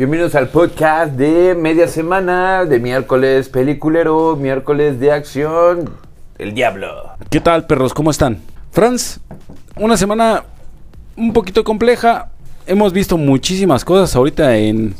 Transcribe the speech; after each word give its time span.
Bienvenidos 0.00 0.34
al 0.34 0.48
podcast 0.48 1.12
de 1.12 1.54
media 1.54 1.86
semana, 1.86 2.64
de 2.64 2.80
miércoles 2.80 3.50
peliculero, 3.50 4.34
miércoles 4.34 4.98
de 4.98 5.12
acción, 5.12 5.90
El 6.38 6.54
Diablo. 6.54 7.10
¿Qué 7.28 7.38
tal, 7.38 7.66
perros? 7.66 7.92
¿Cómo 7.92 8.10
están? 8.10 8.38
Franz, 8.70 9.20
una 9.76 9.98
semana 9.98 10.44
un 11.18 11.34
poquito 11.34 11.64
compleja. 11.64 12.30
Hemos 12.66 12.94
visto 12.94 13.18
muchísimas 13.18 13.84
cosas 13.84 14.16
ahorita 14.16 14.56
en, 14.56 14.94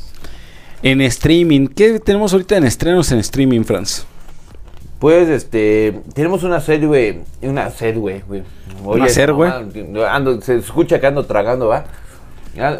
en 0.82 1.00
streaming. 1.00 1.68
¿Qué 1.68 1.98
tenemos 1.98 2.34
ahorita 2.34 2.58
en 2.58 2.64
estrenos 2.64 3.10
en 3.10 3.20
streaming, 3.20 3.62
Franz? 3.62 4.04
Pues, 4.98 5.30
este, 5.30 5.98
tenemos 6.12 6.42
una 6.42 6.60
serie, 6.60 6.86
güey, 6.86 7.20
una 7.40 7.70
serie, 7.70 7.98
güey. 7.98 8.22
¿Una 8.84 9.08
serie, 9.08 9.34
güey? 9.34 9.50
Ando, 10.06 10.42
se 10.42 10.56
escucha 10.56 11.00
que 11.00 11.06
ando 11.06 11.24
tragando, 11.24 11.68
¿va? 11.68 11.86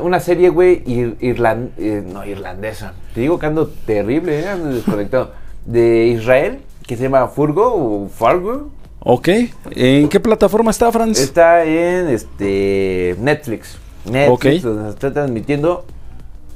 Una 0.01 0.21
serie, 0.21 0.49
güey, 0.49 0.83
ir- 0.85 1.17
irlan- 1.21 1.71
eh, 1.79 2.03
no, 2.05 2.25
irlandesa. 2.25 2.93
Te 3.15 3.21
digo 3.21 3.39
que 3.39 3.47
ando 3.47 3.69
terrible, 3.87 4.41
¿eh? 4.41 4.49
ando 4.49 4.71
desconectado. 4.75 5.33
De 5.65 6.07
Israel, 6.07 6.59
que 6.87 6.97
se 6.97 7.05
llama 7.05 7.29
Furgo 7.29 7.73
o 7.75 8.09
Fargo. 8.09 8.71
Ok. 9.01 9.29
¿En 9.71 10.09
qué 10.09 10.21
plataforma 10.21 10.71
está, 10.71 10.91
Franz? 10.91 11.19
Está 11.19 11.65
en 11.65 12.09
este 12.09 13.17
Netflix. 13.21 13.79
Netflix, 14.05 14.65
Ok. 14.65 14.71
donde 14.71 14.83
se 14.85 14.91
está 14.91 15.13
transmitiendo 15.13 15.85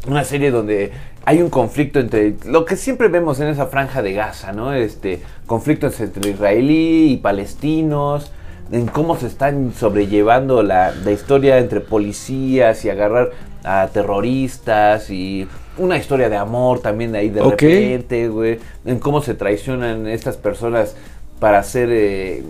una 0.09 0.25
serie 0.25 0.51
donde 0.51 0.93
hay 1.25 1.41
un 1.41 1.49
conflicto 1.51 2.01
entre 2.01 2.35
lo 2.47 2.65
que 2.65 2.77
siempre 2.77 3.09
vemos 3.09 3.41
en 3.41 3.47
esa 3.49 3.67
franja 3.67 4.03
de 4.03 4.13
Gaza, 4.13 4.53
¿no? 4.53 4.73
Este 4.75 5.23
conflictos 5.47 5.99
entre 6.01 6.31
israelí 6.33 7.13
y 7.13 7.17
palestinos, 7.19 8.31
en 8.73 8.87
cómo 8.87 9.17
se 9.17 9.27
están 9.27 9.73
sobrellevando 9.79 10.63
la, 10.63 10.93
la 11.05 11.11
historia 11.13 11.59
entre 11.59 11.81
policías 11.81 12.85
y 12.85 12.91
agarrar 12.91 13.31
a 13.63 13.89
terroristas 13.93 15.11
y 15.11 15.47
una 15.79 15.97
historia 15.97 16.29
de 16.29 16.37
amor 16.37 16.81
también 16.81 17.13
de 17.13 17.19
ahí 17.19 17.29
de 17.31 17.41
Ok. 17.41 17.63
repente, 17.63 18.29
güey, 18.29 18.59
en 18.85 18.99
cómo 18.99 19.23
se 19.23 19.35
traicionan 19.35 20.07
estas 20.07 20.37
personas 20.37 20.97
para 21.41 21.59
hacer 21.59 21.89
eh, 21.91 22.43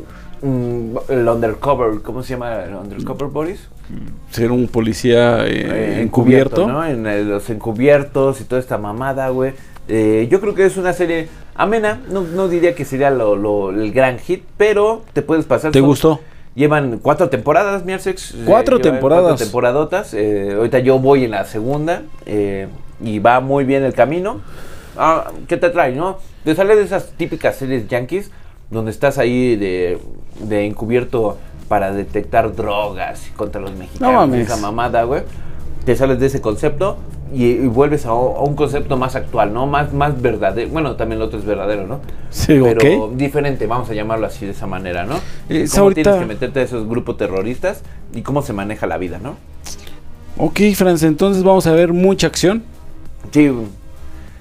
el 0.43 1.29
undercover, 1.29 2.03
¿cómo 2.03 2.23
se 2.23 2.31
llama 2.35 2.65
el 2.65 2.75
undercover, 2.75 3.29
Boris? 3.29 3.69
Ser 4.31 4.51
un 4.51 4.67
policía 4.69 5.47
eh, 5.47 5.67
Eh, 5.99 6.03
encubierto. 6.03 6.67
¿no? 6.67 6.85
En 6.85 7.29
los 7.29 7.49
encubiertos 7.51 8.41
y 8.41 8.45
toda 8.45 8.61
esta 8.61 8.79
mamada, 8.79 9.29
güey. 9.31 9.53
Eh, 9.89 10.27
yo 10.31 10.41
creo 10.41 10.55
que 10.55 10.65
es 10.67 10.77
una 10.77 10.93
serie 10.93 11.29
amena, 11.55 12.01
no, 12.11 12.23
no 12.23 12.49
diría 12.49 12.75
que 12.75 12.85
sería 12.85 13.11
lo, 13.11 13.37
lo- 13.37 13.71
el 13.71 13.93
gran 13.93 14.19
hit, 14.19 14.45
pero 14.57 15.03
te 15.13 15.23
puedes 15.23 15.45
pasar. 15.45 15.73
¿Te 15.73 15.81
gustó? 15.81 16.21
Llevan 16.55 16.99
cuatro 17.03 17.29
temporadas, 17.29 17.85
Miersex. 17.85 18.33
eh, 18.35 18.43
Cuatro 18.47 18.81
temporadas. 18.81 19.25
Cuatro 19.25 19.45
temporadotas. 19.47 20.15
eh, 20.15 20.53
ahorita 20.57 20.79
yo 20.79 20.99
voy 20.99 21.25
en 21.25 21.33
la 21.33 21.45
segunda 21.45 22.03
eh, 22.27 22.69
y 23.03 23.19
va 23.19 23.41
muy 23.41 23.65
bien 23.65 23.83
el 23.83 23.93
camino. 23.93 24.41
Ah, 24.97 25.33
¿Qué 25.49 25.57
te 25.57 25.71
trae, 25.71 25.93
no? 25.93 26.19
Te 26.45 26.55
sale 26.55 26.77
de 26.77 26.83
esas 26.83 27.09
típicas 27.17 27.57
series 27.57 27.89
yankees 27.89 28.31
donde 28.71 28.93
estás 28.93 29.19
ahí 29.19 29.57
de, 29.57 29.99
de 30.41 30.67
encubierto 30.67 31.39
para 31.69 31.91
detectar 31.93 32.55
drogas 32.55 33.31
contra 33.37 33.61
los 33.61 33.75
mexicanos. 33.75 34.15
mames. 34.15 34.47
Esa 34.49 34.57
mamada, 34.59 35.03
güey. 35.05 35.23
Te 35.85 35.97
sales 35.97 36.19
de 36.19 36.27
ese 36.27 36.41
concepto 36.41 36.97
y, 37.35 37.45
y 37.47 37.67
vuelves 37.67 38.07
a, 38.07 38.11
a 38.11 38.15
un 38.15 38.55
concepto 38.57 38.97
más 38.97 39.17
actual, 39.17 39.53
¿no? 39.53 39.67
Más, 39.67 39.93
más 39.93 40.21
verdadero. 40.23 40.71
Bueno, 40.71 40.97
también 40.97 41.19
lo 41.19 41.27
otro 41.27 41.39
es 41.39 41.45
verdadero, 41.45 41.87
¿no? 41.87 42.01
Sí, 42.31 42.59
Pero 42.63 43.11
diferente, 43.15 43.67
vamos 43.67 43.91
a 43.91 43.95
llamarlo 43.95 44.27
así 44.27 44.47
de 44.47 44.53
esa 44.53 44.67
manera, 44.67 45.05
¿no? 45.05 45.17
Es 45.49 45.73
cómo 45.73 45.85
ahorita- 45.85 46.03
tienes 46.03 46.21
que 46.21 46.27
meterte 46.27 46.61
a 46.61 46.63
esos 46.63 46.89
grupos 46.89 47.17
terroristas 47.19 47.83
y 48.15 48.23
cómo 48.23 48.41
se 48.43 48.53
maneja 48.55 48.87
la 48.87 48.97
vida, 48.99 49.19
¿no? 49.23 49.37
Ok, 50.39 50.61
Franz, 50.75 51.03
entonces 51.03 51.43
vamos 51.45 51.67
a 51.67 51.73
ver 51.73 51.93
mucha 51.93 52.27
acción. 52.29 52.63
Sí, 53.31 53.51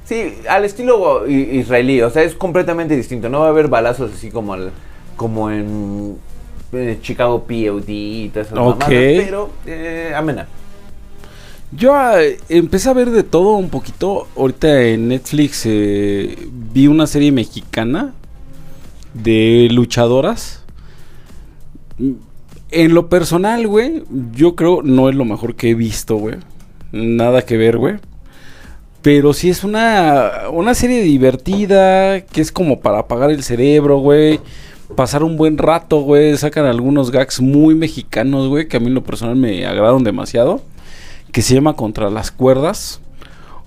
sí, 0.05 0.35
al 0.50 0.66
estilo 0.66 1.28
israelí, 1.28 2.01
o 2.01 2.09
sea, 2.09 2.23
es 2.23 2.35
completamente 2.35 2.95
distinto. 2.95 3.28
No 3.29 3.41
va 3.41 3.47
a 3.47 3.50
haber 3.50 3.68
balazos 3.68 4.12
así 4.13 4.31
como 4.31 4.53
al, 4.53 4.72
como 5.18 5.51
en, 5.51 6.18
eh, 6.72 6.97
Chicago 7.01 7.44
POD 7.44 7.84
y 7.89 8.29
todas 8.29 8.47
esas 8.47 8.59
Ok. 8.59 8.66
mamadas, 8.79 8.89
pero 8.89 9.50
eh, 9.66 10.13
amena. 10.16 10.47
Yo 11.75 11.95
eh, 12.19 12.39
empecé 12.50 12.89
a 12.89 12.94
ver 12.94 13.09
de 13.11 13.23
todo 13.23 13.53
un 13.56 13.69
poquito. 13.69 14.28
Ahorita 14.35 14.81
en 14.84 15.07
Netflix 15.07 15.63
eh, 15.66 16.38
vi 16.73 16.88
una 16.88 17.07
serie 17.07 17.31
mexicana 17.31 18.13
de 19.13 19.69
luchadoras. 19.72 20.63
Mm, 21.97 22.12
En 22.72 22.94
lo 22.95 23.07
personal, 23.09 23.67
güey, 23.67 24.03
yo 24.33 24.56
creo 24.56 24.81
no 24.83 25.07
es 25.09 25.16
lo 25.16 25.25
mejor 25.25 25.56
que 25.56 25.69
he 25.72 25.75
visto, 25.75 26.16
güey. 26.17 26.38
Nada 26.91 27.44
que 27.44 27.57
ver, 27.57 27.78
güey. 27.78 27.95
Pero 29.01 29.33
sí 29.33 29.50
es 29.50 29.63
una, 29.63 30.50
una 30.51 30.73
serie 30.75 31.01
divertida, 31.03 32.22
que 32.22 32.41
es 32.41 32.51
como 32.51 32.79
para 32.81 33.00
apagar 33.00 33.31
el 33.31 33.44
cerebro, 33.44 34.00
güey. 34.00 34.39
Pasar 34.95 35.23
un 35.23 35.38
buen 35.38 35.57
rato, 35.57 36.01
güey. 36.01 36.38
Sacan 36.38 36.66
algunos 36.66 37.12
gags 37.12 37.41
muy 37.41 37.75
mexicanos, 37.75 38.47
güey, 38.50 38.67
que 38.67 38.78
a 38.78 38.79
mí 38.79 38.88
en 38.88 38.94
lo 38.95 39.03
personal 39.03 39.35
me 39.35 39.66
agradan 39.66 40.03
demasiado 40.03 40.62
que 41.33 41.41
se 41.41 41.55
llama 41.55 41.75
Contra 41.75 42.09
las 42.09 42.31
cuerdas. 42.31 43.01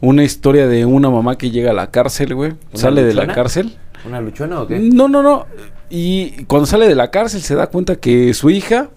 Una 0.00 0.24
historia 0.24 0.68
de 0.68 0.86
una 0.86 1.10
mamá 1.10 1.36
que 1.36 1.50
llega 1.50 1.72
a 1.72 1.74
la 1.74 1.90
cárcel, 1.90 2.34
güey. 2.34 2.52
¿Una 2.52 2.80
Sale 2.80 3.02
de 3.02 3.12
la 3.12 3.26
cárcel. 3.26 3.76
¿Una 4.06 4.20
luchona 4.20 4.62
o 4.62 4.66
qué? 4.66 4.78
No, 4.78 5.08
no, 5.08 5.22
no. 5.22 5.46
Y 5.90 6.44
cuando 6.44 6.66
sale 6.66 6.88
de 6.88 6.94
la 6.94 7.10
cárcel 7.10 7.42
se 7.42 7.54
da 7.56 7.66
cuenta 7.66 7.96
que 7.96 8.32
su 8.34 8.50
hija, 8.50 8.88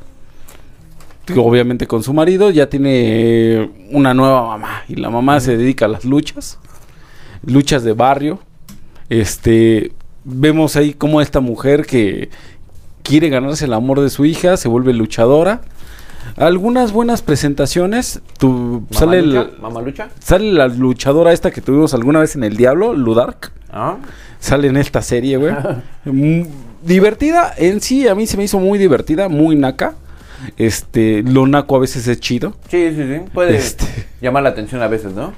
obviamente 1.35 1.88
con 1.88 2.03
su 2.03 2.13
marido, 2.13 2.52
ya 2.52 2.69
tiene 2.69 3.72
una 3.91 4.13
nueva 4.13 4.46
mamá. 4.46 4.84
Y 4.88 4.96
la 4.96 5.09
mamá 5.09 5.40
se 5.40 5.57
dedica 5.57 5.86
a 5.86 5.90
las 5.90 6.06
luchas. 6.06 6.59
Luchas 7.44 7.84
de 7.84 7.94
barrio. 7.94 8.40
Este. 9.09 9.94
Vemos 10.25 10.75
ahí 10.75 10.94
cómo 10.94 11.22
esta 11.22 11.40
mujer 11.40 11.88
que 11.88 12.30
quiere 13.01 13.30
ganarse 13.30 13.66
el 13.66 13.74
amor 13.74 14.01
de 14.01 14.12
su 14.12 14.25
hija 14.25 14.57
se 14.57 14.68
vuelve 14.68 14.94
luchadora. 14.94 15.62
Algunas 16.40 16.94
buenas 16.94 17.22
presentaciones. 17.22 18.22
Tu, 18.38 18.84
sale, 18.92 19.20
el- 19.20 19.34
¿Mamalucha? 19.34 19.62
¿Mamalucha? 19.62 20.10
sale 20.20 20.52
la 20.54 20.68
luchadora 20.70 21.34
esta 21.34 21.52
que 21.52 21.60
tuvimos 21.62 21.94
alguna 21.94 22.22
vez 22.22 22.36
en 22.36 22.46
El 22.46 22.56
Diablo, 22.56 22.94
Ludark. 22.94 23.52
¿Ah? 23.72 23.98
Sale 24.40 24.70
en 24.70 24.78
esta 24.78 25.02
serie, 25.02 25.38
güey. 25.38 25.54
Mm, 26.06 26.44
divertida, 26.82 27.54
en 27.58 27.82
sí, 27.82 28.08
a 28.08 28.16
mí 28.16 28.26
se 28.26 28.38
me 28.38 28.46
hizo 28.46 28.58
muy 28.58 28.80
divertida, 28.80 29.28
muy 29.28 29.56
naca. 29.58 29.96
Este, 30.56 31.22
lo 31.24 31.46
naco 31.46 31.76
a 31.76 31.80
veces 31.80 32.08
es 32.08 32.22
chido. 32.22 32.54
Sí, 32.70 32.94
sí, 32.96 33.04
sí. 33.04 33.22
Puede 33.34 33.58
Este. 33.58 33.86
llamar 34.22 34.44
la 34.44 34.50
atención 34.50 34.82
a 34.82 34.88
veces, 34.88 35.12
¿no? 35.14 35.34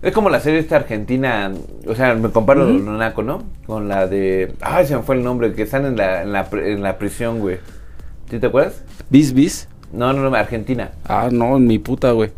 Es 0.00 0.14
como 0.14 0.30
la 0.30 0.40
serie 0.40 0.58
esta 0.58 0.76
argentina, 0.76 1.52
o 1.86 1.94
sea, 1.94 2.14
me 2.14 2.30
comparo 2.30 2.64
Ujú. 2.64 2.78
lo 2.78 2.92
naco, 2.96 3.22
¿no? 3.22 3.42
Con 3.66 3.88
la 3.88 4.06
de... 4.06 4.54
Ay, 4.62 4.86
se 4.86 4.96
me 4.96 5.02
fue 5.02 5.16
el 5.16 5.22
nombre, 5.22 5.52
que 5.52 5.62
están 5.64 5.84
en 5.84 5.98
la, 5.98 6.22
en 6.22 6.32
la, 6.32 6.48
en 6.50 6.82
la 6.82 6.96
prisión, 6.96 7.40
güey. 7.40 7.58
¿Sí 8.30 8.38
te 8.38 8.46
acuerdas? 8.46 8.82
Bis, 9.10 9.34
bis. 9.34 9.68
No, 9.92 10.12
no, 10.12 10.28
no, 10.28 10.36
Argentina. 10.36 10.92
Ah, 11.04 11.28
no, 11.30 11.56
en 11.56 11.66
mi 11.66 11.78
puta, 11.78 12.12
güey. 12.12 12.30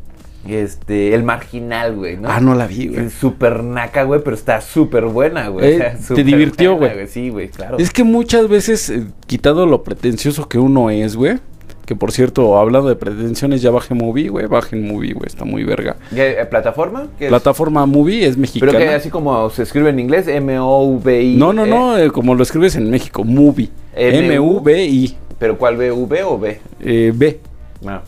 Este, 0.48 1.14
El 1.14 1.22
Marginal, 1.22 1.94
güey, 1.94 2.16
¿no? 2.16 2.28
Ah, 2.28 2.40
no 2.40 2.54
la 2.54 2.66
vi, 2.66 2.88
güey. 2.88 3.06
Es 3.06 3.12
súper 3.12 3.62
naca, 3.62 4.02
güey, 4.02 4.20
pero 4.24 4.34
está 4.34 4.60
súper 4.60 5.04
buena, 5.04 5.48
güey. 5.48 5.74
Eh, 5.74 5.76
o 5.76 6.02
sea, 6.02 6.16
¿te 6.16 6.24
divirtió, 6.24 6.76
güey? 6.76 7.06
Sí, 7.06 7.28
güey, 7.28 7.48
claro. 7.48 7.76
Es 7.78 7.92
que 7.92 8.02
muchas 8.02 8.48
veces, 8.48 8.90
eh, 8.90 9.04
quitado 9.26 9.66
lo 9.66 9.84
pretencioso 9.84 10.48
que 10.48 10.58
uno 10.58 10.90
es, 10.90 11.14
güey. 11.14 11.38
Que 11.86 11.96
por 11.96 12.12
cierto, 12.12 12.58
hablando 12.58 12.88
de 12.88 12.96
pretensiones, 12.96 13.60
ya 13.60 13.70
bajé 13.70 13.94
Movie, 13.94 14.28
güey. 14.28 14.46
Bajen 14.46 14.86
Movie, 14.86 15.14
güey. 15.14 15.26
Está 15.26 15.44
muy 15.44 15.64
verga. 15.64 15.96
¿Ya, 16.12 16.26
eh, 16.26 16.46
¿Plataforma? 16.46 17.08
Plataforma 17.18 17.86
Movie 17.86 18.24
es 18.24 18.36
mexicana. 18.36 18.72
Pero 18.72 18.84
que 18.84 18.94
así 18.94 19.10
como 19.10 19.50
se 19.50 19.64
escribe 19.64 19.90
en 19.90 19.98
inglés, 19.98 20.28
M-O-V-I. 20.28 21.36
No, 21.36 21.52
no, 21.52 21.66
no, 21.66 21.98
eh, 21.98 22.10
como 22.10 22.36
lo 22.36 22.42
escribes 22.44 22.76
en 22.76 22.88
México, 22.88 23.24
Movie. 23.24 23.70
M-U. 23.96 24.60
M-U-V-I. 24.60 25.16
¿Pero 25.42 25.58
cuál 25.58 25.76
B, 25.76 25.90
V 25.90 26.22
o 26.22 26.38
B? 26.38 26.60
Eh, 26.78 27.10
B. 27.12 27.40
No. 27.80 28.00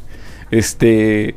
Este. 0.53 1.35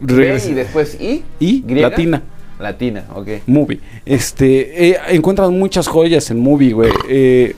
B 0.00 0.42
y 0.44 0.54
después 0.54 1.00
I. 1.00 1.22
Y 1.38 1.62
¿Griega? 1.64 1.90
latina. 1.90 2.22
Latina, 2.58 3.04
ok. 3.14 3.28
Movie. 3.46 3.78
Este. 4.04 4.88
eh, 4.88 4.98
encuentras 5.10 5.48
muchas 5.52 5.86
joyas 5.86 6.28
en 6.32 6.40
Movie, 6.40 6.72
güey. 6.72 6.90
Eh, 7.08 7.54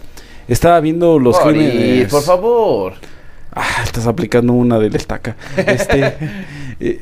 estaba 0.49 0.81
viendo 0.81 1.19
los 1.19 1.43
Boris, 1.43 1.67
crímenes. 1.71 2.11
por 2.11 2.23
favor. 2.23 2.93
Ah, 3.55 3.83
estás 3.83 4.07
aplicando 4.07 4.53
una 4.53 4.79
del 4.79 4.95
estaca. 4.95 5.35
Este. 5.57 6.05
eh, 6.05 6.13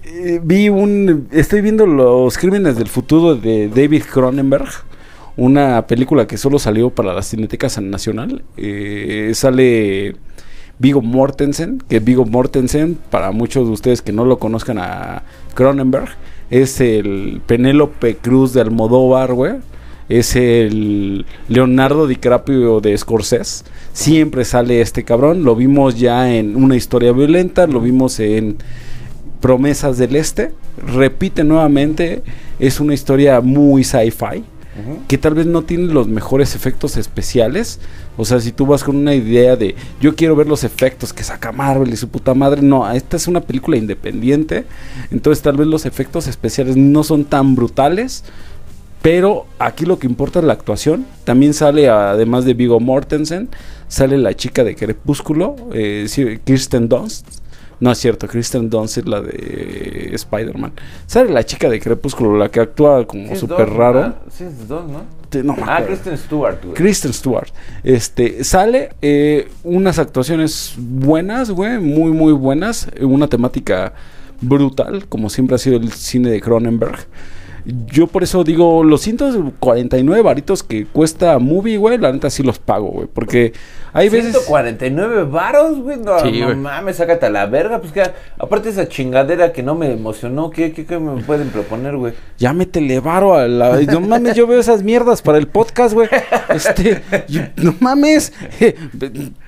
eh, 0.05 0.41
vi 0.41 0.69
un. 0.69 1.27
Estoy 1.32 1.62
viendo 1.62 1.85
los 1.85 2.39
crímenes 2.39 2.77
del 2.77 2.87
futuro 2.87 3.35
de 3.35 3.69
David 3.69 4.05
Cronenberg. 4.05 4.69
Una 5.37 5.85
película 5.89 6.29
que 6.29 6.37
solo 6.37 6.61
salió 6.61 6.91
para 6.91 7.12
la 7.12 7.23
Cineteca 7.23 7.67
Nacional. 7.81 8.44
Eh, 8.56 9.32
sale 9.35 10.15
Vigo 10.78 11.02
Mortensen. 11.02 11.82
Que 11.88 12.00
Vigo 12.00 12.25
Mortensen, 12.25 12.99
para 13.11 13.31
muchos 13.32 13.67
de 13.67 13.73
ustedes 13.73 14.02
que 14.02 14.12
no 14.12 14.25
lo 14.25 14.38
conozcan 14.38 14.78
a 14.78 15.23
Cronenberg, 15.55 16.08
es 16.50 16.81
el 16.81 17.40
Penélope 17.46 18.17
Cruz 18.17 18.52
de 18.52 18.61
Almodóvar, 18.61 19.32
güey. 19.32 19.55
Es 20.08 20.37
el 20.37 21.26
Leonardo 21.49 22.06
DiCaprio 22.06 22.81
de 22.81 22.96
Scorsese. 22.96 23.64
Siempre 23.93 24.44
sale 24.44 24.81
este 24.81 25.02
cabrón. 25.02 25.43
Lo 25.43 25.56
vimos 25.56 25.99
ya 25.99 26.32
en 26.32 26.55
una 26.55 26.76
historia 26.76 27.11
violenta. 27.11 27.67
Lo 27.67 27.81
vimos 27.81 28.20
en 28.20 28.56
Promesas 29.40 29.99
del 29.99 30.14
Este. 30.14 30.52
Repite 30.87 31.43
nuevamente, 31.43 32.22
es 32.58 32.81
una 32.81 32.94
historia 32.94 33.40
muy 33.40 33.82
sci-fi 33.82 34.44
Que 35.08 35.19
tal 35.19 35.34
vez 35.34 35.46
no 35.46 35.62
tiene 35.62 35.93
los 35.93 36.08
mejores 36.08 36.55
efectos 36.55 36.96
especiales. 36.96 37.81
O 38.17 38.25
sea, 38.25 38.40
si 38.40 38.52
tú 38.52 38.67
vas 38.67 38.84
con 38.84 38.96
una 38.96 39.14
idea 39.14 39.56
de 39.56 39.75
yo 40.00 40.14
quiero 40.14 40.37
ver 40.37 40.46
los 40.46 40.64
efectos 40.64 41.12
que 41.12 41.25
saca 41.25 41.52
Marvel 41.52 41.93
y 41.93 41.96
su 41.96 42.08
puta 42.08 42.34
madre, 42.34 42.62
no, 42.62 42.90
esta 42.90 43.17
es 43.17 43.26
una 43.26 43.40
película 43.40 43.76
independiente. 43.76 44.64
Entonces 45.11 45.43
tal 45.43 45.56
vez 45.56 45.67
los 45.67 45.87
efectos 45.87 46.26
especiales 46.26 46.76
no 46.76 47.05
son 47.05 47.25
tan 47.25 47.55
brutales. 47.55 48.25
Pero 49.02 49.46
aquí 49.58 49.84
lo 49.87 49.99
que 49.99 50.06
importa 50.06 50.40
es 50.40 50.44
la 50.44 50.52
actuación. 50.52 51.06
También 51.25 51.55
sale, 51.55 51.88
además 51.88 52.44
de 52.44 52.55
Vigo 52.55 52.81
Mortensen, 52.81 53.49
sale 53.87 54.19
la 54.19 54.34
chica 54.34 54.64
de 54.64 54.75
Crepúsculo, 54.75 55.55
eh, 55.72 56.40
Kirsten 56.44 56.88
Dunst. 56.88 57.45
No 57.78 57.93
es 57.93 57.99
cierto, 57.99 58.26
Kristen 58.26 58.70
Dunst 58.70 59.06
la 59.06 59.20
de 59.20 60.11
Spider-Man. 60.14 60.73
Sale 61.06 61.31
la 61.31 61.44
chica 61.44 61.69
de 61.69 61.78
Crepúsculo, 61.78 62.37
la 62.37 62.49
que 62.50 62.61
actúa 62.61 63.00
Sí, 63.00 63.06
como 63.06 63.37
súper 63.37 63.67
dos, 63.69 63.76
raro. 63.76 64.14
Sí, 64.31 64.44
es 64.44 64.67
dos, 64.67 64.88
¿no? 64.90 65.02
Te- 65.28 65.43
no 65.43 65.55
Ah. 65.67 65.82
Kristen 65.87 66.17
Stewart, 66.17 66.62
güey. 66.62 66.75
Kristen 66.75 67.12
Stewart. 67.12 67.49
Este, 67.84 68.44
sale 68.44 68.90
eh, 69.02 69.49
unas 69.64 69.99
actuaciones 69.99 70.75
buenas, 70.78 71.50
güey, 71.50 71.78
muy, 71.78 72.12
muy 72.12 72.32
buenas. 72.32 72.88
eh, 72.94 73.05
Una 73.05 73.26
temática 73.28 73.93
brutal, 74.40 75.06
como 75.08 75.29
siempre 75.29 75.56
ha 75.56 75.58
sido 75.58 75.76
el 75.76 75.93
cine 75.93 76.31
de 76.31 76.40
Cronenberg. 76.40 76.96
Yo 77.93 78.06
por 78.06 78.22
eso 78.22 78.44
digo, 78.44 78.84
los 78.84 79.00
149 79.00 80.22
varitos 80.22 80.62
que 80.62 80.87
cuesta 80.87 81.38
Movie, 81.40 81.79
güey, 81.79 81.99
la 81.99 82.12
neta 82.12 82.31
sí 82.31 82.43
los 82.44 82.58
pago, 82.61 82.88
güey. 82.90 83.08
Porque 83.12 83.52
hay 83.96 84.08
veces... 84.08 84.32
149 84.32 85.25
varos, 85.25 85.78
güey. 85.81 85.96
No, 85.98 86.20
Sí, 86.20 86.40
no 86.40 86.54
mames, 86.56 86.96
sácate 86.96 87.26
a 87.26 87.31
la 87.31 87.46
verga. 87.46 87.81
Pues 87.81 87.93
que, 87.93 88.02
aparte 88.38 88.69
esa 88.69 88.88
chingadera 88.88 89.52
que 89.52 89.62
no 89.62 89.75
me 89.75 89.90
emocionó, 89.93 90.50
¿qué, 90.50 90.72
qué, 90.72 90.84
qué 90.87 90.98
me 90.98 91.22
pueden 91.22 91.48
proponer, 91.50 91.96
güey? 91.96 92.14
Ya 92.38 92.52
métele 92.52 93.00
varo 93.00 93.34
a 93.34 93.48
la... 93.48 93.81
No 93.82 94.00
mames, 94.00 94.34
yo 94.37 94.46
veo 94.46 94.60
esas 94.60 94.82
mierdas 94.82 95.22
para 95.22 95.38
el 95.38 95.48
podcast, 95.48 95.94
güey. 95.94 96.08
Este... 96.48 97.02
yo- 97.28 97.43
no 97.56 97.75
mames. 97.81 98.32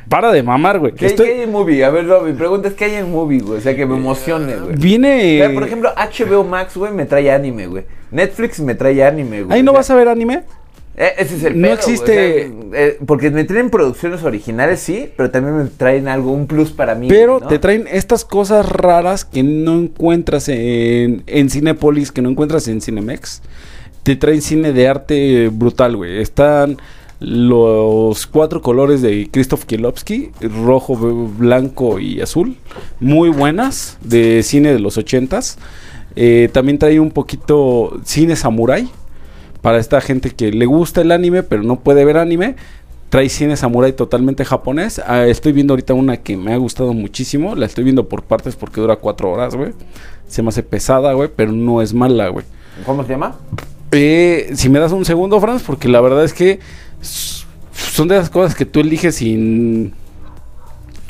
Para 0.08 0.32
de 0.32 0.42
mamar, 0.42 0.78
güey. 0.78 0.92
¿Qué, 0.92 1.06
Estoy- 1.06 1.26
qué 1.26 1.32
hay 1.34 1.40
en 1.42 1.52
movie? 1.52 1.84
A 1.84 1.90
ver, 1.90 2.04
no, 2.06 2.20
mi 2.20 2.32
pregunta 2.32 2.68
es: 2.68 2.74
¿qué 2.74 2.86
hay 2.86 2.94
en 2.94 3.12
movie, 3.12 3.40
güey? 3.40 3.58
O 3.58 3.60
sea, 3.60 3.76
que 3.76 3.84
me 3.84 3.96
emocione, 3.96 4.56
güey. 4.56 4.74
Viene... 4.76 5.42
O 5.42 5.44
sea, 5.44 5.54
por 5.54 5.64
ejemplo, 5.64 5.90
HBO 5.94 6.44
Max, 6.44 6.76
güey, 6.78 6.92
me 6.92 7.04
trae 7.04 7.30
anime, 7.30 7.66
güey. 7.66 7.84
Netflix 8.10 8.58
me 8.60 8.74
trae 8.74 9.04
anime, 9.04 9.42
güey. 9.42 9.58
Ahí 9.58 9.62
no 9.62 9.72
O 9.72 9.74
sea, 9.74 9.78
vas 9.80 9.90
a 9.90 9.94
ver 9.96 10.08
anime. 10.08 10.44
Eh, 10.98 11.12
ese 11.18 11.36
es 11.36 11.44
el 11.44 11.60
No 11.60 11.68
pedo, 11.68 11.76
güey, 11.82 11.94
existe- 11.94 12.52
o 12.52 12.70
sea, 12.72 12.80
eh, 12.86 12.98
porque 13.06 13.30
me 13.30 13.44
traen 13.44 13.70
producciones 13.70 14.22
originales, 14.24 14.80
sí, 14.80 15.10
pero 15.16 15.30
también 15.30 15.56
me 15.56 15.64
traen 15.66 16.08
algo, 16.08 16.32
un 16.32 16.46
plus 16.46 16.70
para 16.72 16.94
mí. 16.94 17.08
Pero 17.08 17.40
¿no? 17.40 17.46
te 17.46 17.58
traen 17.58 17.86
estas 17.90 18.24
cosas 18.24 18.68
raras 18.68 19.24
que 19.24 19.42
no 19.42 19.78
encuentras 19.78 20.48
en, 20.48 21.22
en 21.26 21.50
Cinepolis, 21.50 22.12
que 22.12 22.20
no 22.20 22.28
encuentras 22.30 22.66
en 22.68 22.80
Cinemex. 22.80 23.42
Te 24.02 24.16
traen 24.16 24.42
cine 24.42 24.72
de 24.72 24.88
arte 24.88 25.48
brutal, 25.52 25.96
güey. 25.96 26.20
Están 26.20 26.78
los 27.20 28.26
cuatro 28.26 28.62
colores 28.62 29.02
de 29.02 29.28
Krzysztof 29.30 29.64
Kiełowski, 29.64 30.30
rojo, 30.64 30.96
blanco 30.96 31.98
y 31.98 32.20
azul. 32.20 32.56
Muy 33.00 33.28
buenas, 33.28 33.98
de 34.02 34.42
cine 34.42 34.72
de 34.72 34.78
los 34.78 34.96
ochentas. 34.98 35.58
Eh, 36.16 36.48
también 36.52 36.78
trae 36.78 36.98
un 37.00 37.10
poquito 37.10 38.00
cine 38.04 38.34
samurai. 38.36 38.88
Para 39.62 39.78
esta 39.78 40.00
gente 40.00 40.30
que 40.30 40.52
le 40.52 40.66
gusta 40.66 41.00
el 41.00 41.10
anime, 41.12 41.42
pero 41.42 41.62
no 41.62 41.76
puede 41.80 42.04
ver 42.04 42.16
anime. 42.18 42.54
Trae 43.08 43.28
cine 43.30 43.56
samurai 43.56 43.92
totalmente 43.92 44.44
japonés. 44.44 45.00
Ah, 45.06 45.24
estoy 45.26 45.52
viendo 45.52 45.72
ahorita 45.72 45.94
una 45.94 46.18
que 46.18 46.36
me 46.36 46.52
ha 46.52 46.56
gustado 46.58 46.92
muchísimo. 46.92 47.54
La 47.56 47.66
estoy 47.66 47.82
viendo 47.84 48.08
por 48.08 48.22
partes 48.22 48.54
porque 48.54 48.80
dura 48.80 48.96
cuatro 48.96 49.30
horas, 49.32 49.54
güey. 49.56 49.72
Se 50.28 50.42
me 50.42 50.50
hace 50.50 50.62
pesada, 50.62 51.14
güey, 51.14 51.30
pero 51.34 51.52
no 51.52 51.80
es 51.80 51.94
mala, 51.94 52.28
güey. 52.28 52.44
¿Cómo 52.84 53.02
se 53.04 53.10
llama? 53.10 53.36
Eh, 53.92 54.50
si 54.54 54.68
me 54.68 54.78
das 54.78 54.92
un 54.92 55.06
segundo, 55.06 55.40
Franz, 55.40 55.62
porque 55.62 55.88
la 55.88 56.02
verdad 56.02 56.22
es 56.22 56.34
que 56.34 56.60
son 57.72 58.08
de 58.08 58.16
las 58.16 58.28
cosas 58.28 58.54
que 58.54 58.66
tú 58.66 58.80
eliges 58.80 59.14
sin 59.16 59.94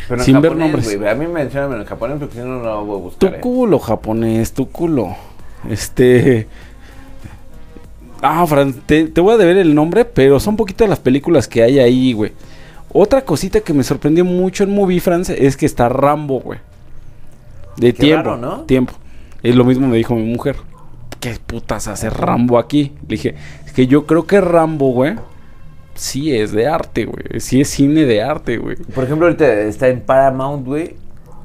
Pero 0.09 0.23
Sin 0.23 0.41
ver 0.41 0.53
japonés, 0.53 0.73
nombres. 0.73 0.97
güey. 0.99 1.11
A 1.11 1.15
mí 1.17 1.27
me 1.27 1.33
mencionan 1.33 1.81
en 1.81 1.85
japonés 1.85 2.19
porque 2.21 2.35
si 2.37 2.41
no, 2.41 2.47
no 2.47 2.63
lo 2.63 2.85
voy 2.85 2.95
a 2.97 2.99
tu 2.99 3.03
buscar. 3.05 3.35
eh. 3.35 3.41
culo 3.41 3.79
japonés, 3.81 4.53
tu 4.53 4.69
culo. 4.71 5.17
Este. 5.69 6.47
Ah, 8.23 8.45
Franz, 8.47 8.77
te, 8.87 9.07
te 9.07 9.21
voy 9.21 9.35
a 9.35 9.37
deber 9.37 9.57
el 9.59 9.75
nombre, 9.75 10.05
pero 10.05 10.41
son 10.41 10.57
poquitas 10.57 10.89
las 10.89 10.99
películas 10.99 11.47
que 11.47 11.63
hay 11.63 11.79
ahí, 11.79 12.13
güey. 12.13 12.33
Otra 12.93 13.23
cosita 13.23 13.61
que 13.61 13.73
me 13.75 13.85
sorprendió 13.85 14.25
mucho 14.25 14.65
en 14.65 14.71
Movie 14.75 15.01
France 15.01 15.47
es 15.47 15.57
que 15.57 15.67
está 15.67 15.89
Rambo, 15.89 16.41
güey. 16.41 16.59
De 17.77 17.93
Qué 17.93 18.01
tiempo, 18.01 18.31
raro, 18.31 18.37
¿no? 18.39 18.61
tiempo. 18.63 18.95
Es 19.43 19.55
lo 19.55 19.65
mismo 19.65 19.87
me 19.87 19.97
dijo 19.97 20.15
mi 20.15 20.25
mujer. 20.25 20.57
¿Qué 21.21 21.37
putas 21.47 21.87
hace 21.89 22.11
Rambo 22.11 22.59
aquí? 22.59 22.93
Le 23.03 23.09
dije, 23.09 23.35
es 23.67 23.73
que 23.73 23.87
yo 23.87 24.07
creo 24.07 24.27
que 24.27 24.41
Rambo, 24.41 24.91
güey, 24.93 25.15
sí 25.95 26.35
es 26.35 26.51
de 26.53 26.67
arte, 26.67 27.05
güey. 27.05 27.41
Sí 27.41 27.61
es 27.61 27.69
cine 27.69 28.05
de 28.05 28.23
arte, 28.23 28.57
güey. 28.59 28.77
Por 28.77 29.05
ejemplo, 29.05 29.27
ahorita 29.27 29.49
está 29.63 29.89
en 29.89 30.01
Paramount, 30.01 30.65
güey. 30.67 30.95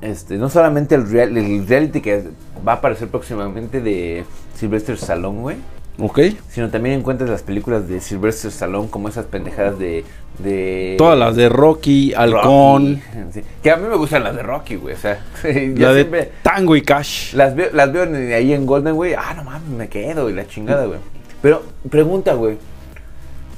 Este, 0.01 0.37
no 0.37 0.49
solamente 0.49 0.95
el, 0.95 1.09
real- 1.09 1.37
el 1.37 1.67
reality 1.67 2.01
que 2.01 2.23
va 2.67 2.73
a 2.73 2.75
aparecer 2.75 3.07
próximamente 3.09 3.79
de 3.81 4.23
Sylvester 4.55 4.95
Stallone, 4.95 5.39
güey. 5.41 5.57
¿Ok? 5.99 6.19
Sino 6.49 6.69
también 6.69 6.99
encuentras 6.99 7.29
las 7.29 7.43
películas 7.43 7.87
de 7.87 8.01
Sylvester 8.01 8.49
Stallone 8.49 8.89
como 8.89 9.09
esas 9.09 9.25
pendejadas 9.25 9.77
de... 9.77 10.03
de 10.39 10.95
Todas 10.97 11.17
las 11.17 11.35
de 11.35 11.49
Rocky, 11.49 12.13
Halcón, 12.15 12.95
Rocky. 12.95 13.31
Sí. 13.33 13.41
Que 13.61 13.71
a 13.71 13.77
mí 13.77 13.87
me 13.87 13.95
gustan 13.95 14.23
las 14.23 14.35
de 14.35 14.41
Rocky, 14.41 14.75
güey. 14.75 14.95
O 14.95 14.97
sea, 14.97 15.23
la 15.43 15.93
de 15.93 16.31
Tango 16.41 16.75
y 16.75 16.81
Cash. 16.81 17.33
las 17.35 17.55
veo, 17.55 17.69
las 17.73 17.91
veo 17.93 18.03
ahí 18.35 18.53
en 18.53 18.65
Golden, 18.65 18.95
güey. 18.95 19.13
Ah, 19.13 19.33
no 19.35 19.43
mames, 19.43 19.69
me 19.69 19.87
quedo 19.87 20.29
y 20.29 20.33
la 20.33 20.47
chingada, 20.47 20.85
güey. 20.85 20.99
Pero, 21.41 21.61
pregunta, 21.89 22.33
güey. 22.33 22.57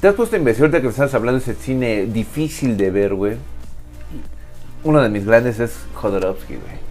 ¿Te 0.00 0.08
has 0.08 0.14
puesto 0.14 0.36
a 0.36 0.38
investigar 0.38 0.68
ahorita 0.68 0.82
que 0.82 0.88
estás 0.88 1.14
hablando 1.14 1.40
de 1.40 1.52
ese 1.52 1.60
cine 1.60 2.04
difícil 2.06 2.76
de 2.76 2.90
ver, 2.90 3.14
güey? 3.14 3.36
Uno 4.84 5.00
de 5.00 5.08
mis 5.08 5.24
grandes 5.24 5.58
es 5.58 5.72
Jodorowsky, 5.94 6.54
güey. 6.56 6.85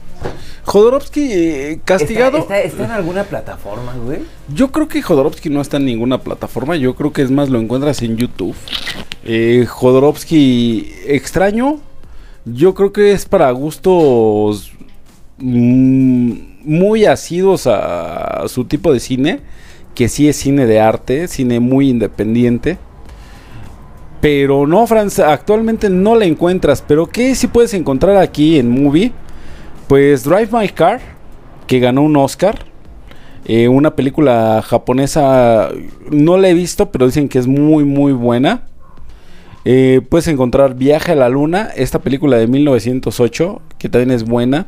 Jodorowsky 0.65 1.31
eh, 1.31 1.79
castigado. 1.85 2.39
¿Está, 2.39 2.57
está, 2.59 2.67
está 2.67 2.85
en 2.85 2.91
alguna 2.91 3.23
plataforma, 3.23 3.93
güey? 3.93 4.19
Yo 4.53 4.71
creo 4.71 4.87
que 4.87 5.01
Jodorowsky 5.01 5.49
no 5.49 5.61
está 5.61 5.77
en 5.77 5.85
ninguna 5.85 6.21
plataforma. 6.21 6.75
Yo 6.75 6.95
creo 6.95 7.13
que 7.13 7.21
es 7.21 7.31
más 7.31 7.49
lo 7.49 7.59
encuentras 7.59 8.01
en 8.01 8.17
YouTube. 8.17 8.55
Eh, 9.23 9.65
Jodorowsky 9.67 10.91
extraño. 11.05 11.79
Yo 12.45 12.73
creo 12.73 12.91
que 12.91 13.11
es 13.11 13.25
para 13.25 13.49
gustos 13.51 14.71
mm, 15.37 16.33
muy 16.63 17.05
asidos 17.05 17.67
a 17.67 18.43
su 18.47 18.65
tipo 18.65 18.91
de 18.91 18.99
cine. 18.99 19.41
Que 19.93 20.09
sí 20.09 20.27
es 20.27 20.35
cine 20.35 20.65
de 20.65 20.79
arte, 20.79 21.27
cine 21.27 21.59
muy 21.59 21.89
independiente. 21.89 22.77
Pero 24.19 24.65
no, 24.65 24.87
Franz, 24.87 25.19
actualmente 25.19 25.89
no 25.91 26.15
la 26.15 26.25
encuentras. 26.25 26.81
Pero 26.81 27.05
¿qué 27.05 27.35
sí 27.35 27.45
puedes 27.47 27.75
encontrar 27.75 28.17
aquí 28.17 28.57
en 28.57 28.69
Movie? 28.69 29.13
Pues 29.87 30.23
Drive 30.23 30.49
My 30.51 30.67
Car, 30.69 30.99
que 31.67 31.79
ganó 31.79 32.01
un 32.01 32.15
Oscar. 32.17 32.65
Eh, 33.47 33.67
una 33.67 33.95
película 33.95 34.63
japonesa, 34.65 35.69
no 36.09 36.37
la 36.37 36.49
he 36.49 36.53
visto, 36.55 36.91
pero 36.91 37.05
dicen 37.05 37.29
que 37.29 37.37
es 37.37 37.45
muy, 37.45 37.83
muy 37.83 38.11
buena. 38.11 38.63
Eh, 39.65 40.01
puedes 40.09 40.27
encontrar 40.27 40.75
Viaje 40.75 41.11
a 41.11 41.15
la 41.15 41.29
Luna, 41.29 41.69
esta 41.75 41.99
película 41.99 42.37
de 42.37 42.47
1908, 42.47 43.61
que 43.77 43.89
también 43.89 44.11
es 44.11 44.23
buena. 44.23 44.67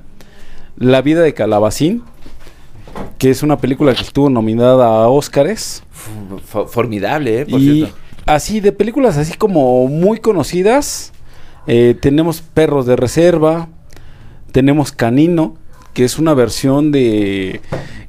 La 0.78 1.02
vida 1.02 1.22
de 1.22 1.34
Calabacín, 1.34 2.04
que 3.18 3.32
es 3.32 3.42
una 3.42 3.58
película 3.58 3.96
que 3.96 4.04
estuvo 4.04 4.30
nominada 4.30 4.86
a 4.86 5.08
Oscars. 5.10 5.84
F- 6.38 6.68
formidable, 6.68 7.42
eh, 7.42 7.46
por 7.48 7.60
y 7.60 7.78
cierto. 7.80 7.96
así, 8.28 8.60
de 8.60 8.72
películas 8.72 9.18
así 9.18 9.36
como 9.36 9.88
muy 9.88 10.20
conocidas, 10.20 11.14
eh, 11.66 11.96
tenemos 12.00 12.42
Perros 12.42 12.86
de 12.86 12.96
Reserva, 12.96 13.70
tenemos 14.58 14.92
Canino, 14.92 15.56
que 15.94 16.04
es 16.04 16.18
una 16.18 16.34
versión 16.34 16.92
de 16.92 17.62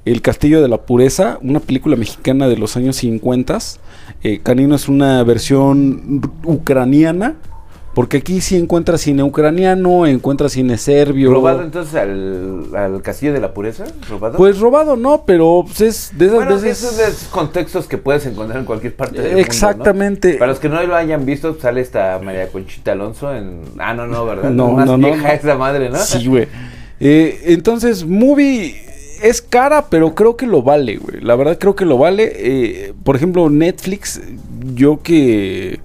El 0.07 0.23
Castillo 0.23 0.63
de 0.63 0.69
la 0.69 0.79
Pureza, 0.79 1.39
una 1.43 1.61
película 1.61 1.95
mexicana 1.95 2.49
de 2.49 2.57
los 2.57 2.75
años 2.75 2.97
50. 2.97 3.59
Eh, 4.23 4.41
Canino 4.43 4.75
es 4.75 4.89
una 4.89 5.23
versión 5.25 6.23
ucraniana, 6.45 7.37
porque 7.99 8.19
aquí 8.19 8.41
sí 8.41 8.55
encuentras 8.55 9.01
cine 9.01 9.25
ucraniano, 9.25 10.07
encuentras 10.07 10.53
cine 10.53 10.79
serbio. 10.79 11.33
¿Robado 11.33 11.65
entonces 11.65 11.97
al, 11.97 12.67
al 12.77 13.03
castillo 13.03 13.33
de 13.33 13.41
la 13.41 13.53
pureza? 13.53 13.87
¿Robado? 14.09 14.39
Pues 14.39 14.61
robado 14.61 14.95
no, 14.95 15.25
pero 15.27 15.65
pues, 15.67 15.81
es 15.81 16.13
de 16.17 16.27
esas 16.27 16.37
bueno, 16.37 16.61
veces... 16.61 16.97
esos 17.01 17.29
contextos 17.31 17.89
que 17.89 17.99
puedes 17.99 18.25
encontrar 18.27 18.61
en 18.61 18.67
cualquier 18.67 18.95
parte 18.95 19.15
del 19.15 19.23
mundo, 19.23 19.39
¿no? 19.39 19.45
Exactamente. 19.45 20.35
Para 20.35 20.53
los 20.53 20.61
que 20.61 20.69
no 20.69 20.81
lo 20.81 20.95
hayan 20.95 21.27
visto, 21.27 21.59
sale 21.61 21.81
esta 21.81 22.21
María 22.23 22.47
Conchita 22.53 22.93
Alonso 22.93 23.35
en... 23.35 23.63
Ah, 23.79 23.95
no, 23.95 24.07
no, 24.07 24.25
¿verdad? 24.25 24.51
No, 24.51 24.75
Más 24.75 24.87
no, 24.87 24.97
no, 24.97 25.09
vieja 25.09 25.27
no. 25.27 25.35
esa 25.35 25.57
madre, 25.57 25.91
¿no? 25.91 25.99
Sí, 25.99 26.25
güey. 26.25 26.47
Eh, 27.01 27.41
entonces, 27.47 28.07
movie 28.07 28.81
es 29.25 29.43
cara, 29.43 29.87
pero 29.91 30.15
creo 30.15 30.37
que 30.37 30.47
lo 30.47 30.63
vale, 30.63 30.99
güey. 30.99 31.21
La 31.21 31.35
verdad 31.35 31.59
creo 31.59 31.75
que 31.75 31.85
lo 31.85 31.99
vale. 31.99 32.31
Eh, 32.33 32.95
por 33.03 33.17
ejemplo, 33.17 33.51
Netflix, 33.51 34.21
yo 34.73 35.03
que... 35.03 35.81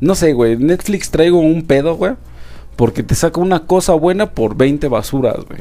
No 0.00 0.14
sé, 0.14 0.32
güey. 0.32 0.56
Netflix 0.56 1.10
traigo 1.10 1.38
un 1.38 1.62
pedo, 1.62 1.96
güey. 1.96 2.12
Porque 2.76 3.02
te 3.02 3.14
saca 3.14 3.40
una 3.40 3.60
cosa 3.60 3.94
buena 3.94 4.30
por 4.32 4.56
20 4.56 4.88
basuras, 4.88 5.36
güey. 5.46 5.60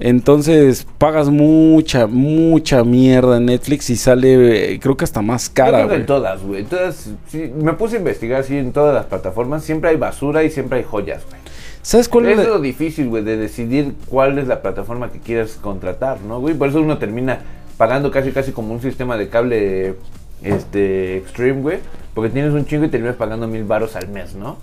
Entonces 0.00 0.86
pagas 0.96 1.28
mucha, 1.28 2.06
mucha 2.06 2.84
mierda 2.84 3.38
en 3.38 3.46
Netflix 3.46 3.90
y 3.90 3.96
sale, 3.96 4.74
eh, 4.74 4.78
creo 4.80 4.96
que 4.96 5.04
hasta 5.04 5.22
más 5.22 5.48
Yo 5.48 5.54
cara, 5.54 5.70
creo 5.70 5.80
que 5.82 5.86
güey. 5.88 6.00
en 6.00 6.06
todas, 6.06 6.42
güey. 6.42 6.64
Todas, 6.64 7.10
sí, 7.26 7.52
me 7.60 7.72
puse 7.72 7.96
a 7.96 7.98
investigar, 7.98 8.44
sí, 8.44 8.56
en 8.56 8.72
todas 8.72 8.94
las 8.94 9.06
plataformas. 9.06 9.64
Siempre 9.64 9.90
hay 9.90 9.96
basura 9.96 10.44
y 10.44 10.50
siempre 10.50 10.78
hay 10.78 10.84
joyas, 10.84 11.24
güey. 11.28 11.40
¿Sabes 11.82 12.08
cuál 12.08 12.26
es? 12.26 12.38
Es 12.38 12.46
lo 12.46 12.60
difícil, 12.60 13.08
güey, 13.08 13.24
de 13.24 13.36
decidir 13.36 13.94
cuál 14.06 14.38
es 14.38 14.46
la 14.46 14.62
plataforma 14.62 15.10
que 15.10 15.18
quieres 15.18 15.58
contratar, 15.60 16.20
¿no, 16.20 16.40
güey? 16.40 16.54
Por 16.54 16.68
eso 16.68 16.80
uno 16.80 16.98
termina 16.98 17.40
pagando 17.76 18.10
casi, 18.10 18.30
casi 18.30 18.52
como 18.52 18.72
un 18.74 18.80
sistema 18.80 19.16
de 19.16 19.28
cable 19.28 19.94
este 20.42 21.18
Extreme, 21.18 21.60
güey. 21.60 21.78
Porque 22.14 22.30
tienes 22.30 22.52
un 22.52 22.66
chingo 22.66 22.84
y 22.84 22.88
terminas 22.88 23.16
pagando 23.16 23.46
mil 23.46 23.64
baros 23.64 23.94
al 23.94 24.08
mes, 24.08 24.34
¿no? 24.34 24.58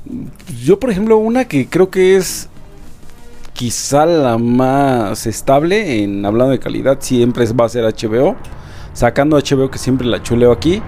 Yo, 0.61 0.77
por 0.79 0.89
ejemplo, 0.89 1.17
una 1.17 1.45
que 1.45 1.67
creo 1.69 1.89
que 1.89 2.15
es 2.17 2.49
quizá 3.53 4.05
la 4.05 4.37
más 4.37 5.25
estable 5.25 6.03
en 6.03 6.25
hablando 6.25 6.51
de 6.51 6.59
calidad, 6.59 6.97
siempre 6.99 7.43
es- 7.45 7.53
va 7.55 7.65
a 7.65 7.69
ser 7.69 7.85
HBO. 7.85 8.35
Sacando 8.93 9.37
HBO 9.37 9.69
que 9.71 9.77
siempre 9.77 10.07
la 10.07 10.21
chuleo 10.21 10.51
aquí. 10.51 10.81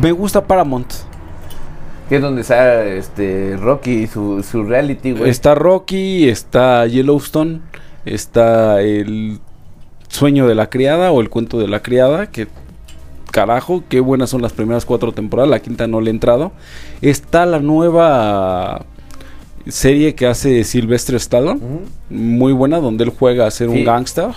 Me 0.00 0.10
gusta 0.12 0.44
Paramount. 0.46 0.92
Que 2.08 2.16
es 2.16 2.22
donde 2.22 2.42
está 2.42 2.84
este 2.84 3.56
Rocky 3.56 3.90
y 4.02 4.06
su, 4.06 4.42
su 4.42 4.62
reality, 4.64 5.12
güey. 5.12 5.30
Está 5.30 5.54
Rocky, 5.54 6.28
está 6.28 6.86
Yellowstone, 6.86 7.60
está 8.04 8.80
el 8.82 9.38
sueño 10.08 10.46
de 10.46 10.54
la 10.54 10.68
criada 10.68 11.12
o 11.12 11.20
el 11.20 11.30
cuento 11.30 11.58
de 11.58 11.66
la 11.68 11.80
criada, 11.80 12.26
que 12.30 12.46
carajo, 13.34 13.82
qué 13.88 13.98
buenas 13.98 14.30
son 14.30 14.40
las 14.42 14.52
primeras 14.52 14.84
cuatro 14.86 15.10
temporadas, 15.10 15.50
la 15.50 15.58
quinta 15.60 15.88
no 15.88 16.00
le 16.00 16.10
he 16.10 16.14
entrado. 16.14 16.52
Está 17.02 17.44
la 17.46 17.58
nueva 17.58 18.86
serie 19.66 20.14
que 20.14 20.26
hace 20.28 20.62
Sylvester 20.62 21.16
Stallone, 21.16 21.60
muy 22.10 22.52
buena, 22.52 22.78
donde 22.78 23.02
él 23.02 23.10
juega 23.10 23.46
a 23.46 23.50
ser 23.50 23.70
Sí. 23.70 23.78
un 23.78 23.84
gangster. 23.84 24.28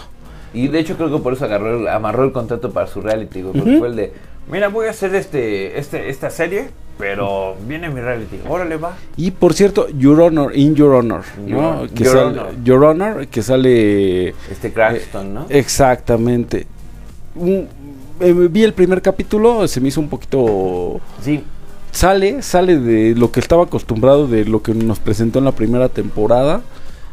Y 0.54 0.68
de 0.70 0.80
hecho 0.80 0.96
creo 0.98 1.12
que 1.16 1.20
por 1.22 1.34
eso 1.34 1.46
agarró, 1.46 1.80
el- 1.80 1.88
amarró 1.88 2.24
el 2.24 2.32
contrato 2.32 2.72
para 2.72 2.88
su 2.88 3.00
reality. 3.02 3.44
Porque 3.44 3.78
fue 3.78 3.90
el 3.90 3.96
de, 3.96 4.14
mira, 4.52 4.70
voy 4.70 4.88
a 4.88 4.90
hacer 4.90 5.14
este, 5.14 5.78
este, 5.78 6.10
esta 6.10 6.32
serie, 6.32 6.70
pero 6.98 7.56
viene 7.68 7.90
mi 7.90 8.00
reality. 8.02 8.40
Órale, 8.50 8.78
va. 8.78 8.96
Y 9.16 9.30
por 9.30 9.54
cierto, 9.54 9.88
Your 9.90 10.20
Honor, 10.22 10.58
In 10.58 10.74
Your 10.74 10.96
Honor, 10.96 11.22
Your 11.46 11.62
¿no? 11.62 11.70
Honor. 11.70 11.90
que 11.90 12.04
Your 12.04 12.14
sale- 12.14 12.26
Honor. 12.40 12.64
Your 12.64 12.84
Honor, 12.84 13.28
que 13.28 13.42
sale 13.44 14.30
Este 14.50 14.74
Cranston, 14.74 15.34
¿no? 15.36 15.46
Exactamente. 15.50 16.66
Un- 17.36 17.68
eh, 18.20 18.34
vi 18.34 18.64
el 18.64 18.74
primer 18.74 19.02
capítulo, 19.02 19.68
se 19.68 19.82
me 19.82 19.90
hizo 19.90 20.02
un 20.02 20.10
poquito... 20.10 21.00
Sí. 21.22 21.44
Sale, 21.92 22.42
sale 22.42 22.78
de 22.78 23.16
lo 23.16 23.32
que 23.32 23.40
estaba 23.40 23.64
acostumbrado, 23.64 24.28
de 24.28 24.46
lo 24.46 24.62
que 24.62 24.74
nos 24.74 25.00
presentó 25.00 25.40
en 25.40 25.46
la 25.46 25.54
primera 25.54 25.90
temporada. 25.90 26.62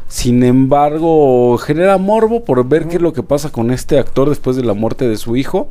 Sin 0.07 0.43
embargo, 0.43 1.57
genera 1.57 1.97
morbo 1.97 2.43
por 2.43 2.67
ver 2.67 2.87
qué 2.87 2.97
es 2.97 3.01
lo 3.01 3.13
que 3.13 3.23
pasa 3.23 3.51
con 3.51 3.71
este 3.71 3.97
actor 3.97 4.29
después 4.29 4.55
de 4.55 4.63
la 4.63 4.73
muerte 4.73 5.07
de 5.07 5.17
su 5.17 5.35
hijo. 5.35 5.69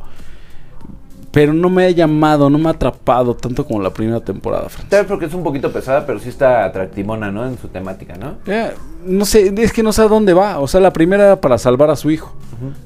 Pero 1.35 1.51
no 1.51 1.69
me 1.69 1.83
ha 1.83 1.89
llamado, 1.89 2.49
no 2.49 2.57
me 2.57 2.69
ha 2.69 2.71
atrapado 2.71 3.35
tanto 3.35 3.65
como 3.65 3.81
la 3.81 3.89
primera 3.89 4.21
temporada, 4.21 4.69
Francis. 4.69 4.89
Tal 4.89 5.01
vez 5.01 5.07
porque 5.09 5.25
es 5.25 5.33
un 5.33 5.43
poquito 5.43 5.69
pesada, 5.69 6.05
pero 6.05 6.17
sí 6.17 6.29
está 6.29 6.63
atractivona, 6.63 7.29
¿no? 7.29 7.45
En 7.45 7.57
su 7.57 7.67
temática, 7.67 8.15
¿no? 8.15 8.35
Eh, 8.47 8.71
no 9.05 9.25
sé, 9.25 9.53
es 9.57 9.73
que 9.73 9.83
no 9.83 9.91
sé 9.91 10.03
a 10.03 10.07
dónde 10.07 10.33
va. 10.33 10.59
O 10.59 10.67
sea, 10.69 10.79
la 10.79 10.93
primera 10.93 11.25
era 11.25 11.41
para 11.41 11.57
salvar 11.57 11.89
a 11.89 11.97
su 11.97 12.09
hijo. 12.09 12.33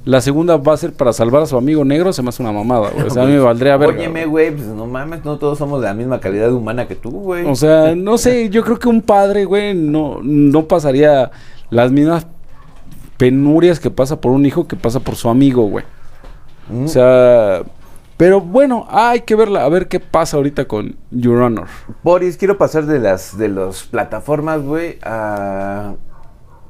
La 0.04 0.20
segunda 0.20 0.58
va 0.58 0.74
a 0.74 0.78
ser 0.78 0.94
para 0.94 1.14
salvar 1.14 1.44
a 1.44 1.46
su 1.46 1.58
amigo 1.58 1.86
negro. 1.86 2.12
Se 2.12 2.24
me 2.24 2.30
hace 2.30 2.42
una 2.42 2.52
mamada, 2.52 2.90
güey. 2.90 3.06
O 3.06 3.12
sea, 3.12 3.22
a 3.22 3.26
mí 3.28 3.34
me 3.34 3.40
valdría 3.40 3.78
ver. 3.78 3.90
Óyeme, 3.90 4.26
güey, 4.26 4.50
pues 4.50 4.66
no 4.66 4.88
mames, 4.88 5.24
no 5.24 5.38
todos 5.38 5.60
somos 5.60 5.80
de 5.82 5.88
la 5.88 5.94
misma 5.94 6.20
calidad 6.20 6.52
humana 6.52 6.88
que 6.88 6.96
tú, 6.96 7.12
güey. 7.12 7.46
O 7.46 7.54
sea, 7.54 7.94
no 7.96 8.18
sé, 8.18 8.50
yo 8.50 8.64
creo 8.64 8.80
que 8.80 8.90
un 8.90 9.04
padre, 9.04 9.46
güey, 9.46 9.76
no, 9.76 10.22
no 10.24 10.68
pasaría 10.68 11.30
las 11.70 11.92
mismas 11.92 12.26
penurias 13.18 13.80
que 13.80 13.92
pasa 13.92 14.20
por 14.20 14.32
un 14.32 14.44
hijo 14.44 14.68
que 14.68 14.76
pasa 14.76 15.00
por 15.02 15.16
su 15.16 15.30
amigo, 15.30 15.68
güey. 15.68 15.86
Mm. 16.68 16.86
O 16.86 16.88
sea, 16.88 17.62
pero 18.20 18.42
bueno, 18.42 18.86
hay 18.90 19.22
que 19.22 19.34
verla, 19.34 19.64
a 19.64 19.70
ver 19.70 19.88
qué 19.88 20.02
pasa 20.02 20.36
ahorita 20.36 20.66
con 20.66 20.98
Your 21.10 21.38
Honor. 21.38 21.68
Boris, 22.04 22.36
quiero 22.36 22.58
pasar 22.58 22.86
de 22.86 23.00
las 23.00 23.38
de 23.38 23.48
las 23.48 23.84
plataformas, 23.84 24.62
güey, 24.62 25.00
a 25.04 25.94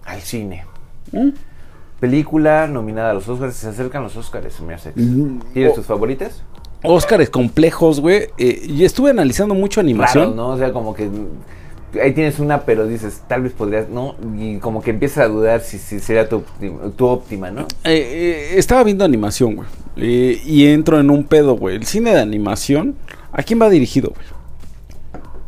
al 0.06 0.22
cine. 0.22 0.68
¿Mm? 1.12 1.30
Película 2.00 2.68
nominada 2.68 3.10
a 3.10 3.14
los 3.16 3.28
Oscars, 3.28 3.56
se 3.56 3.68
acercan 3.68 4.04
los 4.04 4.16
Oscars, 4.16 4.54
se 4.54 4.62
me 4.62 4.76
hace. 4.76 4.94
Mm, 4.96 5.40
¿Tienes 5.52 5.74
tus 5.74 5.88
favoritas? 5.88 6.44
Óscares 6.84 7.32
complejos, 7.32 8.00
güey. 8.00 8.28
eh, 8.38 8.62
y 8.68 8.86
estuve 8.86 9.10
analizando 9.10 9.56
mucho 9.56 9.80
animación. 9.80 10.26
Claro, 10.26 10.36
¿no? 10.36 10.50
O 10.50 10.58
sea, 10.60 10.72
como 10.72 10.94
que 10.94 11.10
ahí 12.02 12.14
tienes 12.14 12.40
una, 12.40 12.62
pero 12.62 12.86
dices, 12.88 13.22
tal 13.28 13.42
vez 13.44 13.54
podrías, 13.54 13.90
¿no? 13.90 14.16
Y 14.38 14.58
como 14.58 14.82
que 14.82 14.92
empiezas 14.92 15.26
a 15.26 15.28
dudar 15.28 15.62
si, 15.62 15.78
si 15.78 16.00
sería 16.00 16.28
tu, 16.30 16.38
óptima- 16.38 16.92
tu 16.96 17.06
óptima, 17.08 17.52
¿no? 17.52 17.62
Eh, 17.62 17.66
eh, 17.86 18.50
estaba 18.58 18.84
viendo 18.84 19.04
animación, 19.06 19.56
güey. 19.56 19.68
eh, 19.98 20.42
y 20.46 20.68
entro 20.68 21.00
en 21.00 21.10
un 21.10 21.24
pedo, 21.24 21.56
güey. 21.58 21.76
El 21.78 21.86
cine 21.86 22.12
de 22.14 22.20
animación, 22.22 22.96
¿a 23.32 23.44
quién 23.44 23.62
va 23.62 23.70
dirigido, 23.70 24.10
güey? 24.16 24.28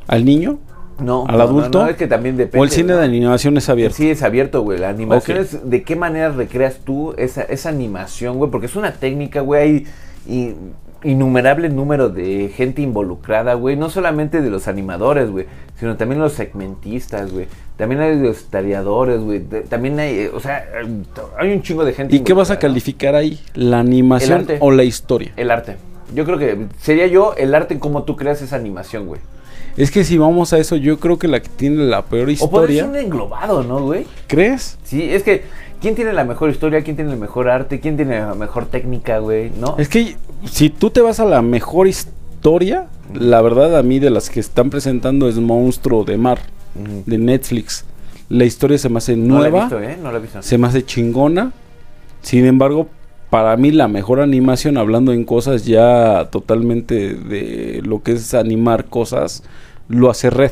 ¿Al 0.08 0.26
niño? 0.26 0.60
No. 1.00 1.26
¿Al 1.28 1.38
no, 1.38 1.44
adulto? 1.44 1.80
No, 1.80 1.86
no, 1.86 1.90
es 1.90 1.96
que 1.98 2.08
también 2.08 2.38
depende. 2.38 2.60
¿O 2.60 2.64
el 2.64 2.70
cine 2.70 2.94
de 2.94 3.04
animación 3.04 3.58
es 3.58 3.70
abierto? 3.70 3.98
Sí, 3.98 4.10
es 4.10 4.22
abierto, 4.24 4.62
güey. 4.62 4.78
La 4.78 4.90
animación 4.90 5.38
es 5.40 5.70
de 5.70 5.84
qué 5.84 5.96
manera 5.96 6.30
recreas 6.30 6.80
tú 6.84 7.14
esa, 7.18 7.42
esa 7.44 7.70
animación, 7.70 8.38
güey. 8.38 8.52
Porque 8.52 8.68
es 8.68 8.76
una 8.76 8.94
técnica, 8.94 9.42
güey. 9.42 9.62
Hay 9.62 9.88
i- 10.28 10.54
innumerable 11.04 11.70
número 11.70 12.10
de 12.10 12.52
gente 12.56 12.82
involucrada, 12.82 13.54
güey. 13.56 13.76
No 13.76 13.90
solamente 13.90 14.42
de 14.42 14.50
los 14.50 14.68
animadores, 14.68 15.30
güey. 15.30 15.46
Sino 15.80 15.98
también 15.98 16.22
los 16.22 16.34
segmentistas, 16.34 17.32
güey. 17.32 17.48
También 17.78 18.02
hay 18.02 18.20
los 18.20 18.46
tareadores, 18.46 19.20
güey. 19.22 19.40
También 19.68 20.00
hay, 20.00 20.20
eh, 20.20 20.32
o 20.34 20.40
sea, 20.40 20.66
hay 21.40 21.52
un 21.52 21.62
chingo 21.62 21.84
de 21.84 21.94
gente. 21.94 22.16
¿Y 22.16 22.20
qué 22.20 22.34
vas 22.34 22.52
a 22.52 22.60
calificar 22.60 23.16
ahí? 23.16 23.40
¿La 23.56 23.80
animación 23.80 24.42
arte. 24.42 24.58
o 24.60 24.72
la 24.72 24.84
historia? 24.84 25.32
El 25.38 25.50
arte. 25.50 25.78
Yo 26.14 26.26
creo 26.26 26.38
que 26.38 26.68
sería 26.80 27.08
yo 27.08 27.34
el 27.38 27.56
arte 27.56 27.74
en 27.74 27.80
cómo 27.80 28.04
tú 28.04 28.16
creas 28.16 28.42
esa 28.42 28.56
animación, 28.56 29.08
güey. 29.08 29.22
Es 29.78 29.90
que 29.90 30.04
si 30.04 30.18
vamos 30.18 30.52
a 30.52 30.58
eso, 30.58 30.76
yo 30.76 31.00
creo 31.00 31.18
que 31.18 31.28
la 31.28 31.40
que 31.40 31.48
tiene 31.50 31.86
la 31.86 32.04
peor 32.04 32.24
O 32.42 32.50
puede 32.50 32.74
historia. 32.74 32.82
ser 32.84 32.90
un 32.90 32.98
englobado, 32.98 33.64
¿no, 33.64 33.80
güey? 33.82 34.06
¿Crees? 34.28 34.78
Sí, 34.84 35.02
es 35.12 35.24
que, 35.24 35.44
¿quién 35.82 35.96
tiene 35.96 36.14
la 36.14 36.24
mejor 36.24 36.50
historia? 36.50 36.84
¿Quién 36.84 36.96
tiene 36.96 37.12
el 37.12 37.18
mejor 37.20 37.50
arte? 37.50 37.80
¿Quién 37.80 37.96
tiene 37.98 38.20
la 38.20 38.36
mejor 38.36 38.68
técnica, 38.68 39.20
güey? 39.20 39.52
¿No? 39.60 39.76
Es 39.78 39.90
que 39.90 40.16
si 40.46 40.70
tú 40.70 40.90
te 40.90 41.02
vas 41.02 41.20
a 41.20 41.26
la 41.26 41.42
mejor 41.42 41.88
historia, 41.88 42.88
la 43.14 43.42
verdad 43.42 43.78
a 43.78 43.84
mí 43.84 44.00
de 44.00 44.10
las 44.10 44.30
que 44.30 44.40
están 44.40 44.70
presentando 44.70 45.28
es 45.28 45.38
Monstruo 45.38 46.04
de 46.04 46.18
Mar, 46.18 46.40
de 47.06 47.18
Netflix. 47.18 47.86
La 48.30 48.46
historia 48.46 48.78
se 48.78 48.88
me 48.88 49.00
hace 49.00 49.18
No 49.18 49.40
la 49.42 49.48
he 49.48 49.52
nueva, 49.52 49.66
visto, 49.66 49.82
¿eh? 49.82 49.98
No 50.02 50.12
la 50.12 50.20
he 50.20 50.22
visto. 50.22 50.42
se 50.42 50.58
me 50.58 50.68
hace 50.68 50.86
chingona. 50.86 51.52
Sin 52.22 52.46
embargo, 52.46 52.88
para 53.30 53.58
mí 53.58 53.72
la 53.72 53.88
mejor 53.88 54.22
animación, 54.22 54.78
hablando 54.78 55.12
en 55.12 55.26
cosas 55.26 55.66
ya 55.66 56.30
totalmente 56.32 57.14
de 57.16 57.82
lo 57.84 58.04
que 58.04 58.14
es 58.14 58.34
animar 58.34 58.86
cosas, 58.86 59.44
lo 59.90 60.10
hace 60.10 60.30
Red. 60.30 60.52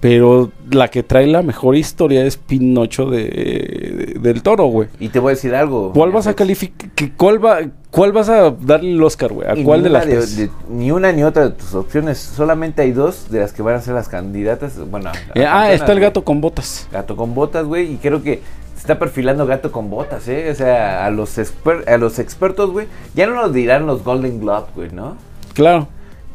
Pero 0.00 0.50
la 0.70 0.88
que 0.88 1.02
trae 1.02 1.26
la 1.26 1.42
mejor 1.42 1.76
historia 1.76 2.24
es 2.24 2.38
Pinocho 2.38 3.10
de, 3.10 3.24
de- 3.24 4.18
del 4.18 4.42
Toro, 4.42 4.64
güey. 4.66 4.88
Y 4.98 5.10
te 5.10 5.18
voy 5.18 5.32
a 5.32 5.34
decir 5.34 5.54
algo. 5.54 5.92
¿Cuál 5.92 6.10
vas 6.10 6.26
a 6.26 6.32
calificar? 6.34 6.88
¿Cuál, 7.18 7.44
va, 7.44 7.58
¿Cuál 7.90 8.12
vas 8.12 8.30
a 8.30 8.50
darle 8.50 8.92
el 8.92 9.02
Oscar, 9.02 9.30
güey? 9.32 9.46
¿A 9.46 9.54
Y 9.58 9.62
cuál 9.62 9.82
de 9.82 9.90
las 9.90 10.04
tres? 10.06 10.36
de- 10.38 10.50
Ni 10.70 10.90
una 10.90 11.12
ni 11.12 11.22
otra 11.22 11.44
de 11.44 11.50
tus 11.50 11.74
opciones. 11.74 12.16
Solamente 12.16 12.80
hay 12.80 12.92
dos 12.92 13.30
de 13.30 13.40
las 13.40 13.52
que 13.52 13.60
van 13.60 13.74
a 13.74 13.80
ser 13.82 13.92
las 13.94 14.08
candidatas. 14.08 14.72
Bueno, 14.90 15.10
Eh, 15.34 15.44
ah, 15.46 15.70
está 15.70 15.92
el 15.92 15.98
güey. 15.98 16.08
gato 16.08 16.24
con 16.24 16.40
botas. 16.40 16.88
Gato 16.90 17.14
con 17.14 17.34
botas, 17.34 17.66
güey. 17.66 17.92
Y 17.92 17.96
creo 17.96 18.22
que 18.22 18.40
se 18.74 18.78
está 18.80 18.98
perfilando 18.98 19.44
gato 19.46 19.70
con 19.70 19.90
botas, 19.90 20.26
¿eh? 20.28 20.48
O 20.50 20.54
sea, 20.54 21.04
a 21.04 21.10
los, 21.10 21.36
exper- 21.36 21.86
a 21.86 21.98
los 21.98 22.18
expertos, 22.18 22.70
güey. 22.70 22.86
Ya 23.14 23.26
no 23.26 23.34
nos 23.34 23.52
dirán 23.52 23.86
los 23.86 24.02
Golden 24.02 24.40
Globe, 24.40 24.66
güey, 24.74 24.90
¿no? 24.92 25.16
Claro. 25.52 25.88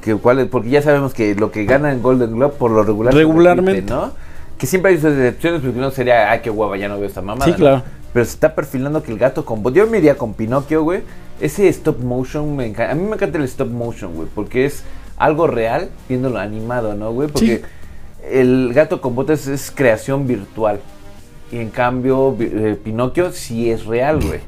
Que 0.06 0.16
cuál, 0.16 0.48
porque 0.48 0.70
ya 0.70 0.82
sabemos 0.84 1.14
que 1.14 1.34
lo 1.36 1.52
que 1.52 1.66
gana 1.66 1.92
en 1.92 2.02
Golden 2.02 2.32
Globe 2.32 2.54
por 2.58 2.70
lo 2.70 2.84
regular 2.84 3.14
Regularmente. 3.14 3.72
repite, 3.74 3.94
¿no? 3.94 4.12
Que 4.58 4.68
siempre 4.68 4.92
hay 4.92 4.98
sus 4.98 5.12
excepciones, 5.12 5.62
porque 5.62 5.80
no 5.80 5.90
sería, 5.92 6.32
ay, 6.32 6.42
qué 6.42 6.52
guapa, 6.52 6.78
ya 6.78 6.88
no 6.88 6.98
veo 6.98 7.08
esta 7.08 7.22
mamada. 7.22 7.46
Sí, 7.46 7.52
¿no? 7.52 7.58
claro. 7.58 7.84
Pero 8.14 8.24
se 8.24 8.32
está 8.32 8.56
perfilando 8.56 9.04
que 9.04 9.12
el 9.12 9.18
gato 9.18 9.44
con 9.44 9.62
Yo 9.74 9.88
me 9.88 9.98
iría 9.98 10.16
con 10.16 10.34
Pinocchio, 10.34 10.84
güey. 10.84 11.02
Ese 11.42 11.68
stop 11.68 12.00
motion 12.00 12.56
me 12.56 12.68
encanta. 12.68 12.94
A 12.94 12.96
mí 12.96 13.04
me 13.04 13.16
encanta 13.16 13.38
el 13.40 13.44
stop 13.44 13.70
motion, 13.70 14.14
güey, 14.14 14.30
porque 14.34 14.66
es 14.66 14.84
algo 15.18 15.48
real 15.48 15.90
viéndolo 16.08 16.40
animado, 16.40 16.94
¿no, 16.94 17.12
güey? 17.12 17.28
Porque 17.28 17.64
el 18.32 18.72
gato 18.74 19.02
con 19.02 19.16
botas 19.16 19.48
es 19.48 19.72
creación 19.72 20.28
virtual. 20.28 20.80
Y 21.52 21.58
en 21.58 21.72
cambio, 21.72 22.38
eh, 22.40 22.78
Pinocchio 22.82 23.32
sí 23.32 23.70
es 23.70 23.86
real, 23.86 24.22
güey. 24.26 24.40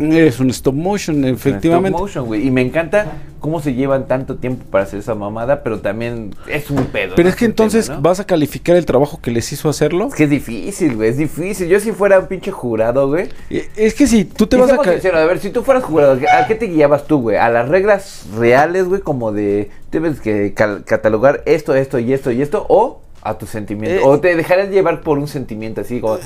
Es 0.00 0.40
un 0.40 0.50
stop 0.50 0.74
motion, 0.74 1.24
efectivamente. 1.24 1.96
Stop 1.96 2.00
motion, 2.00 2.26
güey. 2.26 2.46
Y 2.46 2.50
me 2.50 2.62
encanta 2.62 3.06
cómo 3.38 3.60
se 3.60 3.74
llevan 3.74 4.06
tanto 4.06 4.36
tiempo 4.36 4.64
para 4.70 4.84
hacer 4.84 5.00
esa 5.00 5.14
mamada, 5.14 5.62
pero 5.62 5.80
también 5.80 6.34
es 6.48 6.70
un 6.70 6.84
pedo. 6.86 7.14
Pero 7.16 7.28
¿no? 7.28 7.30
es 7.30 7.36
que 7.36 7.46
un 7.46 7.52
tema, 7.52 7.66
entonces 7.66 7.88
¿no? 7.90 8.00
vas 8.00 8.20
a 8.20 8.24
calificar 8.24 8.76
el 8.76 8.86
trabajo 8.86 9.20
que 9.20 9.30
les 9.30 9.52
hizo 9.52 9.68
hacerlo. 9.68 10.08
Es 10.08 10.14
que 10.14 10.24
es 10.24 10.30
difícil, 10.30 10.96
güey. 10.96 11.10
Es 11.10 11.18
difícil. 11.18 11.68
Yo 11.68 11.80
si 11.80 11.92
fuera 11.92 12.18
un 12.18 12.26
pinche 12.26 12.50
jurado, 12.50 13.08
güey. 13.08 13.28
Es 13.76 13.94
que 13.94 14.06
si 14.06 14.24
tú 14.24 14.46
te 14.46 14.56
vas 14.56 14.70
a... 14.70 14.82
sinceros, 14.82 15.20
a 15.20 15.24
ver, 15.26 15.38
si 15.38 15.50
tú 15.50 15.62
fueras 15.62 15.84
jurado, 15.84 16.18
¿a 16.32 16.46
qué 16.46 16.54
te 16.54 16.66
guiabas 16.66 17.04
tú, 17.06 17.20
güey? 17.20 17.36
¿A 17.36 17.48
las 17.50 17.68
reglas 17.68 18.26
reales, 18.36 18.86
güey? 18.86 19.00
Como 19.00 19.32
de, 19.32 19.70
tienes 19.90 20.20
que 20.20 20.54
catalogar 20.54 21.42
esto, 21.46 21.74
esto 21.74 21.98
y 21.98 22.12
esto 22.12 22.30
y 22.30 22.42
esto, 22.42 22.64
o 22.68 23.02
a 23.22 23.36
tu 23.38 23.46
sentimiento. 23.46 24.00
Eh. 24.00 24.04
o 24.04 24.18
te 24.18 24.34
dejarás 24.34 24.70
llevar 24.70 25.02
por 25.02 25.18
un 25.18 25.28
sentimiento 25.28 25.82
así 25.82 26.00
como, 26.00 26.18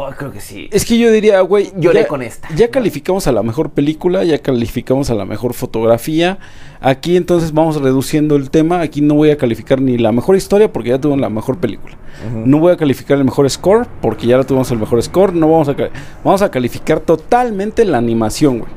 Oh, 0.00 0.10
creo 0.16 0.30
que 0.30 0.40
sí. 0.40 0.68
Es 0.70 0.84
que 0.84 0.96
yo 0.96 1.10
diría, 1.10 1.40
güey. 1.40 1.72
Lloré 1.76 2.02
ya- 2.02 2.06
con 2.08 2.22
esta. 2.22 2.48
Ya 2.54 2.70
calificamos 2.70 3.26
a 3.26 3.32
la 3.32 3.42
mejor 3.42 3.70
película, 3.70 4.22
ya 4.22 4.38
calificamos 4.38 5.10
a 5.10 5.14
la 5.14 5.24
mejor 5.24 5.54
fotografía. 5.54 6.38
Aquí 6.80 7.16
entonces 7.16 7.52
vamos 7.52 7.80
reduciendo 7.82 8.36
el 8.36 8.50
tema. 8.50 8.80
Aquí 8.80 9.00
no 9.00 9.14
voy 9.14 9.30
a 9.30 9.36
calificar 9.36 9.80
ni 9.80 9.98
la 9.98 10.12
mejor 10.12 10.36
historia 10.36 10.72
porque 10.72 10.90
ya 10.90 11.00
tuvo 11.00 11.16
la 11.16 11.28
mejor 11.30 11.58
película. 11.58 11.96
No 12.44 12.58
voy 12.58 12.72
a 12.72 12.76
calificar 12.76 13.18
el 13.18 13.24
mejor 13.24 13.48
score 13.50 13.86
porque 14.00 14.26
ya 14.28 14.36
lo 14.36 14.44
tuvimos 14.46 14.70
el 14.70 14.78
mejor 14.78 15.02
score. 15.02 15.34
No 15.34 15.50
vamos 15.50 15.68
a 15.68 15.74
vamos 16.22 16.42
a 16.42 16.50
calificar 16.50 17.00
totalmente 17.00 17.84
la 17.84 17.98
animación, 17.98 18.60
güey. 18.60 18.70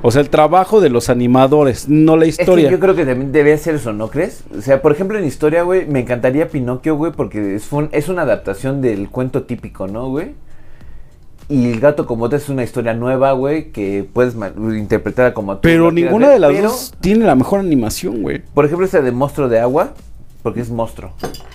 O 0.00 0.10
sea, 0.10 0.20
el 0.22 0.30
trabajo 0.30 0.80
de 0.80 0.90
los 0.90 1.08
animadores, 1.10 1.88
no 1.88 2.16
la 2.16 2.24
Es 2.26 2.36
que 2.36 2.42
historia. 2.44 2.70
yo 2.70 2.78
creo 2.78 2.94
que 2.94 3.04
también 3.04 3.32
debe 3.32 3.56
ser 3.58 3.74
eso, 3.74 3.92
¿no 3.92 4.08
crees? 4.10 4.44
O 4.56 4.60
sea, 4.62 4.80
por 4.80 4.92
ejemplo, 4.92 5.18
en 5.18 5.24
historia, 5.24 5.64
güey, 5.64 5.86
me 5.86 6.00
encantaría 6.00 6.48
Pinocchio, 6.48 6.94
güey, 6.96 7.10
porque 7.12 7.56
es, 7.56 7.70
un- 7.72 7.88
es 7.92 8.08
una 8.08 8.22
adaptación 8.22 8.80
del 8.80 9.08
cuento 9.10 9.42
típico, 9.42 9.88
¿no, 9.88 10.08
güey? 10.08 10.34
Y 11.52 11.70
el 11.70 11.80
gato 11.80 12.06
como 12.06 12.28
es 12.28 12.48
una 12.48 12.62
historia 12.64 12.94
nueva, 12.94 13.32
güey, 13.32 13.72
que 13.72 14.08
puedes 14.10 14.34
interpretar 14.74 15.34
como 15.34 15.56
tú 15.56 15.60
Pero 15.62 15.92
ninguna 15.92 16.30
de 16.30 16.38
las 16.38 16.50
pero, 16.50 16.68
dos 16.70 16.94
tiene 17.00 17.26
la 17.26 17.34
mejor 17.34 17.60
animación, 17.60 18.22
güey. 18.22 18.40
Por 18.54 18.64
ejemplo, 18.64 18.86
esta 18.86 19.02
de 19.02 19.12
monstruo 19.12 19.50
de 19.50 19.60
agua, 19.60 19.92
porque 20.42 20.60
es 20.60 20.70
monstruo. 20.70 21.12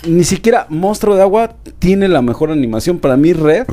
Ni 0.07 0.23
siquiera 0.23 0.67
Monstruo 0.69 1.15
de 1.15 1.23
Agua 1.23 1.55
tiene 1.79 2.07
la 2.07 2.21
mejor 2.21 2.51
animación. 2.51 2.99
Para 2.99 3.17
mí, 3.17 3.33
Red 3.33 3.65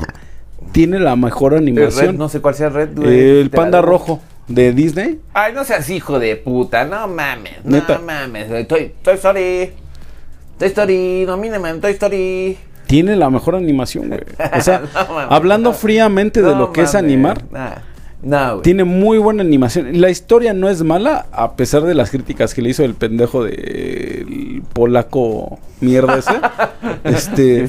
tiene 0.73 0.99
la 0.99 1.15
mejor 1.15 1.55
animación. 1.55 2.07
Red, 2.07 2.15
no 2.15 2.31
sé 2.31 2.41
cuál 2.41 2.55
sea 2.55 2.71
Red, 2.71 2.97
güey. 2.97 3.41
El 3.41 3.51
te 3.51 3.57
la 3.57 3.63
panda 3.63 3.83
rojo 3.83 4.23
de 4.49 4.73
Disney. 4.73 5.21
Ay, 5.35 5.53
no 5.53 5.63
seas 5.65 5.89
hijo 5.91 6.19
de 6.19 6.37
puta, 6.37 6.85
no 6.85 7.07
mames, 7.07 7.65
Neta. 7.65 7.99
no 7.99 8.05
mames. 8.05 8.67
Toy, 8.67 8.93
Toy 9.03 9.15
Story. 9.15 9.73
Toy 10.59 10.69
Story, 10.69 11.25
domíname 11.27 11.69
en 11.69 11.81
Toy 11.81 11.93
Story. 11.93 12.57
Tiene 12.95 13.17
la 13.17 13.29
mejor 13.29 13.57
animación, 13.57 14.07
güey. 14.07 14.21
O 14.57 14.61
sea, 14.61 14.83
No 14.95 15.19
hablando 15.31 15.71
no. 15.71 15.77
fríamente 15.77 16.43
de 16.43 16.53
No 16.53 16.59
lo 16.59 16.73
que 16.73 16.83
es 16.83 16.95
animar, 16.95 17.43
nah. 17.51 18.61
Tiene 18.63 18.85
muy 18.85 19.19
buena 19.19 19.43
animación. 19.43 20.01
La 20.01 20.11
historia 20.11 20.55
no 20.55 20.69
es 20.69 20.85
mala, 20.85 21.27
a 21.33 21.57
pesar 21.57 21.83
de 21.83 21.95
las 21.95 22.11
críticas 22.11 22.55
que 22.55 22.63
le 22.63 22.71
hizo 22.71 22.85
el 22.85 22.95
pendejo 22.95 23.43
del 23.43 24.63
polaco 24.73 25.59
mierda 25.81 26.19
ese. 26.19 26.41
este, 27.05 27.69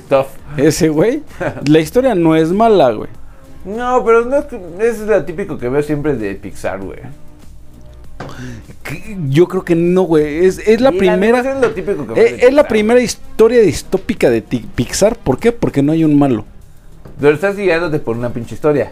ese 0.57 0.89
güey. 0.89 1.23
La 1.67 1.79
historia 1.79 2.13
no 2.13 2.35
es 2.35 2.51
mala, 2.51 2.91
güey. 2.91 3.09
No, 3.65 4.05
pero 4.05 4.25
no 4.25 4.37
es, 4.37 4.45
es 4.79 4.99
lo 4.99 5.25
típico 5.25 5.57
que 5.57 5.69
veo 5.69 5.81
siempre 5.81 6.15
de 6.15 6.35
Pixar, 6.35 6.79
güey. 6.81 6.99
Yo 9.29 9.47
creo 9.47 9.63
que 9.63 9.75
no, 9.75 10.03
güey. 10.03 10.45
Es, 10.45 10.59
es 10.59 10.81
la 10.81 10.93
Y 10.93 10.97
primera. 10.97 11.39
es 11.39 11.61
lo 11.61 11.71
típico 11.71 12.07
que 12.07 12.13
veo 12.13 12.23
eh, 12.25 12.37
es 12.41 12.53
la 12.53 12.67
primera 12.67 13.01
historia 13.01 13.61
distópica 13.61 14.29
de 14.29 14.41
Pixar. 14.41 15.17
¿Por 15.17 15.39
qué? 15.39 15.51
Porque 15.51 15.81
no 15.81 15.91
hay 15.91 16.03
un 16.03 16.17
malo. 16.17 16.45
Pero 17.19 17.33
estás 17.35 17.55
guiándote 17.55 17.99
por 17.99 18.17
una 18.17 18.31
pinche 18.31 18.55
historia. 18.55 18.91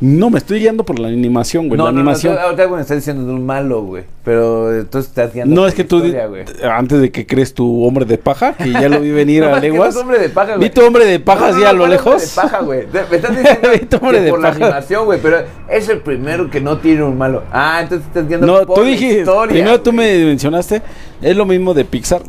No, 0.00 0.30
me 0.30 0.38
estoy 0.38 0.60
guiando 0.60 0.84
por 0.84 1.00
la 1.00 1.08
animación, 1.08 1.66
güey. 1.66 1.76
no, 1.76 1.86
la 1.86 1.90
no, 1.92 1.98
animación. 1.98 2.34
no, 2.36 2.40
ahorita 2.40 2.68
me 2.68 2.80
estás 2.80 2.98
diciendo 2.98 3.26
de 3.26 3.32
un 3.32 3.44
malo, 3.44 3.82
güey. 3.82 4.04
Pero 4.24 4.72
entonces 4.78 5.08
estás 5.08 5.34
guiando 5.34 5.52
No, 5.54 5.62
por 5.62 5.68
es 5.70 5.74
que 5.74 5.82
la 5.82 5.88
tú, 5.88 5.96
historia, 5.96 6.26
güey. 6.28 6.44
antes 6.70 7.00
de 7.00 7.10
que 7.10 7.26
crees 7.26 7.52
tu 7.52 7.84
hombre 7.84 8.04
de 8.04 8.16
paja, 8.16 8.52
que 8.52 8.70
ya 8.70 8.88
lo 8.88 9.00
vi 9.00 9.10
venir 9.10 9.42
a 9.44 9.58
leguas. 9.58 9.96
no 9.96 10.02
hombre 10.02 10.20
de 10.20 10.28
paja, 10.28 10.54
güey. 10.56 10.68
Vi 10.68 10.72
tu 10.74 10.82
hombre 10.86 11.04
de 11.04 11.18
paja 11.18 11.48
así 11.48 11.64
a 11.64 11.72
lo 11.72 11.80
¿cuál 11.80 11.92
hombre 11.94 12.10
lejos. 12.12 12.22
de 12.36 12.40
paja, 12.42 12.60
güey. 12.60 12.86
Me 13.10 13.16
estás 13.16 13.36
diciendo 13.36 13.68
Vi 13.72 13.78
tu 13.86 13.96
hombre 13.96 14.20
de 14.20 14.30
por 14.30 14.40
la 14.40 14.48
paja. 14.52 14.64
animación, 14.66 15.04
güey, 15.04 15.18
pero 15.20 15.38
es 15.68 15.88
el 15.88 15.98
primero 15.98 16.48
que 16.48 16.60
no 16.60 16.78
tiene 16.78 17.02
un 17.02 17.18
malo. 17.18 17.42
Ah, 17.50 17.80
entonces 17.82 18.06
estás 18.06 18.28
guiando 18.28 18.46
No, 18.46 18.66
por 18.66 18.76
tú 18.76 18.82
la 18.84 18.90
dijiste, 18.90 19.18
historia, 19.20 19.52
primero 19.52 19.80
tú 19.80 19.90
güey. 19.92 20.18
me 20.20 20.24
mencionaste, 20.26 20.80
es 21.22 21.36
lo 21.36 21.44
mismo 21.44 21.74
de 21.74 21.84
Pixar. 21.84 22.22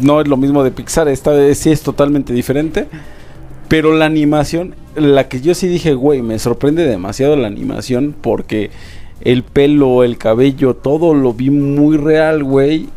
No 0.00 0.20
es 0.20 0.26
lo 0.26 0.36
mismo 0.36 0.64
de 0.64 0.72
Pixar, 0.72 1.06
esta 1.08 1.30
vez 1.30 1.56
sí 1.58 1.70
es 1.70 1.82
totalmente 1.82 2.32
diferente. 2.32 2.88
Pero 3.70 3.94
la 3.94 4.06
animación, 4.06 4.74
la 4.96 5.28
que 5.28 5.40
yo 5.40 5.54
sí 5.54 5.68
dije, 5.68 5.94
güey, 5.94 6.22
me 6.22 6.40
sorprende 6.40 6.88
demasiado 6.88 7.36
la 7.36 7.46
animación 7.46 8.16
porque 8.20 8.70
el 9.20 9.44
pelo, 9.44 10.02
el 10.02 10.18
cabello, 10.18 10.74
todo 10.74 11.14
lo 11.14 11.32
vi 11.34 11.50
muy 11.50 11.96
real, 11.96 12.42
güey. 12.42 12.88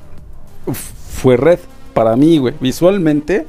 Fue 1.12 1.38
red 1.38 1.60
para 1.94 2.16
mí, 2.16 2.40
güey. 2.40 2.56
Visualmente 2.60 3.46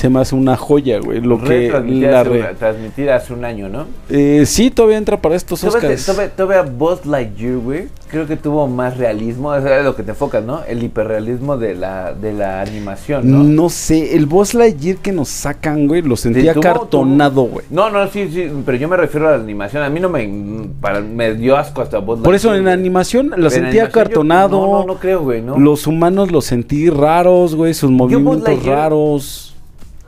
se 0.00 0.08
me 0.08 0.18
hace 0.20 0.34
una 0.34 0.56
joya, 0.56 0.98
güey. 0.98 1.20
Lo 1.20 1.38
que 1.42 1.68
la 1.70 2.24
re- 2.24 2.40
una- 2.40 3.14
hace 3.14 3.32
un 3.34 3.44
año, 3.44 3.68
¿no? 3.68 3.84
Eh, 4.08 4.44
sí, 4.46 4.70
todavía 4.70 4.96
entra 4.96 5.20
para 5.20 5.34
estos 5.34 5.62
Oscars. 5.62 6.06
todavía, 6.06 6.30
todavía 6.34 6.62
Buzz 6.72 7.04
Lightyear, 7.04 7.58
güey, 7.58 7.88
creo 8.08 8.26
que 8.26 8.36
tuvo 8.36 8.66
más 8.66 8.96
realismo, 8.96 9.54
eso 9.54 9.68
es 9.68 9.84
lo 9.84 9.94
que 9.94 10.02
te 10.02 10.12
enfocas, 10.12 10.42
¿no? 10.42 10.62
El 10.66 10.82
hiperrealismo 10.82 11.58
de 11.58 11.74
la, 11.74 12.14
de 12.14 12.32
la 12.32 12.62
animación, 12.62 13.30
¿no? 13.30 13.42
No 13.42 13.68
sé, 13.68 14.16
el 14.16 14.24
Buzz 14.24 14.54
Lightyear 14.54 14.96
que 14.96 15.12
nos 15.12 15.28
sacan, 15.28 15.86
güey, 15.86 16.00
lo 16.00 16.16
sentía 16.16 16.54
tuvo- 16.54 16.62
cartonado, 16.62 17.42
güey. 17.42 17.66
No, 17.68 17.90
no, 17.90 18.08
sí, 18.08 18.30
sí, 18.32 18.50
pero 18.64 18.78
yo 18.78 18.88
me 18.88 18.96
refiero 18.96 19.28
a 19.28 19.32
la 19.36 19.42
animación. 19.42 19.82
A 19.82 19.90
mí 19.90 20.00
no 20.00 20.08
me, 20.08 20.66
para, 20.80 21.00
me 21.00 21.34
dio 21.34 21.58
asco 21.58 21.82
hasta 21.82 21.98
Buzz 21.98 22.20
Por 22.20 22.34
eso 22.34 22.48
Lightyear, 22.48 22.56
en 22.56 22.62
güey. 22.62 22.72
animación 22.72 23.26
lo 23.36 23.50
sentía 23.50 23.82
animación 23.82 23.86
yo- 23.86 23.92
cartonado. 23.92 24.60
no, 24.66 24.78
no, 24.80 24.86
no 24.86 24.94
creo, 24.94 25.20
güey, 25.20 25.42
¿no? 25.42 25.58
Los 25.58 25.86
humanos 25.86 26.32
los 26.32 26.46
sentí 26.46 26.88
raros, 26.88 27.54
güey, 27.54 27.74
sus 27.74 27.90
movimientos 27.90 28.48
Lightyear- 28.48 28.64
raros. 28.74 29.49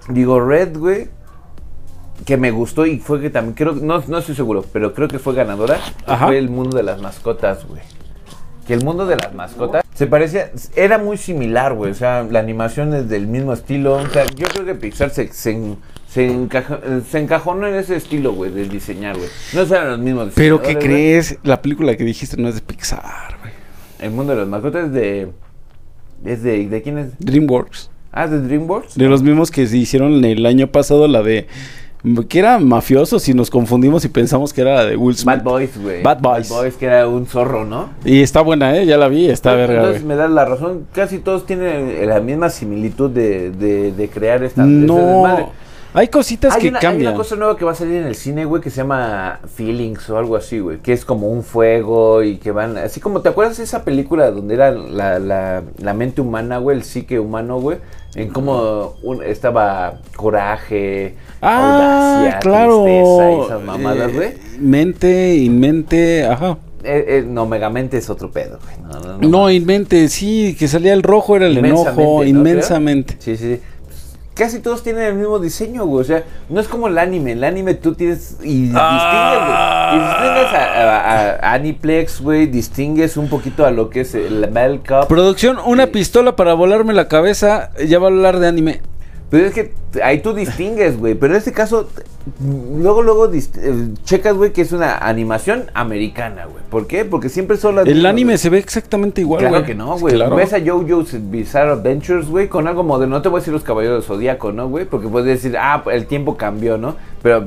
Digo, 0.09 0.41
Red, 0.41 0.77
güey, 0.79 1.09
que 2.25 2.37
me 2.37 2.51
gustó 2.51 2.87
y 2.87 2.99
fue 2.99 3.21
que 3.21 3.31
también, 3.31 3.55
creo, 3.55 3.73
no, 3.75 4.03
no 4.07 4.19
estoy 4.19 4.35
seguro, 4.35 4.65
pero 4.73 4.95
creo 4.95 5.09
que 5.09 5.19
fue 5.19 5.35
ganadora. 5.35 5.79
Ajá. 6.07 6.27
Fue 6.27 6.39
el 6.39 6.49
mundo 6.51 6.77
de 6.77 6.83
las 6.83 7.01
mascotas, 7.01 7.67
güey. 7.67 7.81
Que 8.67 8.75
el 8.75 8.85
mundo 8.85 9.07
de 9.07 9.17
las 9.17 9.35
mascotas 9.35 9.85
se 9.95 10.07
parecía, 10.07 10.51
era 10.77 10.99
muy 10.99 11.17
similar, 11.19 11.75
güey. 11.75 11.91
O 11.91 11.95
sea, 11.95 12.23
la 12.23 12.39
animación 12.39 12.95
es 12.95 13.09
del 13.09 13.27
mismo 13.27 13.53
estilo. 13.53 13.95
O 13.95 14.07
sea, 14.09 14.25
yo 14.37 14.47
creo 14.47 14.65
que 14.65 14.75
Pixar 14.77 15.11
se, 15.11 15.33
se, 15.33 15.77
se, 16.09 16.31
encaja- 16.31 16.81
se 17.11 17.19
encajonó 17.19 17.67
en 17.67 17.75
ese 17.75 17.97
estilo, 17.97 18.33
güey, 18.33 18.53
de 18.53 18.67
diseñar, 18.69 19.17
güey. 19.17 19.29
No 19.53 19.63
eran 19.63 19.91
los 19.91 19.99
mismos 19.99 20.29
Pero 20.37 20.63
¿qué 20.63 20.75
güey. 20.75 20.85
crees? 20.87 21.39
La 21.43 21.61
película 21.61 21.97
que 21.97 22.05
dijiste 22.05 22.37
no 22.41 22.49
es 22.49 22.55
de 22.55 22.61
Pixar, 22.61 23.37
güey. 23.41 23.53
El 23.99 24.11
mundo 24.13 24.33
de 24.33 24.39
las 24.41 24.49
mascotas 24.49 24.87
es 24.87 24.93
de. 24.93 25.33
¿Es 26.25 26.43
de, 26.45 26.69
de 26.69 26.83
quién 26.83 26.99
es? 26.99 27.19
DreamWorks. 27.19 27.91
Ah, 28.13 28.25
¿es 28.25 28.31
de 28.31 28.41
DreamWorks. 28.43 28.95
De 28.95 29.09
los 29.09 29.23
mismos 29.23 29.51
que 29.51 29.67
se 29.67 29.77
hicieron 29.79 30.25
el 30.25 30.45
año 30.47 30.67
pasado 30.67 31.09
la 31.09 31.23
de 31.23 31.47
que 32.29 32.41
era 32.41 32.59
mafiosos 32.59 33.29
y 33.29 33.35
nos 33.35 33.49
confundimos 33.49 34.05
y 34.05 34.09
pensamos 34.09 34.53
que 34.53 34.61
era 34.61 34.75
la 34.75 34.85
de 34.87 34.97
Will 34.97 35.17
Smith. 35.17 35.37
Bad 35.37 35.45
Boys, 35.45 35.81
güey. 35.81 36.03
Bad 36.03 36.21
Boys. 36.21 36.49
Bad 36.51 36.57
Boys, 36.57 36.75
que 36.75 36.87
era 36.87 37.07
un 37.07 37.27
zorro, 37.27 37.65
¿no? 37.65 37.91
Y 38.05 38.23
está 38.23 38.41
buena, 38.41 38.77
eh, 38.77 38.87
ya 38.87 38.97
la 38.97 39.07
vi, 39.07 39.29
está 39.29 39.55
verga, 39.55 39.81
Entonces 39.83 40.03
me 40.03 40.17
das 40.17 40.31
la 40.31 40.45
razón. 40.45 40.87
Casi 40.93 41.19
todos 41.21 41.47
tienen 41.47 42.09
la 42.09 42.19
misma 42.21 42.51
similitud 42.51 43.09
de, 43.09 43.53
de, 43.53 43.93
de 43.93 44.09
crear 44.09 44.43
esta. 44.43 44.65
No. 44.65 45.53
Hay 45.95 46.09
cositas 46.09 46.55
Hay 46.55 46.63
que 46.63 46.69
una, 46.71 46.79
hay 46.79 46.83
cambian. 46.83 47.09
una 47.13 47.17
cosa 47.19 47.37
nueva 47.37 47.57
que 47.57 47.67
va 47.67 47.73
a 47.73 47.75
salir 47.75 47.97
en 47.97 48.07
el 48.07 48.15
cine, 48.15 48.47
güey, 48.47 48.63
que 48.63 48.71
se 48.71 48.79
llama 48.79 49.41
Feelings 49.55 50.09
o 50.09 50.17
algo 50.19 50.37
así, 50.37 50.59
güey. 50.59 50.79
Que 50.79 50.95
es 50.95 51.05
como 51.05 51.29
un 51.29 51.45
fuego 51.45 52.23
y 52.23 52.39
que 52.39 52.51
van. 52.51 52.79
Así 52.79 52.99
como, 52.99 53.21
¿te 53.21 53.29
acuerdas 53.29 53.59
de 53.59 53.65
esa 53.65 53.85
película 53.85 54.31
donde 54.31 54.55
era 54.55 54.71
la, 54.73 55.19
la, 55.19 55.63
la 55.79 55.95
mente 55.95 56.21
humana, 56.23 56.57
güey? 56.59 56.79
El 56.79 56.83
psique 56.83 57.21
humano, 57.21 57.61
güey. 57.61 57.77
En 58.15 58.29
cómo 58.29 58.95
un- 59.03 59.23
estaba 59.23 60.01
coraje, 60.17 61.15
Ah, 61.41 62.19
audacia, 62.21 62.39
claro. 62.41 62.85
tristeza 62.85 63.31
y 63.33 63.41
esas 63.47 63.63
mamadas, 63.65 64.11
Eh, 64.11 64.15
güey. 64.15 64.29
mente, 64.59 65.37
inmente, 65.37 66.25
ajá. 66.27 66.59
Eh, 66.85 67.05
eh, 67.09 67.25
no, 67.27 67.47
Megamente 67.47 67.97
es 67.97 68.11
otro 68.11 68.31
pedo, 68.31 68.59
güey. 68.63 68.77
No, 68.93 69.01
no, 69.01 69.19
no. 69.19 69.29
No, 69.29 69.51
inmente, 69.51 70.09
sí, 70.09 70.55
que 70.59 70.69
salía 70.69 70.93
el 70.93 71.03
rojo 71.03 71.37
era 71.37 71.47
el 71.47 71.57
enojo, 71.59 71.93
¿no? 72.23 72.25
inmensamente. 72.25 73.17
Sí, 73.19 73.37
sí, 73.37 73.55
sí. 73.57 73.61
Casi 74.35 74.61
todos 74.61 74.83
tienen 74.83 75.03
el 75.03 75.15
mismo 75.15 75.39
diseño, 75.39 75.85
güey. 75.85 76.01
O 76.01 76.05
sea, 76.05 76.25
no 76.49 76.59
es 76.61 76.67
como 76.67 76.89
el 76.89 76.97
anime. 76.97 77.33
El 77.33 77.45
anime 77.45 77.75
tú 77.75 77.95
tienes. 77.95 78.37
Y 78.43 78.73
Ah. 78.75 78.95
distingues, 78.95 79.47
güey. 79.47 79.99
Y 79.99 80.09
distingues 80.09 80.55
a, 80.59 80.91
a- 80.91 81.51
a 81.51 81.53
Aniplex, 81.53 82.21
güey. 82.23 82.47
Distingues 82.47 83.17
un 83.19 83.29
poquito 83.29 83.67
a 83.67 83.71
lo 83.71 83.91
que 83.91 84.01
es 84.01 84.15
el 84.15 84.47
Bell 84.51 84.79
Cup. 84.81 85.07
Producción, 85.09 85.59
una 85.65 85.89
pistola 85.89 86.35
para 86.35 86.55
volarme 86.55 86.95
la 86.95 87.09
cabeza, 87.09 87.71
ya 87.87 87.99
va 87.99 88.07
a 88.07 88.11
hablar 88.11 88.39
de 88.39 88.49
anime. 88.49 88.81
Pero 89.33 89.47
es 89.47 89.55
que 89.55 89.73
ahí 90.05 90.21
tú 90.21 90.35
distingues, 90.35 90.99
güey. 90.99 91.15
Pero 91.15 91.33
en 91.33 91.39
este 91.39 91.53
caso, 91.53 91.89
luego, 92.77 93.01
luego 93.01 93.33
eh, 93.33 93.41
checas, 94.05 94.37
güey, 94.37 94.53
que 94.53 94.61
es 94.61 94.73
una 94.73 94.99
animación 94.99 95.71
americana, 95.73 96.45
güey. 96.45 96.63
¿Por 96.69 96.87
qué? 96.87 97.07
Porque 97.07 97.31
siempre 97.31 97.57
son 97.57 97.77
las. 97.77 97.87
El 97.87 98.05
anime 98.05 98.37
se 98.37 98.51
ve 98.51 98.59
exactamente 98.59 99.23
igual, 99.23 99.41
Claro 99.41 99.65
que 99.65 99.75
no, 99.75 99.99
güey. 99.99 100.17
Claro. 100.17 100.37
Ves 100.37 100.53
a 100.53 100.59
JoJo's 100.59 101.31
Bizarre 101.31 101.71
Adventures, 101.71 102.29
güey, 102.29 102.49
con 102.49 102.69
algo 102.69 102.83
moderno. 102.83 103.17
No 103.17 103.23
te 103.23 103.31
voy 103.31 103.39
a 103.39 103.41
decir 103.41 103.55
los 103.55 103.63
caballeros 103.63 104.01
del 104.01 104.07
Zodíaco, 104.07 104.53
¿no, 104.53 104.69
güey? 104.69 104.85
Porque 104.85 105.09
puedes 105.09 105.27
decir, 105.27 105.57
ah, 105.59 105.83
el 105.91 106.05
tiempo 106.05 106.37
cambió, 106.37 106.77
¿no? 106.77 106.97
Pero 107.23 107.43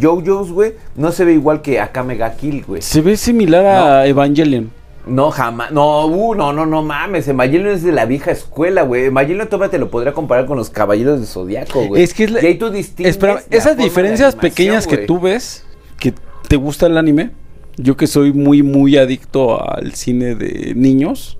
JoJo's, 0.00 0.50
güey, 0.50 0.74
no 0.96 1.12
se 1.12 1.24
ve 1.24 1.34
igual 1.34 1.62
que 1.62 1.78
Akame 1.78 2.16
ga 2.16 2.34
Kill, 2.34 2.64
güey. 2.66 2.82
Se 2.82 3.00
ve 3.00 3.16
similar 3.16 3.64
a 3.64 4.06
Evangelion. 4.08 4.72
No, 5.08 5.30
jamás. 5.30 5.70
No, 5.72 6.06
uh, 6.06 6.34
no, 6.34 6.52
no, 6.52 6.66
no 6.66 6.82
mames. 6.82 7.26
Evangelion 7.28 7.72
es 7.74 7.82
de 7.82 7.92
la 7.92 8.04
vieja 8.06 8.30
escuela, 8.30 8.82
güey. 8.82 9.06
Evangelion 9.06 9.48
todavía 9.48 9.70
te 9.70 9.78
lo 9.78 9.90
podría 9.90 10.12
comparar 10.12 10.46
con 10.46 10.56
los 10.58 10.70
caballeros 10.70 11.18
del 11.18 11.26
Zodíaco, 11.28 11.86
güey. 11.86 12.02
Es 12.02 12.14
que 12.14 12.24
es 12.24 12.30
la- 12.30 12.42
Y 12.42 12.46
ahí 12.46 12.54
tú 12.56 12.70
distingues. 12.70 13.12
Espera, 13.16 13.42
esas 13.50 13.76
de 13.76 13.84
diferencias 13.84 14.34
pequeñas 14.36 14.86
que 14.86 14.98
tú 14.98 15.18
ves, 15.20 15.64
que 15.98 16.12
te 16.48 16.56
gusta 16.56 16.86
el 16.86 16.96
anime, 16.98 17.30
yo 17.76 17.96
que 17.96 18.06
soy 18.06 18.32
muy, 18.32 18.62
muy 18.62 18.96
adicto 18.96 19.60
al 19.62 19.94
cine 19.94 20.34
de 20.34 20.74
niños. 20.74 21.38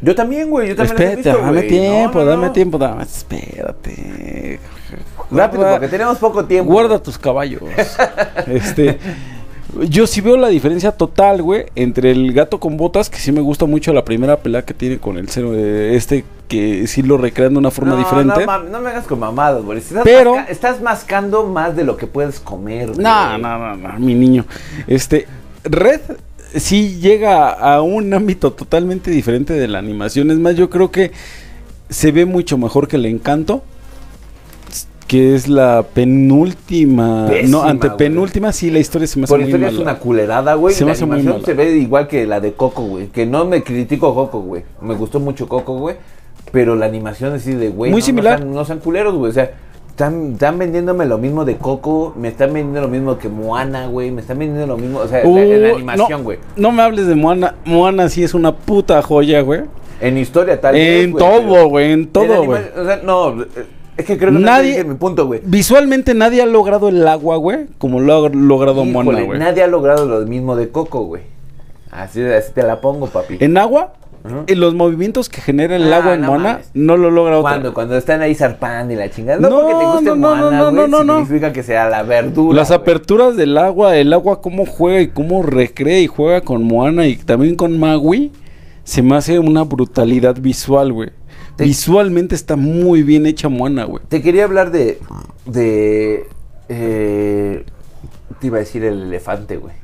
Yo 0.00 0.14
también, 0.14 0.50
güey. 0.50 0.68
Yo 0.68 0.76
también 0.76 0.96
Espérate, 0.96 1.16
visto, 1.30 1.38
dame 1.38 1.62
tiempo, 1.62 2.18
No, 2.18 2.24
no, 2.24 2.30
dame 2.30 2.46
no. 2.46 2.52
tiempo, 2.52 2.78
dame, 2.78 3.02
espérate. 3.04 4.58
Rápido, 5.30 5.70
porque 5.70 5.88
tenemos 5.88 6.18
poco 6.18 6.44
tiempo. 6.44 6.72
Guarda 6.72 7.02
tus 7.02 7.16
caballos. 7.16 7.62
este. 8.48 8.98
Yo 9.88 10.06
sí 10.06 10.20
veo 10.20 10.36
la 10.36 10.48
diferencia 10.48 10.92
total, 10.92 11.40
güey, 11.42 11.64
entre 11.74 12.10
el 12.10 12.32
gato 12.32 12.60
con 12.60 12.76
botas, 12.76 13.08
que 13.08 13.18
sí 13.18 13.32
me 13.32 13.40
gusta 13.40 13.64
mucho 13.64 13.92
la 13.92 14.04
primera 14.04 14.36
pelea 14.38 14.64
que 14.64 14.74
tiene 14.74 14.98
con 14.98 15.16
el 15.16 15.28
cero 15.30 15.52
de 15.52 15.96
este, 15.96 16.24
que 16.46 16.86
sí 16.86 17.02
lo 17.02 17.16
recrean 17.16 17.54
de 17.54 17.58
una 17.58 17.70
forma 17.70 17.92
no, 17.92 17.98
diferente. 17.98 18.44
No, 18.44 18.58
no, 18.64 18.80
me 18.80 18.90
hagas 18.90 19.06
con 19.06 19.18
mamadas, 19.18 19.62
güey. 19.64 19.78
Estás, 19.78 20.02
Pero- 20.04 20.34
masca- 20.36 20.50
estás 20.50 20.82
mascando 20.82 21.46
más 21.46 21.74
de 21.74 21.84
lo 21.84 21.96
que 21.96 22.06
puedes 22.06 22.38
comer, 22.38 22.88
güey. 22.88 23.00
No, 23.02 23.38
no, 23.38 23.58
no, 23.58 23.76
no, 23.76 23.98
mi 23.98 24.14
niño. 24.14 24.44
Este, 24.86 25.26
Red 25.64 26.00
sí 26.54 26.98
llega 27.00 27.48
a 27.50 27.80
un 27.80 28.12
ámbito 28.12 28.52
totalmente 28.52 29.10
diferente 29.10 29.54
de 29.54 29.68
la 29.68 29.78
animación. 29.78 30.30
Es 30.30 30.38
más, 30.38 30.54
yo 30.54 30.68
creo 30.68 30.90
que 30.90 31.12
se 31.88 32.12
ve 32.12 32.26
mucho 32.26 32.58
mejor 32.58 32.88
que 32.88 32.96
el 32.96 33.06
encanto. 33.06 33.62
Que 35.12 35.34
es 35.34 35.46
la 35.46 35.84
penúltima. 35.92 37.26
Pésima, 37.28 37.50
no, 37.50 37.62
antepenúltima, 37.64 38.50
sí, 38.52 38.70
la 38.70 38.78
historia 38.78 39.06
se 39.06 39.18
me 39.18 39.24
hace 39.24 39.30
Por 39.32 39.40
muy 39.40 39.48
historia 39.48 39.68
es 39.68 39.74
mala. 39.74 39.84
una 39.90 39.98
culerada, 39.98 40.54
güey. 40.54 40.74
Se 40.74 40.84
me 40.84 40.88
la 40.88 40.92
hace 40.94 41.04
muy 41.06 41.16
animación 41.16 41.42
mala. 41.42 41.46
se 41.46 41.54
ve 41.54 41.76
igual 41.76 42.08
que 42.08 42.26
la 42.26 42.40
de 42.40 42.52
Coco, 42.54 42.82
güey. 42.82 43.08
Que 43.08 43.26
no 43.26 43.44
me 43.44 43.62
critico 43.62 44.14
Coco, 44.14 44.40
güey. 44.40 44.62
Me 44.80 44.94
gustó 44.94 45.20
mucho 45.20 45.46
Coco, 45.48 45.74
güey. 45.78 45.96
Pero 46.50 46.76
la 46.76 46.86
animación 46.86 47.34
es 47.34 47.42
así 47.42 47.52
de, 47.54 47.68
güey. 47.68 47.90
Muy 47.90 48.00
no, 48.00 48.06
similar. 48.06 48.38
No 48.40 48.44
sean, 48.46 48.54
no 48.54 48.64
sean 48.64 48.78
culeros, 48.78 49.14
güey. 49.14 49.30
O 49.30 49.34
sea, 49.34 49.50
están, 49.90 50.32
están 50.32 50.58
vendiéndome 50.58 51.04
lo 51.06 51.18
mismo 51.18 51.44
de 51.44 51.56
Coco. 51.56 52.14
Me 52.16 52.28
están 52.28 52.54
vendiendo 52.54 52.80
lo 52.80 52.88
mismo 52.88 53.18
que 53.18 53.28
Moana, 53.28 53.88
güey. 53.88 54.10
Me 54.10 54.22
están 54.22 54.38
vendiendo 54.38 54.66
lo 54.66 54.78
mismo. 54.78 55.00
O 55.00 55.08
sea, 55.08 55.22
la- 55.24 55.42
en 55.42 55.62
la 55.62 55.72
Uh, 55.72 55.76
animación, 55.76 56.24
güey. 56.24 56.38
No 56.56 56.72
me 56.72 56.82
hables 56.82 57.06
de 57.06 57.14
Moana. 57.14 57.54
Moana 57.66 58.08
sí 58.08 58.22
es 58.24 58.32
una 58.32 58.56
puta 58.56 59.02
joya, 59.02 59.42
güey. 59.42 59.60
En 60.00 60.16
historia, 60.16 60.58
tal. 60.60 60.74
En 60.74 61.12
güey, 61.12 61.22
todo, 61.22 61.68
güey, 61.68 61.92
en 61.92 62.08
todo, 62.08 62.44
güey. 62.44 62.62
O 62.76 62.84
sea, 62.86 62.96
no. 63.04 63.34
Es 64.02 64.06
que 64.06 64.18
creo 64.18 64.32
que 64.32 64.38
Nadie- 64.38 64.84
mi 64.84 64.94
punto, 64.96 65.26
güey. 65.26 65.40
Visualmente 65.44 66.12
nadie 66.14 66.42
ha 66.42 66.46
logrado 66.46 66.88
el 66.88 67.06
agua, 67.06 67.36
güey, 67.36 67.66
como 67.78 68.00
lo 68.00 68.26
ha 68.26 68.28
logrado 68.30 68.84
Moana, 68.84 69.10
Híjole, 69.12 69.26
güey. 69.26 69.38
nadie 69.38 69.62
ha 69.62 69.66
logrado 69.68 70.06
lo 70.06 70.26
mismo 70.26 70.56
de 70.56 70.70
Coco, 70.70 71.04
güey. 71.04 71.22
Así, 71.90 72.22
así 72.22 72.52
te 72.52 72.62
la 72.62 72.80
pongo, 72.80 73.06
papi. 73.06 73.36
En 73.40 73.56
agua, 73.58 73.92
en 74.46 74.60
los 74.60 74.74
movimientos 74.74 75.28
que 75.28 75.40
genera 75.40 75.76
el 75.76 75.92
Ah, 75.92 75.96
agua 75.98 76.14
en 76.14 76.20
no 76.22 76.26
Moana, 76.28 76.44
mames. 76.54 76.70
no 76.74 76.96
lo 76.96 77.10
logra 77.10 77.38
otra. 77.38 77.50
Cuando, 77.50 77.74
cuando 77.74 77.96
están 77.96 78.22
ahí 78.22 78.34
zarpando 78.34 78.94
y 78.94 78.96
la 78.96 79.10
chingada. 79.10 79.38
No, 79.40 79.50
No, 79.50 79.60
porque 79.60 79.74
te 79.74 79.84
guste 79.84 80.04
no, 80.04 80.14
no, 80.14 80.20
Moana, 80.28 80.42
no, 80.50 80.70
no, 80.70 80.76
güey, 80.78 80.90
no, 80.90 81.04
no. 81.04 81.14
significa 81.20 81.52
que 81.52 81.62
sea 81.62 81.88
la 81.88 82.02
verdura. 82.02 82.56
Las 82.56 82.70
aperturas 82.70 83.36
del 83.36 83.58
agua, 83.58 83.96
el 83.96 84.12
agua 84.12 84.40
cómo 84.40 84.64
juega 84.64 85.00
y 85.00 85.08
cómo 85.08 85.42
recrea 85.42 86.00
y 86.00 86.06
juega 86.06 86.40
con 86.40 86.62
Moana 86.64 87.06
y 87.06 87.16
también 87.16 87.56
con 87.56 87.78
Magui, 87.78 88.32
se 88.84 89.02
me 89.02 89.16
hace 89.16 89.38
una 89.38 89.62
brutalidad 89.64 90.36
visual, 90.40 90.92
güey. 90.92 91.10
Te- 91.56 91.64
Visualmente 91.64 92.34
está 92.34 92.56
muy 92.56 93.02
bien 93.02 93.26
hecha 93.26 93.48
Moana, 93.48 93.84
güey. 93.84 94.02
Te 94.08 94.22
quería 94.22 94.44
hablar 94.44 94.70
de. 94.70 94.98
de. 95.46 96.26
eh, 96.68 97.64
te 98.40 98.46
iba 98.46 98.56
a 98.56 98.60
decir 98.60 98.84
el 98.84 99.02
elefante, 99.02 99.56
güey. 99.56 99.74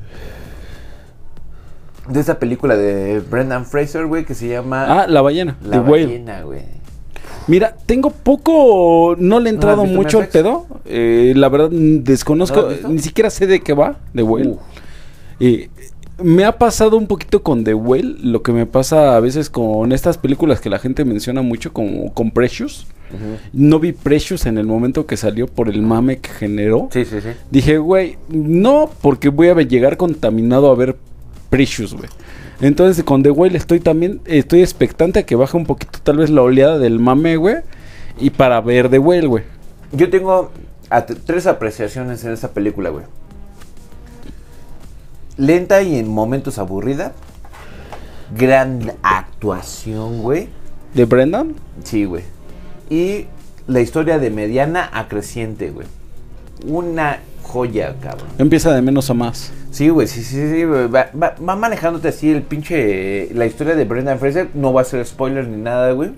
De 2.09 2.21
esa 2.21 2.39
película 2.39 2.75
de 2.77 3.21
Brendan 3.21 3.67
Fraser, 3.67 4.07
güey, 4.07 4.25
que 4.25 4.35
se 4.35 4.49
llama. 4.49 5.03
Ah, 5.03 5.07
la 5.07 5.21
ballena, 5.21 5.57
La 5.63 5.83
The 5.83 5.91
ballena, 5.91 6.43
güey. 6.43 6.63
Mira, 7.49 7.77
tengo 7.87 8.11
poco, 8.11 9.15
no 9.19 9.41
le 9.41 9.51
he 9.51 9.53
entrado 9.53 9.85
mucho 9.85 10.19
al 10.21 10.29
pedo. 10.29 10.67
eh, 10.87 11.33
la 11.37 11.49
verdad, 11.49 11.69
desconozco, 11.71 12.69
ni 12.89 12.99
siquiera 13.01 13.29
sé 13.31 13.47
de 13.47 13.61
qué 13.61 13.75
va, 13.75 13.97
The 14.15 14.23
Whale. 14.23 14.57
Eh, 15.41 15.69
me 16.23 16.45
ha 16.45 16.59
pasado 16.59 16.97
un 16.97 17.07
poquito 17.07 17.43
con 17.43 17.65
The 17.65 17.75
Whale, 17.75 18.17
lo 18.23 18.43
que 18.43 18.53
me 18.53 18.67
pasa 18.67 19.17
a 19.17 19.21
veces 19.21 19.51
con 19.51 19.93
estas 19.93 20.19
películas 20.19 20.61
que 20.61 20.69
la 20.69 20.79
gente 20.79 21.05
menciona 21.05 21.43
mucho, 21.43 21.73
como 21.73 22.13
con 22.13 22.31
Precious. 22.31 22.87
No 23.53 23.79
vi 23.79 23.93
Precious 23.93 24.47
en 24.47 24.59
el 24.59 24.67
momento 24.67 25.07
que 25.07 25.17
salió 25.17 25.47
por 25.47 25.69
el 25.69 25.81
mame 25.81 26.19
que 26.19 26.31
generó. 26.31 26.89
Sí, 26.93 27.05
sí, 27.05 27.21
sí. 27.21 27.29
Dije, 27.51 27.79
güey, 27.79 28.19
no, 28.29 28.91
porque 29.01 29.31
voy 29.31 29.49
a 29.49 29.55
llegar 29.55 29.97
contaminado 29.97 30.71
a 30.71 30.75
ver 30.75 30.97
Precious, 31.49 31.95
güey. 31.95 32.09
Entonces 32.61 33.05
con 33.05 33.23
The 33.23 33.31
Whale 33.31 33.57
estoy 33.57 33.81
también, 33.81 34.21
estoy 34.25 34.61
expectante 34.61 35.21
a 35.21 35.23
que 35.23 35.37
baje 35.37 35.57
un 35.57 35.65
poquito 35.65 36.01
tal 36.03 36.17
vez 36.19 36.29
la 36.29 36.43
oleada 36.43 36.79
del 36.79 36.99
mame, 36.99 37.37
güey. 37.37 37.57
Y 38.21 38.31
para 38.31 38.61
ver 38.61 38.91
The 38.91 38.99
Whale, 38.99 39.29
güey. 39.29 39.45
Yo 39.93 40.11
tengo 40.11 40.51
tres 41.25 41.47
apreciaciones 41.47 42.25
en 42.25 42.33
esta 42.33 42.49
película, 42.49 42.91
güey. 42.91 43.05
Lenta 45.39 45.81
y 45.83 45.97
en 45.99 46.09
momentos 46.09 46.59
aburrida. 46.59 47.13
Gran 48.37 48.93
actuación, 49.03 50.21
güey. 50.23 50.49
¿De 50.95 51.05
Brendan? 51.07 51.55
Sí, 51.85 52.05
güey. 52.05 52.25
Y 52.91 53.27
la 53.67 53.81
historia 53.81 54.19
de 54.19 54.31
mediana 54.31 54.91
a 54.93 55.09
creciente, 55.09 55.71
güey. 55.71 55.87
Una 56.67 57.21
joya, 57.43 57.95
cabrón. 58.03 58.27
Empieza 58.39 58.75
de 58.75 58.83
menos 58.83 59.09
a 59.11 59.15
más. 59.15 59.53
Sí, 59.71 59.89
güey, 59.91 60.07
sí, 60.09 60.23
sí, 60.25 60.51
sí. 60.51 60.65
Va, 60.65 60.87
va- 60.89 61.35
va 61.47 61.57
manejándote 61.57 62.09
así 62.09 62.31
el 62.31 62.43
pinche. 62.43 63.29
La 63.35 63.47
historia 63.47 63.75
de 63.77 63.85
Brendan 63.85 64.19
Fraser. 64.19 64.49
No 64.55 64.73
va 64.73 64.83
a 64.83 64.85
ser 64.85 65.07
spoiler 65.07 65.47
ni 65.47 65.57
nada, 65.63 65.93
güey. 65.93 66.11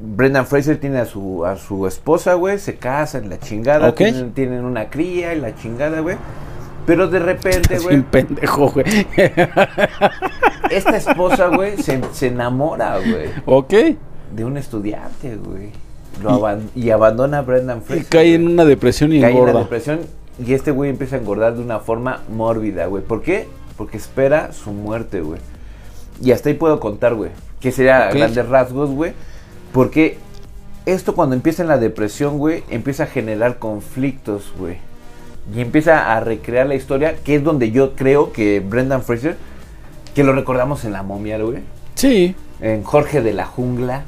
Brendan 0.00 0.46
Fraser 0.46 0.78
tiene 0.78 0.98
a 0.98 1.06
su, 1.06 1.44
a 1.46 1.56
su 1.56 1.86
esposa, 1.86 2.34
güey. 2.34 2.58
Se 2.58 2.74
casan, 2.76 3.30
la 3.30 3.38
chingada. 3.38 3.88
Ok. 3.88 3.96
Tienen, 3.98 4.32
tienen 4.32 4.64
una 4.64 4.90
cría 4.90 5.32
y 5.34 5.40
la 5.40 5.54
chingada, 5.54 6.00
güey. 6.00 6.16
Pero 6.86 7.08
de 7.08 7.18
repente, 7.20 7.78
güey, 7.78 7.96
un 7.96 8.02
pendejo, 8.04 8.70
güey. 8.70 8.84
esta 10.70 10.96
esposa, 10.96 11.48
güey, 11.48 11.76
se, 11.82 12.00
se 12.12 12.28
enamora, 12.28 12.98
güey, 12.98 13.30
ok. 13.46 13.72
de 14.34 14.44
un 14.44 14.56
estudiante, 14.56 15.36
güey. 15.36 15.70
Lo 16.22 16.30
aban- 16.30 16.68
y 16.74 16.90
abandona 16.90 17.38
a 17.38 17.42
Brendan 17.42 17.78
Y 17.78 17.80
Fraser. 17.82 18.06
cae 18.06 18.34
en 18.34 18.46
una 18.48 18.64
depresión 18.64 19.12
y 19.12 19.20
Cae 19.20 19.30
en 19.30 19.36
engorda. 19.36 19.60
depresión 19.60 20.00
y 20.44 20.52
este 20.54 20.70
güey 20.70 20.90
empieza 20.90 21.16
a 21.16 21.18
engordar 21.20 21.54
de 21.54 21.62
una 21.62 21.78
forma 21.80 22.20
mórbida, 22.30 22.86
güey. 22.86 23.02
¿Por 23.02 23.22
qué? 23.22 23.48
Porque 23.76 23.96
espera 23.96 24.52
su 24.52 24.72
muerte, 24.72 25.20
güey. 25.20 25.40
Y 26.22 26.32
hasta 26.32 26.48
ahí 26.50 26.54
puedo 26.54 26.80
contar, 26.80 27.14
güey. 27.14 27.30
Que 27.60 27.72
sería 27.72 28.06
a 28.06 28.08
Ok. 28.08 28.14
grandes 28.16 28.48
rasgos, 28.48 28.90
güey. 28.90 29.12
Porque 29.72 30.18
esto 30.86 31.14
cuando 31.14 31.34
empieza 31.34 31.62
en 31.62 31.68
la 31.68 31.78
depresión, 31.78 32.38
güey, 32.38 32.62
empieza 32.70 33.04
a 33.04 33.06
generar 33.06 33.58
conflictos, 33.58 34.52
güey. 34.58 34.76
Y 35.54 35.60
empieza 35.60 36.14
a 36.14 36.20
recrear 36.20 36.66
la 36.66 36.74
historia, 36.74 37.16
que 37.16 37.36
es 37.36 37.44
donde 37.44 37.70
yo 37.70 37.94
creo 37.94 38.32
que 38.32 38.60
Brendan 38.60 39.02
Fraser, 39.02 39.36
que 40.14 40.24
lo 40.24 40.32
recordamos 40.32 40.84
en 40.84 40.92
La 40.92 41.02
Momia, 41.02 41.38
güey. 41.38 41.58
Sí. 41.94 42.34
En 42.60 42.82
Jorge 42.82 43.22
de 43.22 43.32
la 43.32 43.46
Jungla. 43.46 44.04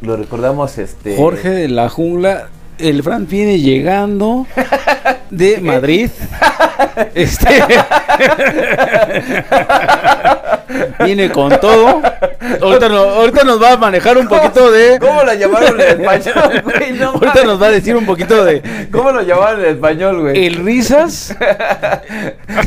Lo 0.00 0.16
recordamos, 0.16 0.78
este... 0.78 1.16
Jorge 1.16 1.48
de 1.48 1.68
la 1.68 1.88
jungla. 1.88 2.48
El 2.78 3.02
Fran 3.02 3.26
viene 3.26 3.58
llegando 3.58 4.46
de 5.30 5.58
Madrid. 5.60 6.10
Este. 7.14 7.46
viene 11.04 11.30
con 11.30 11.50
todo. 11.60 12.00
Ahorita, 12.62 12.88
no- 12.88 12.96
ahorita 12.98 13.44
nos 13.44 13.62
va 13.62 13.72
a 13.72 13.76
manejar 13.76 14.16
un 14.18 14.28
poquito 14.28 14.70
de. 14.70 14.98
¿Cómo 14.98 15.22
lo 15.22 15.34
llamaron 15.34 15.80
en 15.80 16.00
español, 16.00 16.62
güey? 16.64 16.92
No 16.92 17.06
Ahorita 17.08 17.26
mames. 17.34 17.44
nos 17.46 17.62
va 17.62 17.66
a 17.66 17.70
decir 17.70 17.96
un 17.96 18.06
poquito 18.06 18.44
de. 18.44 18.62
¿Cómo 18.90 19.10
lo 19.12 19.22
llamaban 19.22 19.60
en 19.60 19.66
español, 19.66 20.20
güey? 20.22 20.46
El 20.46 20.56
risas. 20.64 21.36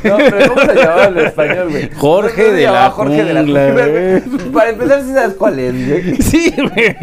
No, 0.04 0.18
pero 0.18 0.50
¿cómo 0.54 0.64
lo 0.64 0.74
llamaban 0.74 1.18
en 1.18 1.26
español, 1.26 1.70
güey? 1.70 1.90
Jorge 1.98 2.44
¿Cómo 2.44 2.48
se 2.50 2.56
de 2.56 2.64
la 2.66 2.90
Jorge 2.90 3.24
de 3.24 3.34
la 3.34 3.42
güey? 3.44 4.22
Para 4.52 4.70
empezar, 4.70 5.02
¿sí 5.04 5.14
sabes 5.14 5.34
cuál 5.36 5.60
es, 5.60 5.74
güey? 5.88 6.16
Sí, 6.22 6.54
güey. 6.58 6.96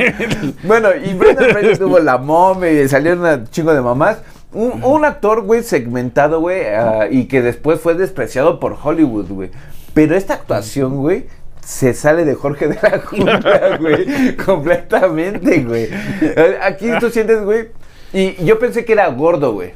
Bueno, 0.62 0.88
y 1.04 1.14
Brendan 1.14 1.50
Fraser 1.50 1.78
tuvo 1.78 1.98
la 1.98 2.18
momia 2.18 2.70
y 2.70 2.88
salieron 2.88 3.24
un 3.24 3.46
chingo 3.50 3.74
de 3.74 3.80
mamás. 3.80 4.18
Un, 4.52 4.82
un 4.82 5.04
actor, 5.04 5.42
güey, 5.42 5.62
segmentado, 5.62 6.40
güey, 6.40 6.62
ah, 6.66 7.06
y 7.10 7.26
que 7.26 7.42
después 7.42 7.80
fue 7.80 7.94
despreciado 7.94 8.58
por 8.58 8.76
Hollywood, 8.82 9.26
güey. 9.28 9.50
Pero 9.98 10.14
esta 10.14 10.34
actuación, 10.34 10.98
güey, 10.98 11.26
se 11.66 11.92
sale 11.92 12.24
de 12.24 12.36
Jorge 12.36 12.68
de 12.68 12.78
la 12.80 13.00
Jungla, 13.00 13.78
güey. 13.80 14.36
completamente, 14.36 15.64
güey. 15.64 15.88
Aquí 16.62 16.86
tú 17.00 17.10
sientes, 17.10 17.42
güey. 17.42 17.70
Y 18.12 18.44
yo 18.44 18.60
pensé 18.60 18.84
que 18.84 18.92
era 18.92 19.08
gordo, 19.08 19.54
güey. 19.54 19.72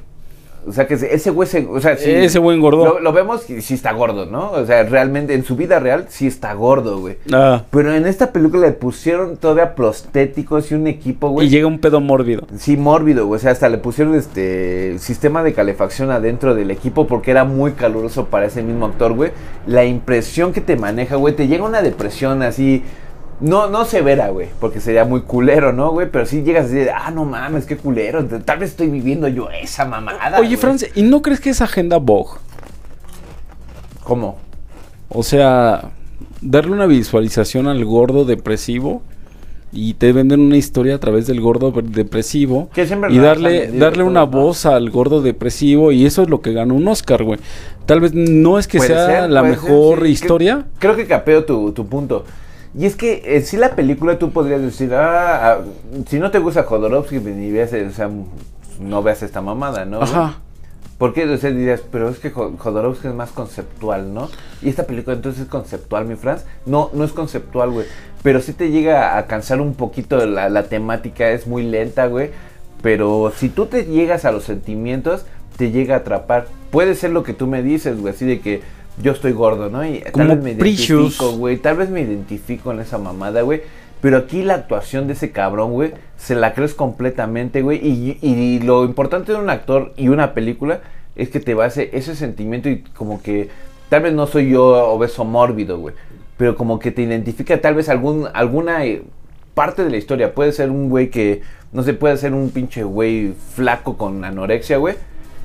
O 0.66 0.72
sea, 0.72 0.86
que 0.86 0.94
ese 0.94 1.30
güey 1.30 1.48
se. 1.48 1.66
O 1.66 1.80
sea, 1.80 1.96
sí, 1.96 2.10
Ese 2.10 2.38
güey 2.38 2.56
engordó. 2.56 2.84
Lo, 2.84 3.00
lo 3.00 3.12
vemos 3.12 3.48
y 3.50 3.60
sí 3.62 3.74
está 3.74 3.92
gordo, 3.92 4.26
¿no? 4.26 4.52
O 4.52 4.64
sea, 4.64 4.84
realmente 4.84 5.34
en 5.34 5.44
su 5.44 5.56
vida 5.56 5.80
real 5.80 6.06
sí 6.08 6.26
está 6.26 6.52
gordo, 6.54 7.00
güey. 7.00 7.16
Ah, 7.32 7.62
Pero 7.70 7.92
en 7.94 8.06
esta 8.06 8.32
película 8.32 8.66
le 8.68 8.72
pusieron 8.72 9.36
todavía 9.36 9.74
prostéticos 9.74 10.70
y 10.70 10.74
un 10.74 10.86
equipo, 10.86 11.30
güey. 11.30 11.46
y 11.48 11.50
llega 11.50 11.66
un 11.66 11.80
pedo 11.80 12.00
mórbido. 12.00 12.46
Sí, 12.58 12.76
mórbido, 12.76 13.26
güey. 13.26 13.38
O 13.38 13.40
sea, 13.40 13.50
hasta 13.50 13.68
le 13.68 13.78
pusieron 13.78 14.14
este 14.14 14.98
sistema 14.98 15.42
de 15.42 15.52
calefacción 15.52 16.10
adentro 16.10 16.54
del 16.54 16.70
equipo 16.70 17.06
porque 17.06 17.30
era 17.32 17.44
muy 17.44 17.72
caluroso 17.72 18.26
para 18.26 18.46
ese 18.46 18.62
mismo 18.62 18.86
actor, 18.86 19.12
güey. 19.14 19.32
La 19.66 19.84
impresión 19.84 20.52
que 20.52 20.60
te 20.60 20.76
maneja, 20.76 21.16
güey, 21.16 21.34
te 21.34 21.48
llega 21.48 21.64
una 21.64 21.82
depresión 21.82 22.42
así. 22.42 22.82
No, 23.42 23.68
no 23.68 23.84
severa, 23.84 24.28
güey, 24.28 24.48
porque 24.60 24.80
sería 24.80 25.04
muy 25.04 25.22
culero, 25.22 25.72
¿no, 25.72 25.90
güey? 25.90 26.08
Pero 26.10 26.26
sí 26.26 26.42
llegas 26.42 26.66
así 26.66 26.76
de, 26.76 26.90
ah, 26.90 27.10
no 27.10 27.24
mames, 27.24 27.66
qué 27.66 27.76
culero. 27.76 28.24
Tal 28.24 28.58
vez 28.58 28.70
estoy 28.70 28.88
viviendo 28.88 29.26
yo 29.26 29.50
esa 29.50 29.84
mamada. 29.84 30.38
Oye, 30.38 30.48
güey". 30.48 30.56
Franz, 30.56 30.86
¿y 30.94 31.02
no 31.02 31.22
crees 31.22 31.40
que 31.40 31.50
es 31.50 31.60
agenda 31.60 31.96
Vogue? 31.98 32.38
¿Cómo? 34.04 34.38
O 35.08 35.22
sea, 35.22 35.90
darle 36.40 36.72
una 36.72 36.86
visualización 36.86 37.66
al 37.66 37.84
gordo 37.84 38.24
depresivo 38.24 39.02
y 39.72 39.94
te 39.94 40.12
venden 40.12 40.40
una 40.40 40.56
historia 40.56 40.94
a 40.94 40.98
través 40.98 41.26
del 41.26 41.40
gordo 41.40 41.72
depresivo 41.72 42.68
Que 42.74 42.82
y 42.82 43.18
darle 43.18 43.68
darle 43.72 43.98
todo, 44.00 44.06
una 44.06 44.20
¿no? 44.20 44.26
voz 44.26 44.66
al 44.66 44.90
gordo 44.90 45.22
depresivo 45.22 45.92
y 45.92 46.04
eso 46.04 46.22
es 46.22 46.28
lo 46.28 46.42
que 46.42 46.52
ganó 46.52 46.74
un 46.74 46.86
Oscar, 46.88 47.24
güey. 47.24 47.40
Tal 47.86 48.00
vez 48.00 48.12
no 48.14 48.58
es 48.58 48.68
que 48.68 48.80
sea 48.80 49.06
ser, 49.06 49.30
la 49.30 49.40
ser, 49.40 49.50
mejor 49.50 50.02
sí. 50.02 50.10
historia. 50.12 50.66
Creo, 50.78 50.94
creo 50.94 50.96
que 50.96 51.06
capeo 51.06 51.44
tu, 51.44 51.72
tu 51.72 51.86
punto. 51.86 52.24
Y 52.74 52.86
es 52.86 52.96
que 52.96 53.22
eh, 53.24 53.42
si 53.42 53.56
la 53.56 53.76
película 53.76 54.18
tú 54.18 54.30
podrías 54.32 54.62
decir, 54.62 54.94
ah, 54.94 55.52
ah, 55.52 55.58
si 56.08 56.18
no 56.18 56.30
te 56.30 56.38
gusta 56.38 56.62
Jodorowsky, 56.64 57.18
pues 57.20 57.34
ni 57.36 57.50
veas, 57.52 57.72
eh, 57.74 57.86
o 57.86 57.92
sea, 57.92 58.10
no 58.80 59.02
veas 59.02 59.22
esta 59.22 59.40
mamada, 59.42 59.84
¿no? 59.84 60.02
Ajá. 60.02 60.38
Porque 60.96 61.24
o 61.28 61.36
sea, 61.36 61.50
dirías, 61.50 61.82
pero 61.90 62.08
es 62.08 62.18
que 62.18 62.30
Jo- 62.30 62.54
Jodorowsky 62.56 63.08
es 63.08 63.14
más 63.14 63.30
conceptual, 63.30 64.14
¿no? 64.14 64.30
Y 64.62 64.68
esta 64.68 64.84
película 64.86 65.16
entonces 65.16 65.42
es 65.42 65.48
conceptual, 65.48 66.06
mi 66.06 66.14
Franz. 66.14 66.44
No, 66.64 66.90
no 66.94 67.04
es 67.04 67.12
conceptual, 67.12 67.70
güey. 67.72 67.86
Pero 68.22 68.40
sí 68.40 68.52
te 68.52 68.70
llega 68.70 69.18
a 69.18 69.26
cansar 69.26 69.60
un 69.60 69.74
poquito 69.74 70.24
la, 70.26 70.48
la 70.48 70.62
temática, 70.64 71.28
es 71.30 71.46
muy 71.46 71.64
lenta, 71.64 72.06
güey. 72.06 72.30
Pero 72.82 73.32
si 73.36 73.48
tú 73.48 73.66
te 73.66 73.84
llegas 73.84 74.24
a 74.24 74.32
los 74.32 74.44
sentimientos, 74.44 75.24
te 75.56 75.72
llega 75.72 75.96
a 75.96 75.98
atrapar. 75.98 76.46
Puede 76.70 76.94
ser 76.94 77.10
lo 77.10 77.22
que 77.24 77.34
tú 77.34 77.46
me 77.48 77.62
dices, 77.62 78.00
güey, 78.00 78.14
así 78.14 78.24
de 78.24 78.40
que 78.40 78.62
yo 79.00 79.12
estoy 79.12 79.32
gordo, 79.32 79.70
¿no? 79.70 79.84
Y 79.86 80.00
Como 80.12 80.28
tal 80.28 80.36
vez 80.36 80.44
me 80.44 80.54
Precious. 80.54 81.00
identifico, 81.00 81.32
güey. 81.32 81.56
Tal 81.56 81.76
vez 81.76 81.90
me 81.90 82.02
identifico 82.02 82.72
en 82.72 82.80
esa 82.80 82.98
mamada, 82.98 83.42
güey. 83.42 83.62
Pero 84.00 84.16
aquí 84.16 84.42
la 84.42 84.54
actuación 84.54 85.06
de 85.06 85.12
ese 85.12 85.30
cabrón, 85.30 85.72
güey, 85.72 85.92
se 86.16 86.34
la 86.34 86.54
crees 86.54 86.74
completamente, 86.74 87.62
güey. 87.62 87.78
Y, 87.78 88.18
y 88.20 88.58
lo 88.60 88.84
importante 88.84 89.32
de 89.32 89.38
un 89.38 89.48
actor 89.48 89.92
y 89.96 90.08
una 90.08 90.34
película 90.34 90.80
es 91.14 91.28
que 91.28 91.40
te 91.40 91.54
va 91.54 91.64
a 91.64 91.66
hacer 91.68 91.90
ese 91.92 92.16
sentimiento 92.16 92.68
y 92.68 92.80
como 92.82 93.22
que 93.22 93.48
tal 93.88 94.02
vez 94.02 94.12
no 94.12 94.26
soy 94.26 94.50
yo 94.50 94.64
obeso 94.88 95.24
mórbido, 95.24 95.78
güey. 95.78 95.94
Pero 96.36 96.56
como 96.56 96.78
que 96.78 96.90
te 96.90 97.02
identifica 97.02 97.60
tal 97.60 97.74
vez 97.74 97.88
algún, 97.88 98.26
alguna 98.34 98.84
eh, 98.84 99.02
parte 99.54 99.84
de 99.84 99.90
la 99.90 99.98
historia. 99.98 100.34
Puede 100.34 100.52
ser 100.52 100.70
un 100.70 100.88
güey 100.88 101.10
que, 101.10 101.42
no 101.72 101.82
sé, 101.82 101.94
puede 101.94 102.16
ser 102.16 102.34
un 102.34 102.50
pinche 102.50 102.82
güey 102.82 103.34
flaco 103.54 103.96
con 103.96 104.24
anorexia, 104.24 104.78
güey. 104.78 104.96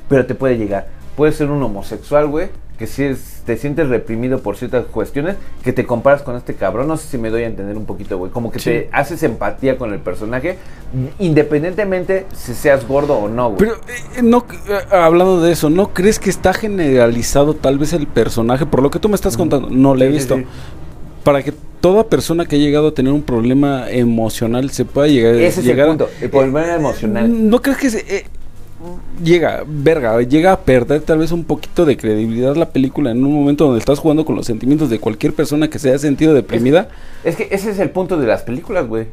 Pero 0.09 0.25
te 0.25 0.33
puede 0.33 0.57
llegar. 0.57 0.87
Puede 1.15 1.31
ser 1.31 1.51
un 1.51 1.61
homosexual, 1.61 2.27
güey. 2.27 2.49
Que 2.77 2.85
si 2.87 3.03
es- 3.03 3.41
te 3.45 3.57
sientes 3.57 3.89
reprimido 3.89 4.39
por 4.39 4.55
ciertas 4.57 4.85
cuestiones, 4.85 5.35
que 5.63 5.73
te 5.73 5.85
comparas 5.85 6.21
con 6.21 6.35
este 6.35 6.53
cabrón. 6.53 6.87
No 6.87 6.95
sé 6.97 7.07
si 7.07 7.17
me 7.17 7.29
doy 7.29 7.43
a 7.43 7.47
entender 7.47 7.75
un 7.77 7.85
poquito, 7.85 8.17
güey. 8.17 8.31
Como 8.31 8.51
que 8.51 8.59
Sí. 8.59 8.65
te 8.69 8.89
haces 8.91 9.23
empatía 9.23 9.77
con 9.77 9.93
el 9.93 9.99
personaje, 9.99 10.57
independientemente 11.17 12.25
si 12.35 12.53
seas 12.53 12.87
gordo 12.87 13.17
o 13.17 13.29
no, 13.29 13.47
güey. 13.51 13.57
Pero 13.59 13.73
eh, 14.17 14.21
no 14.21 14.45
eh, 14.69 14.95
hablando 14.95 15.41
de 15.41 15.51
eso, 15.51 15.69
¿no 15.69 15.93
crees 15.93 16.19
que 16.19 16.29
está 16.29 16.53
generalizado 16.53 17.53
tal 17.55 17.77
vez 17.77 17.93
el 17.93 18.07
personaje 18.07 18.65
por 18.65 18.81
lo 18.81 18.91
que 18.91 18.99
tú 18.99 19.09
me 19.09 19.15
estás 19.15 19.35
contando? 19.37 19.69
No 19.69 19.95
lo 19.95 20.03
he 20.03 20.07
sí, 20.07 20.13
visto. 20.13 20.37
sí. 20.37 20.45
Para 21.23 21.43
que 21.43 21.53
toda 21.81 22.05
persona 22.07 22.45
que 22.45 22.55
ha 22.55 22.59
llegado 22.59 22.87
a 22.89 22.93
tener 22.93 23.11
un 23.11 23.21
problema 23.21 23.89
emocional 23.89 24.69
se 24.71 24.85
pueda 24.85 25.07
llegar 25.07 25.35
Ese 25.35 25.59
es 25.59 25.65
llegar 25.65 25.87
el 25.89 25.97
punto, 25.97 26.09
el 26.21 26.29
problema 26.29 26.73
emocional. 26.75 27.49
¿No 27.49 27.61
crees 27.61 27.77
que 27.77 27.89
se, 27.89 27.99
eh, 28.17 28.25
llega, 29.23 29.63
verga, 29.67 30.21
llega 30.21 30.51
a 30.53 30.59
perder 30.61 31.01
tal 31.01 31.19
vez 31.19 31.31
un 31.31 31.43
poquito 31.43 31.85
de 31.85 31.97
credibilidad 31.97 32.55
la 32.55 32.69
película 32.69 33.11
en 33.11 33.23
un 33.25 33.33
momento 33.33 33.65
donde 33.65 33.79
estás 33.79 33.99
jugando 33.99 34.25
con 34.25 34.35
los 34.35 34.45
sentimientos 34.45 34.89
de 34.89 34.99
cualquier 34.99 35.33
persona 35.33 35.69
que 35.69 35.79
se 35.79 35.89
haya 35.89 35.99
sentido 35.99 36.33
deprimida? 36.33 36.89
Es 37.23 37.35
que 37.35 37.47
ese 37.51 37.71
es 37.71 37.79
el 37.79 37.89
punto 37.89 38.17
de 38.17 38.27
las 38.27 38.43
películas, 38.43 38.87
güey. 38.87 39.07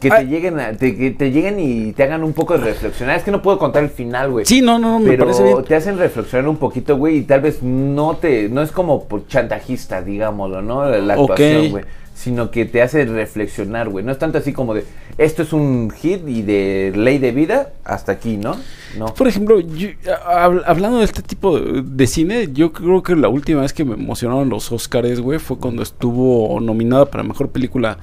Que 0.00 0.08
te 0.08 0.16
Ay. 0.16 0.26
lleguen, 0.28 0.58
a- 0.58 0.72
te, 0.72 0.96
que 0.96 1.10
te 1.10 1.30
lleguen 1.30 1.60
y 1.60 1.92
te 1.92 2.04
hagan 2.04 2.24
un 2.24 2.32
poco 2.32 2.56
de 2.56 2.64
reflexionar. 2.64 3.16
Es 3.18 3.22
que 3.22 3.30
no 3.30 3.42
puedo 3.42 3.58
contar 3.58 3.82
el 3.82 3.90
final, 3.90 4.30
güey. 4.30 4.46
Sí, 4.46 4.62
no, 4.62 4.78
no, 4.78 4.92
no, 4.92 4.98
me 5.00 5.10
pero 5.10 5.24
parece 5.24 5.42
bien. 5.44 5.62
te 5.64 5.74
hacen 5.74 5.98
reflexionar 5.98 6.48
un 6.48 6.56
poquito, 6.56 6.96
güey, 6.96 7.18
y 7.18 7.22
tal 7.22 7.42
vez 7.42 7.62
no 7.62 8.16
te, 8.16 8.48
no 8.48 8.62
es 8.62 8.72
como 8.72 9.04
por 9.04 9.26
chantajista, 9.26 10.00
digámoslo, 10.00 10.62
¿no? 10.62 10.86
La 10.88 11.14
actuación, 11.14 11.70
güey. 11.70 11.84
Sino 12.22 12.50
que 12.50 12.66
te 12.66 12.82
hace 12.82 13.06
reflexionar, 13.06 13.88
güey. 13.88 14.04
No 14.04 14.12
es 14.12 14.18
tanto 14.18 14.36
así 14.36 14.52
como 14.52 14.74
de, 14.74 14.84
esto 15.16 15.42
es 15.42 15.54
un 15.54 15.90
hit 15.90 16.20
y 16.28 16.42
de 16.42 16.92
ley 16.94 17.16
de 17.18 17.32
vida 17.32 17.72
hasta 17.82 18.12
aquí, 18.12 18.36
¿no? 18.36 18.56
No. 18.98 19.06
Por 19.14 19.26
ejemplo, 19.26 19.58
yo- 19.60 19.88
hab- 20.28 20.62
hablando 20.66 20.98
de 20.98 21.04
este 21.04 21.22
tipo 21.22 21.58
de, 21.58 22.06
cine, 22.06 22.48
yo 22.52 22.72
creo 22.72 23.02
que 23.02 23.16
la 23.16 23.28
última 23.28 23.62
vez 23.62 23.72
que 23.72 23.84
me 23.86 23.94
emocionaron 23.94 24.50
los 24.50 24.70
Oscars, 24.70 25.20
güey, 25.20 25.38
fue 25.38 25.56
cuando 25.58 25.82
estuvo 25.82 26.60
nominada 26.60 27.06
para 27.06 27.22
mejor 27.22 27.50
película 27.50 27.96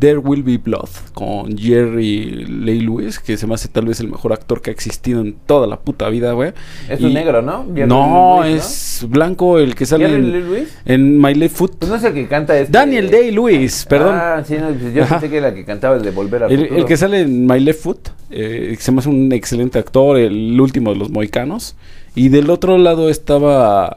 There 0.00 0.18
Will 0.18 0.42
Be 0.42 0.58
Blood 0.58 0.88
con 1.14 1.56
Jerry 1.56 2.44
Lee 2.46 2.80
Lewis, 2.80 3.20
que 3.20 3.36
se 3.36 3.46
me 3.46 3.54
hace 3.54 3.68
tal 3.68 3.86
vez 3.86 4.00
el 4.00 4.08
mejor 4.08 4.32
actor 4.32 4.60
que 4.60 4.70
ha 4.70 4.72
existido 4.72 5.20
en 5.20 5.34
toda 5.46 5.68
la 5.68 5.78
puta 5.78 6.08
vida, 6.08 6.32
güey. 6.32 6.52
Es 6.88 7.00
Y- 7.00 7.04
un 7.04 7.14
negro, 7.14 7.40
¿no? 7.40 7.64
Jerry 7.72 7.88
no, 7.88 8.42
es 8.44 9.06
blanco 9.08 9.58
el 9.60 9.76
que 9.76 9.86
sale 9.86 10.08
¿Jerry 10.08 10.22
Lee 10.22 10.36
en, 10.38 10.44
Lewis? 10.50 10.78
en 10.86 11.20
My 11.20 11.34
Left 11.34 11.56
Foot. 11.56 11.76
Pues 11.78 11.88
no 11.88 11.96
es 11.96 12.02
el 12.04 12.14
que 12.14 12.26
canta 12.26 12.58
este... 12.58 12.72
Daniel 12.72 13.10
Day-Lewis, 13.12 13.61
perdón. 13.88 14.14
Ah, 14.14 14.42
sí, 14.46 14.56
no, 14.58 14.68
pues 14.68 14.94
yo 14.94 15.02
Ajá. 15.04 15.14
pensé 15.16 15.30
que 15.30 15.36
era 15.38 15.48
el 15.48 15.54
que 15.54 15.64
cantaba 15.64 15.96
el 15.96 16.02
de 16.02 16.10
Volver 16.10 16.44
al 16.44 16.52
El, 16.52 16.60
Futuro. 16.60 16.78
el 16.80 16.84
que 16.86 16.96
sale 16.96 17.20
en 17.20 17.46
My 17.46 17.60
Left 17.60 17.82
Foot, 17.82 18.08
eh, 18.30 18.74
que 18.76 18.82
se 18.82 18.92
me 18.92 18.98
hace 19.00 19.08
un 19.08 19.32
excelente 19.32 19.78
actor, 19.78 20.16
el 20.18 20.60
último 20.60 20.90
de 20.92 20.96
los 20.96 21.10
moicanos. 21.10 21.76
Y 22.14 22.28
del 22.28 22.50
otro 22.50 22.76
lado 22.78 23.08
estaba 23.08 23.96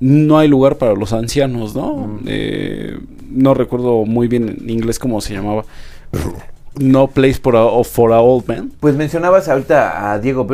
No 0.00 0.38
hay 0.38 0.48
lugar 0.48 0.76
para 0.78 0.94
los 0.94 1.12
ancianos, 1.12 1.74
¿no? 1.74 1.96
Mm. 1.96 2.18
Eh, 2.26 2.98
no 3.30 3.54
recuerdo 3.54 4.04
muy 4.04 4.28
bien 4.28 4.58
en 4.60 4.68
inglés 4.70 4.98
cómo 4.98 5.20
se 5.20 5.34
llamaba. 5.34 5.64
No 6.74 7.06
Place 7.08 7.34
for 7.34 7.54
a, 7.54 7.84
for 7.84 8.12
a 8.14 8.20
Old 8.22 8.48
Man. 8.48 8.72
Pues 8.80 8.94
mencionabas 8.96 9.46
ahorita 9.46 10.10
a 10.10 10.18
Diego 10.18 10.46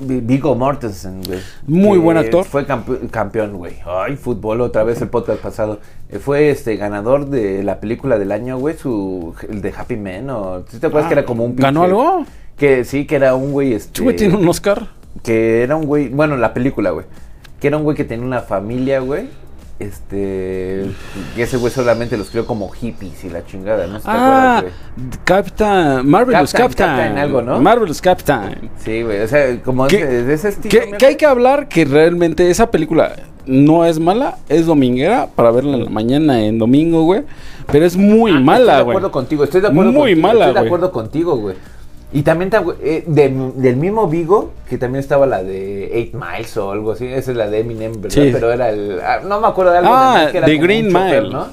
Vi- 0.00 0.20
Viggo 0.20 0.54
Mortensen, 0.54 1.22
güey. 1.26 1.40
Muy 1.66 1.98
buen 1.98 2.16
actor. 2.16 2.44
Fue 2.44 2.66
campe- 2.66 3.08
campeón, 3.10 3.56
güey. 3.56 3.74
Ay, 3.84 4.16
fútbol, 4.16 4.60
otra 4.60 4.84
vez 4.84 5.00
el 5.02 5.08
podcast 5.08 5.40
pasado. 5.40 5.80
Eh, 6.08 6.18
Fue 6.18 6.50
este 6.50 6.76
ganador 6.76 7.26
de 7.26 7.62
la 7.64 7.80
película 7.80 8.18
del 8.18 8.30
año, 8.32 8.58
güey, 8.58 8.76
su 8.76 9.34
el 9.48 9.60
de 9.60 9.72
Happy 9.76 9.96
Man 9.96 10.30
o 10.30 10.62
¿sí 10.68 10.78
te 10.78 10.86
acuerdas 10.86 11.06
Ah, 11.06 11.08
que 11.08 11.20
era 11.20 11.24
como 11.26 11.44
un 11.44 11.56
¿ganó 11.56 11.82
algo? 11.82 12.24
Que 12.56 12.84
sí, 12.84 13.06
que 13.06 13.16
era 13.16 13.34
un 13.34 13.52
güey 13.52 13.72
Este 13.72 14.02
güey 14.02 14.14
tiene 14.16 14.36
un 14.36 14.46
Oscar. 14.48 14.88
que 15.22 15.62
era 15.62 15.74
un 15.76 15.84
güey, 15.86 16.08
bueno, 16.08 16.36
la 16.36 16.54
película, 16.54 16.90
güey. 16.90 17.06
Que 17.60 17.66
era 17.68 17.76
un 17.76 17.82
güey 17.82 17.96
que 17.96 18.04
tenía 18.04 18.24
una 18.24 18.40
familia, 18.40 19.00
güey. 19.00 19.28
Este, 19.78 20.86
y 21.36 21.40
ese 21.40 21.56
güey 21.56 21.72
solamente 21.72 22.16
los 22.16 22.30
crió 22.30 22.46
como 22.46 22.68
hippies 22.68 23.22
y 23.24 23.30
la 23.30 23.44
chingada, 23.46 23.86
¿no? 23.86 23.98
¿Sí 23.98 24.04
te 24.06 24.10
Ah? 24.12 24.64
Captain, 25.24 26.08
Marvelous 26.08 26.52
Captain, 26.52 26.68
Captain. 26.68 26.88
Captain 26.96 27.18
algo, 27.18 27.42
¿no? 27.42 27.60
Marvelous 27.60 28.00
Captain. 28.00 28.70
Sí, 28.84 29.02
güey, 29.02 29.20
o 29.20 29.28
sea, 29.28 29.62
como 29.62 29.86
¿Qué- 29.86 30.04
de, 30.04 30.34
ese 30.34 30.48
estilo. 30.48 30.70
Que, 30.70 30.96
que 30.96 31.06
hay 31.06 31.16
que 31.16 31.26
hablar 31.26 31.68
que 31.68 31.84
realmente 31.84 32.50
esa 32.50 32.70
película 32.70 33.14
no 33.46 33.84
es 33.86 33.98
mala, 34.00 34.38
es 34.48 34.66
dominguera 34.66 35.28
para 35.34 35.50
verla 35.52 35.76
en 35.76 35.84
la 35.84 35.90
mañana 35.90 36.40
en 36.42 36.58
domingo, 36.58 37.04
güey. 37.04 37.22
Pero 37.70 37.84
es 37.86 37.96
muy 37.96 38.32
Ah, 38.32 38.40
mala, 38.40 38.58
Estoy 38.58 38.76
de 38.78 38.82
güey. 38.82 38.92
acuerdo 38.96 39.10
contigo, 39.12 39.44
estoy 39.44 39.60
de 39.60 39.68
acuerdo 39.68 39.92
Muy 39.92 40.00
contigo, 40.12 40.26
mala, 40.26 40.46
Estoy 40.48 40.60
de 40.62 40.66
acuerdo 40.66 40.92
contigo, 40.92 41.36
güey. 41.36 41.56
Y 42.12 42.22
también 42.22 42.48
ta- 42.50 42.64
eh, 42.82 43.04
de- 43.06 43.52
del 43.56 43.76
mismo 43.76 44.08
Vigo, 44.08 44.52
que 44.68 44.78
también 44.78 45.00
estaba 45.00 45.26
la 45.26 45.42
de 45.42 45.94
Eight 45.94 46.14
Miles 46.14 46.56
o 46.56 46.70
algo 46.70 46.92
así. 46.92 47.04
Esa 47.06 47.32
es 47.32 47.36
la 47.36 47.50
de 47.50 47.60
Eminem, 47.60 48.00
¿verdad? 48.00 48.22
Sí. 48.22 48.30
Pero 48.32 48.50
era 48.50 48.70
el. 48.70 48.98
ah, 49.02 49.20
no 49.26 49.40
me 49.40 49.46
acuerdo 49.46 49.72
de 49.72 49.78
algo. 49.78 49.90
Ah, 49.92 50.30
de 50.32 50.40
que 50.40 50.56
Green 50.56 50.86
Mile. 50.86 51.28
¿no? 51.30 51.48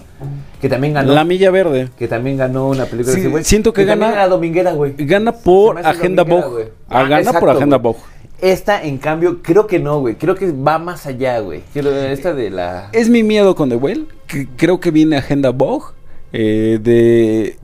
Que 0.61 0.69
también 0.69 0.93
ganó. 0.93 1.13
La 1.13 1.25
Milla 1.25 1.51
Verde. 1.51 1.89
que 1.97 2.07
también 2.07 2.37
ganó 2.37 2.69
una 2.69 2.85
película 2.85 3.13
Sí, 3.13 3.19
de 3.19 3.25
ese 3.25 3.29
güey. 3.31 3.43
siento 3.43 3.73
que 3.73 3.85
también 3.85 4.11
gana- 4.11 4.21
era 4.23 4.27
dominguera, 4.29 4.71
güey. 4.71 4.93
Gana 4.97 5.33
por 5.33 5.77
Agenda 5.85 6.23
Vogue. 6.23 6.71
Ah, 6.89 7.03
gana 7.03 7.33
por 7.33 7.49
Agenda. 7.49 7.77
Vogue. 7.77 7.99
Esta, 8.41 8.81
en 8.83 8.97
cambio, 8.97 9.41
creo 9.41 9.67
que 9.67 9.79
no, 9.79 9.99
güey. 9.99 10.15
Creo 10.15 10.35
que 10.35 10.51
va 10.51 10.77
más 10.79 11.05
allá, 11.05 11.39
güey. 11.39 11.63
Esta 11.73 12.33
de 12.33 12.49
la. 12.49 12.89
Es 12.93 13.09
mi 13.09 13.23
miedo 13.23 13.55
con 13.55 13.69
The 13.69 13.75
Whale. 13.75 14.05
que 14.27 14.47
creo 14.55 14.79
que 14.79 14.91
viene 14.91 15.17
Agenda 15.17 15.49
Vogue. 15.51 15.87
eh, 16.31 16.79
de 16.81 17.57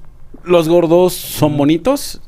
los 0.43 0.67
gordos 0.69 1.13
son 1.13 1.57
bonitos. 1.57 2.21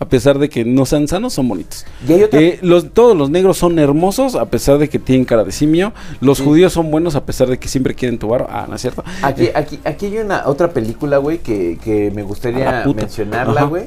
A 0.00 0.08
pesar 0.08 0.38
de 0.40 0.48
que 0.48 0.64
no 0.64 0.86
sean 0.86 1.06
sanos, 1.06 1.34
son 1.34 1.48
bonitos. 1.48 1.86
Eh, 2.08 2.58
los, 2.62 2.92
todos 2.92 3.16
los 3.16 3.30
negros 3.30 3.56
son 3.58 3.78
hermosos 3.78 4.34
a 4.34 4.46
pesar 4.46 4.78
de 4.78 4.88
que 4.88 4.98
tienen 4.98 5.24
cara 5.24 5.44
de 5.44 5.52
simio. 5.52 5.92
Los 6.20 6.38
Sí. 6.38 6.44
judíos 6.44 6.72
son 6.72 6.90
buenos 6.90 7.14
a 7.14 7.24
pesar 7.24 7.48
de 7.48 7.58
que 7.58 7.68
siempre 7.68 7.94
quieren 7.94 8.18
tu 8.18 8.26
bar. 8.28 8.46
Ah, 8.50 8.66
no 8.68 8.74
es 8.74 8.80
cierto. 8.82 9.04
Aquí, 9.22 9.44
Eh, 9.44 9.52
aquí, 9.54 9.78
aquí 9.84 10.06
hay 10.06 10.18
una 10.18 10.46
otra 10.46 10.68
película, 10.72 11.18
güey, 11.18 11.38
que, 11.38 11.78
que 11.82 12.10
me 12.10 12.22
gustaría 12.24 12.84
mencionarla, 12.94 13.64
güey. 13.64 13.84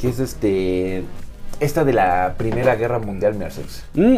Que 0.00 0.08
es 0.08 0.18
este. 0.20 1.04
Esta 1.60 1.84
de 1.84 1.92
la 1.92 2.34
Primera 2.38 2.76
Guerra 2.76 2.98
Mundial, 2.98 3.34
Mercedes. 3.34 3.82
mm, 3.94 4.16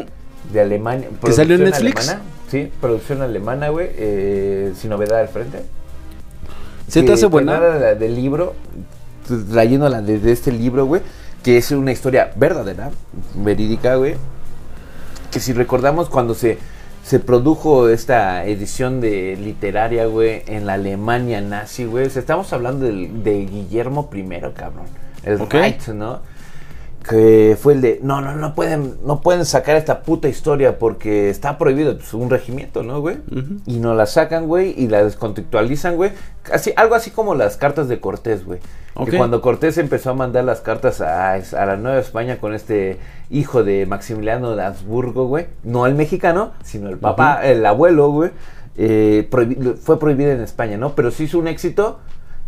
De 0.53 0.61
Alemania. 0.61 1.09
¿Que 1.25 1.33
salió 1.33 1.57
en 1.57 1.65
Netflix? 1.65 2.09
alemana, 2.09 2.29
sí, 2.51 2.71
producción 2.81 3.23
alemana, 3.23 3.69
güey. 3.71 3.89
eh, 3.93 4.73
sin 4.79 4.91
novedad 4.91 5.21
al 5.21 5.29
frente. 5.29 5.63
¿Se 6.87 7.03
te 7.03 7.13
hace 7.13 7.27
buena? 7.27 7.59
la 7.59 7.95
del 7.95 8.15
libro, 8.15 8.55
trayéndola 9.51 10.03
desde 10.03 10.33
este 10.33 10.53
libro, 10.53 10.87
güey, 10.87 11.03
que 11.43 11.57
es 11.57 11.71
una 11.71 11.93
historia 11.93 12.33
verdadera, 12.37 12.91
verídica, 13.35 13.97
güey. 13.97 14.17
Que 15.31 15.41
si 15.41 15.53
recordamos 15.53 16.09
cuando 16.09 16.35
se, 16.35 16.59
se 17.05 17.21
produjo 17.21 17.89
esta 17.89 18.45
edición 18.45 19.01
de 19.01 19.37
literaria, 19.37 20.07
güey, 20.07 20.43
en 20.47 20.67
la 20.67 20.75
Alemania 20.75 21.41
nazi, 21.41 21.85
güey, 21.85 22.07
o 22.07 22.11
sea, 22.11 22.21
estamos 22.21 22.53
hablando 22.53 22.87
de 22.87 23.47
Guillermo 23.47 24.11
I, 24.13 24.25
cabrón. 24.55 24.87
El 25.23 25.41
Ok. 25.41 25.55
Reich, 25.55 25.89
¿no? 25.89 26.21
Que 27.09 27.57
fue 27.61 27.73
el 27.73 27.81
de, 27.81 27.99
no, 28.03 28.21
no, 28.21 28.37
no 28.37 28.55
pueden, 28.55 28.97
no 29.05 29.21
pueden 29.23 29.45
sacar 29.47 29.77
esta 29.77 30.03
puta 30.03 30.29
historia 30.29 30.79
porque 30.79 31.31
está 31.31 31.57
prohibido, 31.57 31.97
pues 31.97 32.13
un 32.15 32.29
regimiento, 32.29 32.83
¿no, 32.83 33.01
güey? 33.01 33.17
Y 33.67 33.79
nos 33.79 33.97
la 33.97 34.07
sacan, 34.07 34.47
güey, 34.47 34.75
y 34.77 34.87
la 34.89 35.03
descontextualizan, 35.03 35.97
güey. 35.97 36.13
Así, 36.53 36.73
algo 36.77 36.95
así 36.95 37.11
como 37.11 37.35
las 37.35 37.57
cartas 37.57 37.89
de 37.89 38.01
Cortés, 38.01 38.45
güey. 38.45 38.61
Que 39.07 39.13
cuando 39.19 39.41
Cortés 39.41 39.79
empezó 39.79 40.11
a 40.11 40.15
mandar 40.15 40.45
las 40.45 40.61
cartas 40.61 41.01
a, 41.01 41.33
a 41.35 41.67
la 41.67 41.77
Nueva 41.77 41.99
España 42.01 42.37
con 42.39 42.53
este 42.55 42.99
hijo 43.31 43.65
de 43.65 43.87
Maximiliano 43.87 44.55
de 44.55 44.63
Habsburgo, 44.65 45.27
güey. 45.27 45.47
No 45.63 45.87
el 45.87 45.95
mexicano, 45.95 46.53
sino 46.63 46.89
el 46.91 46.99
papá, 46.99 47.41
el 47.47 47.65
abuelo, 47.65 48.11
güey. 48.11 48.31
eh, 48.77 49.27
prohibi- 49.31 49.77
fue 49.77 49.99
prohibido 49.99 50.33
en 50.33 50.41
España, 50.43 50.77
¿no? 50.77 50.95
Pero 50.95 51.11
sí 51.11 51.25
hizo 51.25 51.39
un 51.39 51.49
éxito 51.49 51.99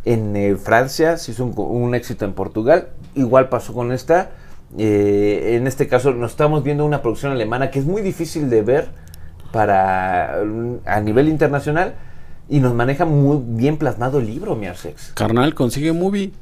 en 0.04 0.36
eh, 0.36 0.56
Francia, 0.56 1.16
se 1.16 1.30
hizo 1.32 1.44
un, 1.44 1.54
un 1.56 1.94
éxito 1.94 2.24
en 2.26 2.32
Portugal. 2.34 2.88
Igual 3.14 3.48
pasó 3.48 3.72
con 3.72 3.92
esta. 3.92 4.30
Eh, 4.78 5.56
en 5.56 5.66
este 5.66 5.86
caso 5.86 6.12
nos 6.12 6.30
estamos 6.30 6.64
viendo 6.64 6.84
una 6.86 7.02
producción 7.02 7.32
alemana 7.32 7.70
que 7.70 7.78
es 7.78 7.84
muy 7.84 8.00
difícil 8.02 8.48
de 8.48 8.62
ver 8.62 8.88
para 9.52 10.38
a 10.86 11.00
nivel 11.00 11.28
internacional 11.28 11.94
y 12.48 12.60
nos 12.60 12.74
maneja 12.74 13.04
muy 13.04 13.38
bien 13.44 13.76
plasmado 13.76 14.18
el 14.18 14.26
libro, 14.26 14.56
mi 14.56 14.66
Arsex. 14.66 15.12
Carnal, 15.14 15.54
consigue 15.54 15.92
movie. 15.92 16.32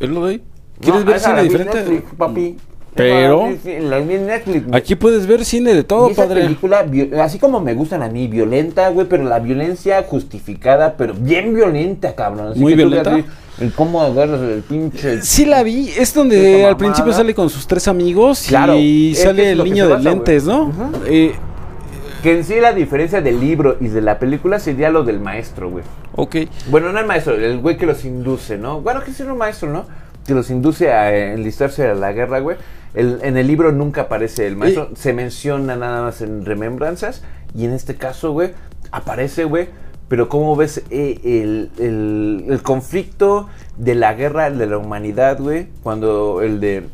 Es 0.00 0.08
lo 0.08 0.24
de 0.26 0.32
ahí. 0.32 0.44
¿Quieres 0.80 1.00
No, 1.00 1.06
ver 1.06 1.16
esa 1.16 1.30
cine 1.30 1.42
diferente? 1.42 1.78
Netflix, 1.78 2.14
papi. 2.16 2.56
Pero- 2.96 3.48
Netflix. 3.48 4.64
Aquí 4.72 4.94
puedes 4.96 5.26
ver 5.26 5.44
cine 5.44 5.74
de 5.74 5.84
todo, 5.84 6.08
Y 6.08 6.12
esa 6.12 6.24
padre. 6.26 6.42
película, 6.42 6.84
así 7.22 7.38
como 7.38 7.60
me 7.60 7.74
gustan 7.74 8.02
a 8.02 8.08
mí, 8.08 8.26
violenta, 8.28 8.88
güey, 8.88 9.06
pero 9.06 9.24
la 9.24 9.38
violencia 9.38 10.02
justificada, 10.08 10.94
pero 10.96 11.14
bien 11.14 11.54
violenta, 11.54 12.14
cabrón. 12.14 12.52
Así 12.52 12.60
¿Muy 12.60 12.72
que 12.72 12.76
violenta? 12.76 13.18
El 13.60 13.72
cómo 13.72 14.02
agarras 14.02 14.40
el 14.42 14.60
pinche. 14.62 15.22
Sí 15.22 15.46
la 15.46 15.62
vi, 15.62 15.90
es 15.96 16.12
donde 16.12 16.64
al 16.66 16.76
principio 16.76 17.12
sale 17.12 17.34
con 17.34 17.48
sus 17.48 17.66
tres 17.66 17.88
amigos 17.88 18.44
Claro, 18.48 18.76
y 18.76 19.14
sale 19.14 19.52
es 19.52 19.58
el 19.58 19.64
niño 19.64 19.88
de 19.88 19.98
lentes. 19.98 20.44
¿no? 20.44 20.72
Eh, 21.06 21.32
Que 22.22 22.36
en 22.38 22.44
sí 22.44 22.54
la 22.60 22.72
diferencia 22.72 23.20
del 23.20 23.38
libro 23.40 23.76
y 23.80 23.88
de 23.88 24.00
la 24.00 24.18
película 24.18 24.58
sería 24.58 24.90
lo 24.90 25.04
del 25.04 25.20
maestro, 25.20 25.70
güey. 25.70 25.84
ok. 26.16 26.36
Bueno, 26.70 26.92
no 26.92 26.98
el 26.98 27.06
maestro, 27.06 27.34
el 27.34 27.58
güey 27.60 27.76
que 27.76 27.86
los 27.86 28.04
induce, 28.04 28.58
¿no? 28.58 28.80
Bueno, 28.80 29.02
que 29.04 29.10
es 29.12 29.20
un 29.20 29.38
maestro, 29.38 29.70
¿no? 29.72 29.84
Que 30.26 30.34
los 30.34 30.50
induce 30.50 30.92
a 30.92 31.14
eh, 31.14 31.34
enlistarse 31.34 31.86
a 31.88 31.94
la 31.94 32.12
guerra, 32.12 32.40
güey. 32.40 32.56
El- 32.94 33.20
en 33.22 33.36
el 33.36 33.46
libro 33.46 33.72
nunca 33.72 34.02
aparece 34.02 34.46
el 34.46 34.56
maestro, 34.56 34.90
se 34.96 35.12
menciona 35.12 35.76
nada 35.76 36.02
más 36.02 36.20
en 36.22 36.44
remembranzas. 36.44 37.22
Y 37.54 37.64
en 37.64 37.72
este 37.72 37.94
caso, 37.96 38.32
güey, 38.32 38.52
aparece, 38.90 39.44
güey. 39.44 39.68
Pero 40.08 40.28
¿cómo 40.28 40.54
ves 40.56 40.82
eh, 40.90 41.20
el, 41.24 41.70
el- 41.78 42.44
el 42.48 42.62
conflicto 42.62 43.48
de 43.76 43.94
la 43.96 44.14
guerra 44.14 44.50
de 44.50 44.66
la 44.66 44.78
humanidad, 44.78 45.38
güey? 45.40 45.68
Cuando 45.82 46.42
el 46.42 46.60
de... 46.60 46.84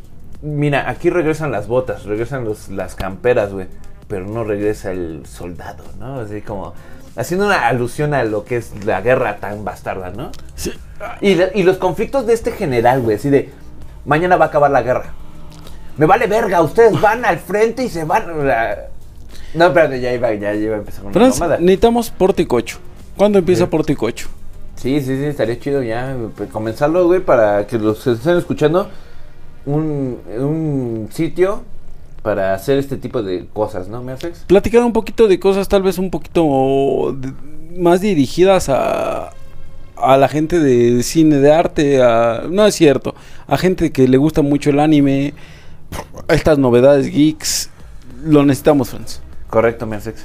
Mira, 0.43 0.89
aquí 0.91 1.09
regresan 1.11 1.53
las 1.53 1.69
botas, 1.69 2.05
regresan 2.05 2.45
los, 2.45 2.69
las 2.69 2.95
camperas, 2.95 3.53
güey. 3.53 3.67
Pero 4.09 4.27
no 4.27 4.45
regresa 4.45 4.91
el 4.93 5.25
soldado, 5.27 5.85
¿no? 5.99 6.21
Así 6.21 6.41
como... 6.43 6.75
Haciendo 7.17 7.47
una 7.47 7.67
alusión 7.69 8.15
a 8.15 8.25
lo 8.25 8.45
que 8.45 8.57
es 8.57 8.85
la 8.85 9.01
guerra 9.01 9.37
tan 9.37 9.65
bastarda, 9.65 10.11
¿no? 10.11 10.31
Sí. 10.55 10.73
Y, 11.21 11.35
la- 11.35 11.51
y 11.55 11.63
los 11.63 11.77
conflictos 11.77 12.27
de 12.27 12.33
este 12.33 12.53
general, 12.53 13.03
güey, 13.03 13.17
así 13.17 13.29
de... 13.31 13.51
Mañana 14.05 14.37
va 14.37 14.47
a 14.47 14.49
acabar 14.49 14.71
la 14.71 14.83
guerra. 14.83 15.13
Me 15.97 16.07
vale 16.07 16.27
verga, 16.27 16.63
ustedes 16.63 16.99
van 17.01 17.25
al 17.25 17.39
frente 17.39 17.85
y 17.85 17.89
se 17.89 18.05
van... 18.05 18.25
No, 19.55 19.67
espérate, 19.67 20.01
ya 20.01 20.13
iba, 20.13 20.33
ya 20.35 20.55
iba 20.55 20.77
a 20.77 20.79
empezar 20.79 21.03
con 21.03 21.11
una 21.11 21.21
Franz, 21.21 21.39
mamada. 21.41 21.59
necesitamos 21.61 22.11
Porticocho. 22.11 22.79
¿Cuándo 23.17 23.39
empieza 23.39 23.65
Sí. 23.65 23.71
Porticocho? 23.71 24.29
Sí, 24.77 25.01
sí, 25.01 25.17
sí, 25.19 25.25
estaría 25.27 25.61
chido 25.61 25.83
ya 25.83 26.17
pues, 26.37 26.51
comenzarlo, 26.51 27.07
güey, 27.07 27.21
para 27.21 27.67
que 27.67 27.79
los 27.79 28.03
que 28.03 28.13
estén 28.13 28.39
escuchando 28.39 28.89
un, 29.67 30.19
un 30.39 31.09
sitio 31.13 31.63
para 32.23 32.55
hacer 32.55 32.79
este 32.79 32.97
tipo 32.97 33.23
de 33.23 33.47
cosas, 33.53 33.89
¿no, 33.89 34.03
me 34.03 34.13
haces? 34.13 34.45
Platicar 34.47 34.83
un 34.85 34.93
poquito 34.93 35.27
de 35.29 35.41
cosas 35.41 35.69
tal 35.69 35.83
vez 35.83 35.99
un 35.99 36.11
poquito 36.11 37.15
de- 37.19 37.33
más 37.79 38.01
dirigidas 38.01 38.69
a, 38.69 39.31
a 39.97 40.17
la 40.17 40.29
gente 40.29 40.59
de 40.61 41.03
cine 41.03 41.37
de 41.39 41.53
arte, 41.53 42.03
a, 42.03 42.43
no 42.49 42.65
es 42.67 42.75
cierto, 42.75 43.15
a 43.47 43.57
gente 43.59 43.91
que 43.93 44.07
le 44.07 44.17
gusta 44.19 44.43
mucho 44.43 44.71
el 44.71 44.79
anime, 44.81 45.35
estas 46.29 46.59
novedades 46.59 47.11
geeks, 47.11 47.71
lo 48.25 48.45
necesitamos, 48.45 48.91
Franz. 48.91 49.21
Correcto, 49.51 49.87
me 49.87 49.97
haces. 49.97 50.25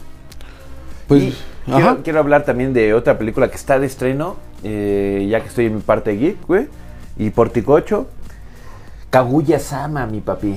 Pues, 1.08 1.24
Y 1.24 1.72
ajá. 1.72 1.78
quiero, 1.80 2.04
quiero 2.04 2.20
hablar 2.20 2.46
también 2.46 2.74
de 2.74 2.94
otra 2.94 3.18
película 3.18 3.50
que 3.50 3.56
está 3.56 3.80
de 3.80 3.88
estreno, 3.88 4.36
eh, 4.64 5.26
ya 5.30 5.42
que 5.42 5.48
estoy 5.48 5.66
en 5.66 5.76
mi 5.76 5.82
parte 5.82 6.12
geek, 6.16 6.46
güey, 6.48 6.68
y 7.18 7.30
Porticocho. 7.32 8.08
Kaguya 9.18 9.60
Sama, 9.60 10.06
mi 10.06 10.22
papi. 10.22 10.56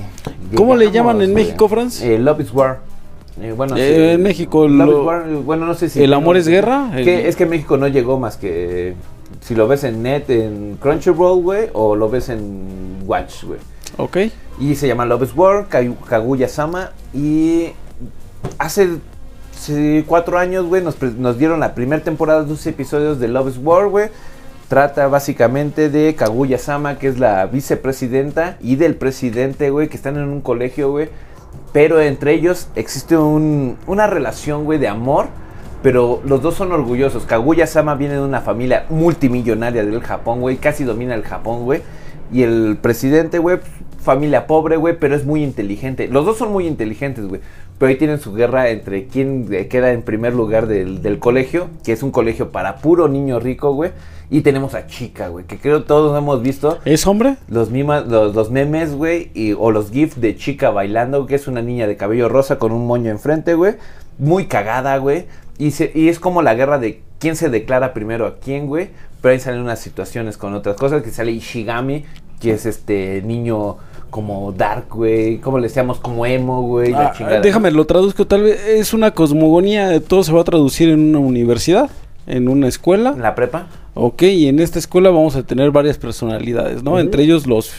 ¿Cómo 0.55 0.75
le 0.75 0.91
llaman 0.91 1.19
en 1.21 1.31
güey. 1.31 1.45
México, 1.45 1.67
Franz? 1.67 1.99
Eh, 2.03 2.19
Love 2.19 2.41
is 2.41 2.53
War. 2.53 2.79
Eh, 3.41 3.53
bueno, 3.57 3.75
Eh, 3.75 3.79
sí, 3.95 4.13
en 4.15 4.21
México, 4.21 4.67
lo- 4.67 5.03
War, 5.03 5.25
eh, 5.27 5.35
bueno, 5.43 5.65
no 5.65 5.73
sé 5.73 5.89
si. 5.89 6.03
¿El 6.03 6.13
amor 6.13 6.37
es 6.37 6.47
guerra? 6.47 6.91
Que 6.93 7.21
El- 7.21 7.25
es 7.25 7.35
que 7.35 7.43
en 7.45 7.49
México 7.49 7.77
no 7.77 7.87
llegó 7.87 8.19
más 8.19 8.37
que. 8.37 8.93
Si 9.39 9.55
lo 9.55 9.67
ves 9.67 9.83
en 9.83 10.03
net, 10.03 10.29
en 10.29 10.77
Crunchyroll, 10.79 11.41
güey, 11.41 11.69
o 11.73 11.95
lo 11.95 12.07
ves 12.07 12.29
en 12.29 12.99
Watch, 13.07 13.45
güey. 13.45 13.59
Ok. 13.97 14.17
Y 14.59 14.75
se 14.75 14.87
llama 14.87 15.05
Love 15.05 15.23
is 15.23 15.35
War, 15.35 15.67
Kagu- 15.67 15.97
Kaguya 16.07 16.47
Sama. 16.47 16.91
Y 17.15 17.69
hace 18.59 18.89
sí, 19.57 20.03
cuatro 20.05 20.37
años, 20.37 20.67
güey, 20.67 20.83
nos, 20.83 21.37
dieron 21.39 21.59
la 21.59 21.73
primera 21.73 22.03
temporada 22.03 22.43
de 22.43 22.49
dos 22.49 22.67
episodios 22.67 23.19
de 23.19 23.27
Love 23.27 23.49
is 23.49 23.57
War, 23.63 23.87
güey. 23.87 24.09
Trata 24.71 25.09
básicamente 25.09 25.89
de 25.89 26.15
Kaguya 26.15 26.57
Sama, 26.57 26.97
que 26.97 27.09
es 27.09 27.19
la 27.19 27.45
vicepresidenta, 27.45 28.55
y 28.61 28.77
del 28.77 28.95
presidente, 28.95 29.69
güey, 29.69 29.89
que 29.89 29.97
están 29.97 30.15
en 30.15 30.29
un 30.29 30.39
colegio, 30.39 30.91
güey. 30.91 31.09
Pero 31.73 31.99
entre 31.99 32.31
ellos 32.31 32.69
existe 32.75 33.17
un- 33.17 33.75
una 33.85 34.07
relación, 34.07 34.63
güey, 34.63 34.79
de 34.79 34.87
amor. 34.87 35.27
Pero 35.83 36.21
los 36.23 36.41
dos 36.41 36.55
son 36.55 36.71
orgullosos. 36.71 37.25
Kaguya 37.25 37.67
Sama 37.67 37.95
viene 37.95 38.13
de 38.13 38.21
una 38.21 38.39
familia 38.39 38.85
multimillonaria 38.89 39.83
del 39.83 39.99
Japón, 39.99 40.39
güey. 40.39 40.55
Casi 40.55 40.85
domina 40.85 41.15
el 41.15 41.23
Japón, 41.23 41.65
güey. 41.65 41.81
Y 42.31 42.43
el 42.43 42.77
presidente, 42.81 43.39
güey, 43.39 43.59
familia 44.01 44.47
pobre, 44.47 44.77
güey, 44.77 44.97
pero 44.97 45.17
es 45.17 45.25
muy 45.25 45.43
inteligente. 45.43 46.07
Los 46.07 46.25
dos 46.25 46.37
son 46.37 46.53
muy 46.53 46.65
inteligentes, 46.65 47.27
güey. 47.27 47.41
Pero 47.81 47.89
ahí 47.89 47.95
tienen 47.97 48.19
su 48.19 48.31
guerra 48.35 48.69
entre 48.69 49.07
quién 49.07 49.47
eh, 49.51 49.67
queda 49.67 49.91
en 49.91 50.03
primer 50.03 50.35
lugar 50.35 50.67
del, 50.67 51.01
del 51.01 51.17
colegio, 51.17 51.67
que 51.83 51.93
es 51.93 52.03
un 52.03 52.11
colegio 52.11 52.51
para 52.51 52.75
puro 52.75 53.07
niño 53.07 53.39
rico, 53.39 53.73
güey. 53.73 53.89
Y 54.29 54.41
tenemos 54.41 54.75
a 54.75 54.85
Chica, 54.85 55.29
güey, 55.29 55.45
que 55.45 55.57
creo 55.57 55.83
todos 55.83 56.15
hemos 56.15 56.43
visto 56.43 56.77
¿Es 56.85 57.07
hombre? 57.07 57.37
los, 57.49 57.71
mima- 57.71 58.01
los, 58.01 58.35
los 58.35 58.51
memes, 58.51 58.93
güey, 58.93 59.31
y- 59.33 59.53
o 59.53 59.71
los 59.71 59.89
gifs 59.89 60.21
de 60.21 60.35
chica 60.35 60.69
bailando, 60.69 61.25
que 61.25 61.33
es 61.33 61.47
una 61.47 61.63
niña 61.63 61.87
de 61.87 61.97
cabello 61.97 62.29
rosa 62.29 62.59
con 62.59 62.71
un 62.71 62.85
moño 62.85 63.09
enfrente, 63.09 63.55
güey. 63.55 63.73
Muy 64.19 64.45
cagada, 64.45 64.95
güey. 64.99 65.25
Y, 65.57 65.71
se- 65.71 65.91
y 65.95 66.07
es 66.09 66.19
como 66.19 66.43
la 66.43 66.53
guerra 66.53 66.77
de 66.77 67.01
quién 67.17 67.35
se 67.35 67.49
declara 67.49 67.95
primero 67.95 68.27
a 68.27 68.37
quién, 68.37 68.67
güey. 68.67 68.89
Pero 69.23 69.31
ahí 69.33 69.39
salen 69.39 69.59
unas 69.61 69.79
situaciones 69.79 70.37
con 70.37 70.53
otras 70.53 70.75
cosas, 70.75 71.01
que 71.01 71.09
sale 71.09 71.31
Ishigami, 71.31 72.05
que 72.39 72.53
es 72.53 72.67
este 72.67 73.23
niño 73.25 73.77
como 74.11 74.51
dark, 74.51 74.85
güey. 74.91 75.39
Como 75.39 75.57
le 75.57 75.67
decíamos, 75.67 75.99
como 75.99 76.25
emo, 76.27 76.61
güey. 76.61 76.91
la 76.91 77.07
Ah, 77.07 77.13
chingada. 77.17 77.39
déjame, 77.41 77.71
lo 77.71 77.85
traduzco. 77.87 78.27
Tal 78.27 78.43
vez 78.43 78.63
es 78.67 78.93
una 78.93 79.11
cosmogonía. 79.11 79.99
Todo 80.01 80.23
se 80.23 80.31
va 80.31 80.41
a 80.41 80.43
traducir 80.43 80.89
en 80.89 80.99
una 81.09 81.19
universidad, 81.19 81.89
en 82.27 82.47
una 82.47 82.67
escuela. 82.67 83.11
¿En 83.15 83.23
la 83.23 83.33
prepa? 83.33 83.67
Ok, 83.95 84.21
y 84.23 84.47
en 84.47 84.59
esta 84.59 84.77
escuela 84.77 85.09
vamos 85.09 85.35
a 85.35 85.43
tener 85.43 85.71
varias 85.71 85.97
personalidades, 85.97 86.83
¿no? 86.83 86.99
Entre 86.99 87.23
ellos 87.23 87.47
los 87.47 87.73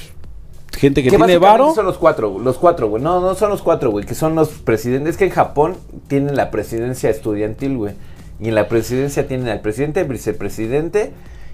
gente 0.77 1.03
que 1.03 1.11
tiene 1.11 1.39
varo. 1.39 1.75
Son 1.75 1.87
los 1.87 1.99
cuatro, 1.99 2.39
los 2.39 2.57
cuatro, 2.59 2.89
güey. 2.89 3.03
No, 3.03 3.21
no 3.21 3.35
son 3.35 3.51
los 3.51 3.63
cuatro, 3.63 3.91
güey, 3.91 4.05
que 4.05 4.15
son 4.15 4.35
los 4.35 4.49
presidentes. 4.49 5.11
Es 5.13 5.17
que 5.19 5.25
en 5.27 5.31
Japón 5.31 5.77
tienen 6.09 6.35
la 6.35 6.51
presidencia 6.51 7.09
estudiantil, 7.11 7.77
güey. 7.77 7.95
Y 8.41 8.49
en 8.49 8.55
la 8.57 8.69
presidencia 8.69 9.29
tienen 9.29 9.49
al 9.49 9.61
presidente, 9.61 10.03
vicepresidente 10.05 11.13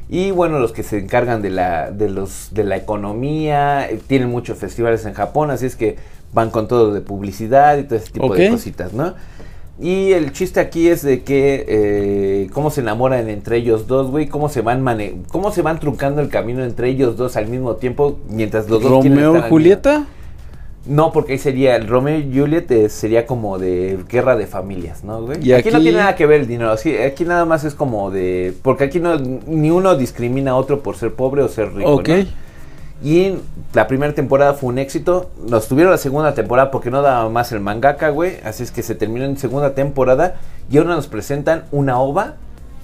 y 0.08 0.30
bueno, 0.30 0.58
los 0.58 0.72
que 0.72 0.82
se 0.82 0.98
encargan 0.98 1.42
de 1.42 1.50
la 1.50 1.90
de 1.90 2.08
los 2.08 2.48
de 2.52 2.64
la 2.64 2.76
economía, 2.76 3.88
eh, 3.88 4.00
tienen 4.06 4.30
muchos 4.30 4.58
festivales 4.58 5.04
en 5.04 5.12
Japón, 5.12 5.50
así 5.50 5.66
es 5.66 5.76
que 5.76 5.96
van 6.32 6.50
con 6.50 6.68
todo 6.68 6.92
de 6.92 7.00
publicidad 7.00 7.78
y 7.78 7.84
todo 7.84 7.96
ese 7.96 8.10
tipo 8.12 8.34
de 8.34 8.50
cositas, 8.50 8.92
¿no? 8.92 9.14
Y 9.80 10.12
el 10.12 10.32
chiste 10.32 10.58
aquí 10.58 10.88
es 10.88 11.02
de 11.02 11.22
que 11.22 11.64
eh, 11.68 12.50
cómo 12.52 12.70
se 12.70 12.80
enamoran 12.80 13.28
entre 13.28 13.58
ellos 13.58 13.86
dos, 13.86 14.10
güey, 14.10 14.26
cómo 14.26 14.48
se 14.48 14.60
van 14.60 14.82
mane 14.82 15.18
cómo 15.28 15.52
se 15.52 15.62
van 15.62 15.78
truncando 15.78 16.20
el 16.20 16.28
camino 16.28 16.64
entre 16.64 16.88
ellos 16.88 17.16
dos 17.16 17.36
al 17.36 17.46
mismo 17.46 17.76
tiempo 17.76 18.18
mientras 18.28 18.68
los 18.68 18.82
dos 18.82 18.90
Romeo 18.90 19.34
y 19.34 19.36
al 19.36 19.48
Julieta. 19.48 20.06
No, 20.88 21.12
porque 21.12 21.34
ahí 21.34 21.38
sería 21.38 21.76
el 21.76 21.86
Romeo 21.86 22.18
y 22.18 22.36
Juliet 22.36 22.70
eh, 22.70 22.88
sería 22.88 23.26
como 23.26 23.58
de 23.58 23.98
guerra 24.08 24.36
de 24.36 24.46
familias, 24.46 25.04
¿no, 25.04 25.22
güey? 25.22 25.46
Y 25.46 25.52
aquí, 25.52 25.70
no 25.70 25.80
tiene 25.80 25.98
nada 25.98 26.16
que 26.16 26.26
ver 26.26 26.40
el 26.40 26.46
dinero, 26.48 26.76
sí, 26.76 26.96
aquí 26.96 27.24
nada 27.24 27.44
más 27.44 27.64
es 27.64 27.74
como 27.74 28.10
de 28.10 28.54
porque 28.62 28.84
aquí 28.84 28.98
no 28.98 29.16
ni 29.18 29.70
uno 29.70 29.96
discrimina 29.96 30.52
a 30.52 30.56
otro 30.56 30.80
por 30.80 30.96
ser 30.96 31.12
pobre 31.12 31.42
o 31.42 31.48
ser 31.48 31.74
rico, 31.74 31.92
Ok. 31.92 32.08
¿no? 32.08 32.48
Y 33.02 33.34
la 33.74 33.86
primera 33.86 34.12
temporada 34.12 34.54
fue 34.54 34.70
un 34.70 34.78
éxito. 34.78 35.30
Nos 35.48 35.68
tuvieron 35.68 35.92
la 35.92 35.98
segunda 35.98 36.34
temporada 36.34 36.72
porque 36.72 36.90
no 36.90 37.00
daba 37.00 37.28
más 37.28 37.52
el 37.52 37.60
mangaka, 37.60 38.08
güey. 38.08 38.38
Así 38.42 38.64
es 38.64 38.72
que 38.72 38.82
se 38.82 38.96
terminó 38.96 39.24
en 39.24 39.36
segunda 39.36 39.72
temporada. 39.74 40.34
Y 40.68 40.78
ahora 40.78 40.96
nos 40.96 41.06
presentan 41.06 41.62
una 41.70 42.00
ova 42.00 42.34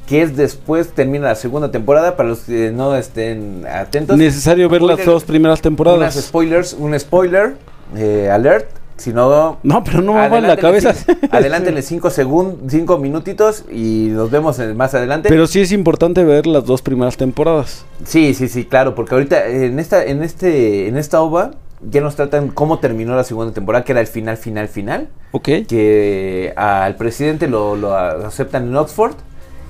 que 0.07 0.23
es 0.23 0.37
después 0.37 0.93
termina 0.93 1.29
la 1.29 1.35
segunda 1.35 1.71
temporada 1.71 2.15
para 2.17 2.29
los 2.29 2.41
que 2.41 2.71
no 2.71 2.95
estén 2.95 3.65
atentos. 3.67 4.17
Necesario 4.17 4.69
ver 4.69 4.83
las 4.83 5.05
dos 5.05 5.25
primeras 5.25 5.57
Unas 5.57 5.63
temporadas. 5.63 6.15
spoilers, 6.15 6.75
un 6.75 6.99
spoiler 6.99 7.57
eh, 7.97 8.30
alert. 8.30 8.68
Si 8.97 9.12
no, 9.12 9.59
No, 9.64 9.82
pero 9.82 10.03
no 10.03 10.12
me 10.14 10.28
va 10.28 10.39
en 10.39 10.47
la 10.47 10.57
cabeza. 10.57 10.95
Adelántenle 11.32 11.82
cinco 11.82 12.11
segundos, 12.11 12.59
cinco 12.70 12.97
minutitos 12.97 13.64
y 13.68 14.09
nos 14.12 14.30
vemos 14.30 14.61
más 14.76 14.95
adelante. 14.95 15.28
Pero 15.28 15.49
sí 15.49 15.61
es 15.61 15.72
importante 15.72 16.22
ver 16.22 16.47
las 16.47 16.64
dos 16.64 16.80
primeras 16.80 17.16
temporadas. 17.16 17.85
sí, 18.05 18.35
sí, 18.35 18.47
sí, 18.47 18.64
claro, 18.64 18.95
porque 18.95 19.14
ahorita 19.14 19.49
en 19.49 19.80
esta, 19.80 20.05
en 20.05 20.22
este, 20.22 20.87
en 20.87 20.97
esta 20.97 21.20
ova 21.20 21.51
ya 21.91 22.01
nos 22.01 22.14
tratan 22.14 22.49
cómo 22.51 22.78
terminó 22.78 23.16
la 23.16 23.24
segunda 23.24 23.53
temporada, 23.53 23.85
que 23.85 23.93
era 23.93 24.01
el 24.01 24.07
final, 24.07 24.37
final, 24.37 24.68
final. 24.68 25.09
¿Ok? 25.32 25.49
Que 25.68 26.53
al 26.57 26.95
presidente 26.95 27.49
lo, 27.49 27.74
lo 27.74 27.97
aceptan 27.97 28.68
en 28.68 28.76
Oxford 28.76 29.14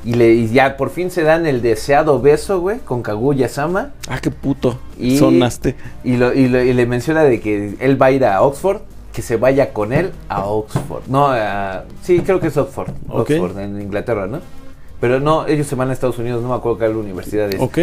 y, 0.05 0.15
le, 0.15 0.33
y 0.35 0.49
ya 0.49 0.77
por 0.77 0.91
fin 0.91 1.11
se 1.11 1.23
dan 1.23 1.47
el 1.47 1.63
deseado 1.63 2.21
beso, 2.21 2.61
güey, 2.61 2.79
con 2.81 3.03
Kaguya 3.03 3.49
Sama. 3.49 3.91
Ah, 4.09 4.19
qué 4.21 4.31
puto. 4.31 4.79
Y- 4.99 5.19
Sonaste. 5.19 5.75
Y, 6.05 6.17
lo- 6.17 6.35
y 6.35 6.49
lo- 6.49 6.63
y 6.63 6.73
le 6.75 6.87
menciona 6.87 7.23
de 7.25 7.41
que 7.41 7.75
él 7.81 8.01
va 8.01 8.07
a 8.07 8.11
ir 8.11 8.25
a 8.25 8.43
Oxford, 8.43 8.81
que 9.13 9.23
se 9.23 9.37
vaya 9.37 9.73
con 9.73 9.93
él 9.93 10.11
a 10.29 10.45
Oxford. 10.45 11.03
No, 11.09 11.29
a- 11.29 11.85
sí, 12.03 12.21
creo 12.21 12.41
que 12.41 12.49
es 12.49 12.57
Oxford. 12.57 12.91
Oxford, 13.09 13.59
en 13.59 13.81
Inglaterra, 13.81 14.27
¿no? 14.27 14.41
Pero 15.01 15.21
no, 15.21 15.47
ellos 15.47 15.67
se 15.67 15.75
van 15.75 15.91
a 15.91 15.93
Estados 15.93 16.19
Unidos, 16.19 16.43
no 16.43 16.49
me 16.49 16.55
acuerdo 16.55 16.79
qué 16.79 16.89
universidad 16.89 17.51
es. 17.53 17.61
¿Ok? 17.61 17.79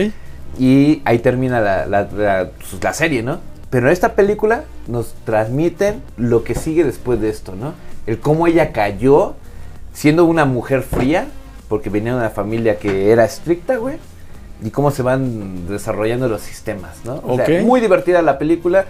Y 0.60 1.02
ahí 1.06 1.20
termina 1.20 1.60
la, 1.62 1.86
la- 1.86 2.10
la- 2.16 2.50
pues, 2.58 2.84
la 2.84 2.94
serie, 2.94 3.24
¿no? 3.24 3.40
Pero 3.70 3.88
en 3.88 3.94
esta 3.94 4.14
película 4.16 4.66
nos 4.88 5.14
transmiten 5.24 6.02
lo 6.18 6.44
que 6.44 6.56
sigue 6.56 6.84
después 6.84 7.22
de 7.22 7.30
esto, 7.30 7.56
¿no? 7.56 7.74
El 8.06 8.20
cómo 8.20 8.48
ella 8.48 8.74
cayó 8.74 9.36
siendo 9.94 10.26
una 10.26 10.44
mujer 10.46 10.82
fría, 10.82 11.28
porque 11.72 11.90
venía 11.90 12.12
de 12.12 12.18
una 12.20 12.30
familia 12.30 12.78
que 12.78 13.12
era 13.12 13.24
estricta, 13.24 13.78
güey. 13.78 13.96
Y 14.62 14.72
cómo 14.72 14.92
se 14.92 15.04
van 15.04 15.68
desarrollando 15.70 16.28
los 16.28 16.42
sistemas, 16.42 16.98
¿no? 17.06 17.22
O 17.26 17.38
sea, 17.38 17.46
Ok. 17.46 17.64
muy 17.64 17.80
divertida 17.80 18.22
la 18.22 18.38
película. 18.38 18.84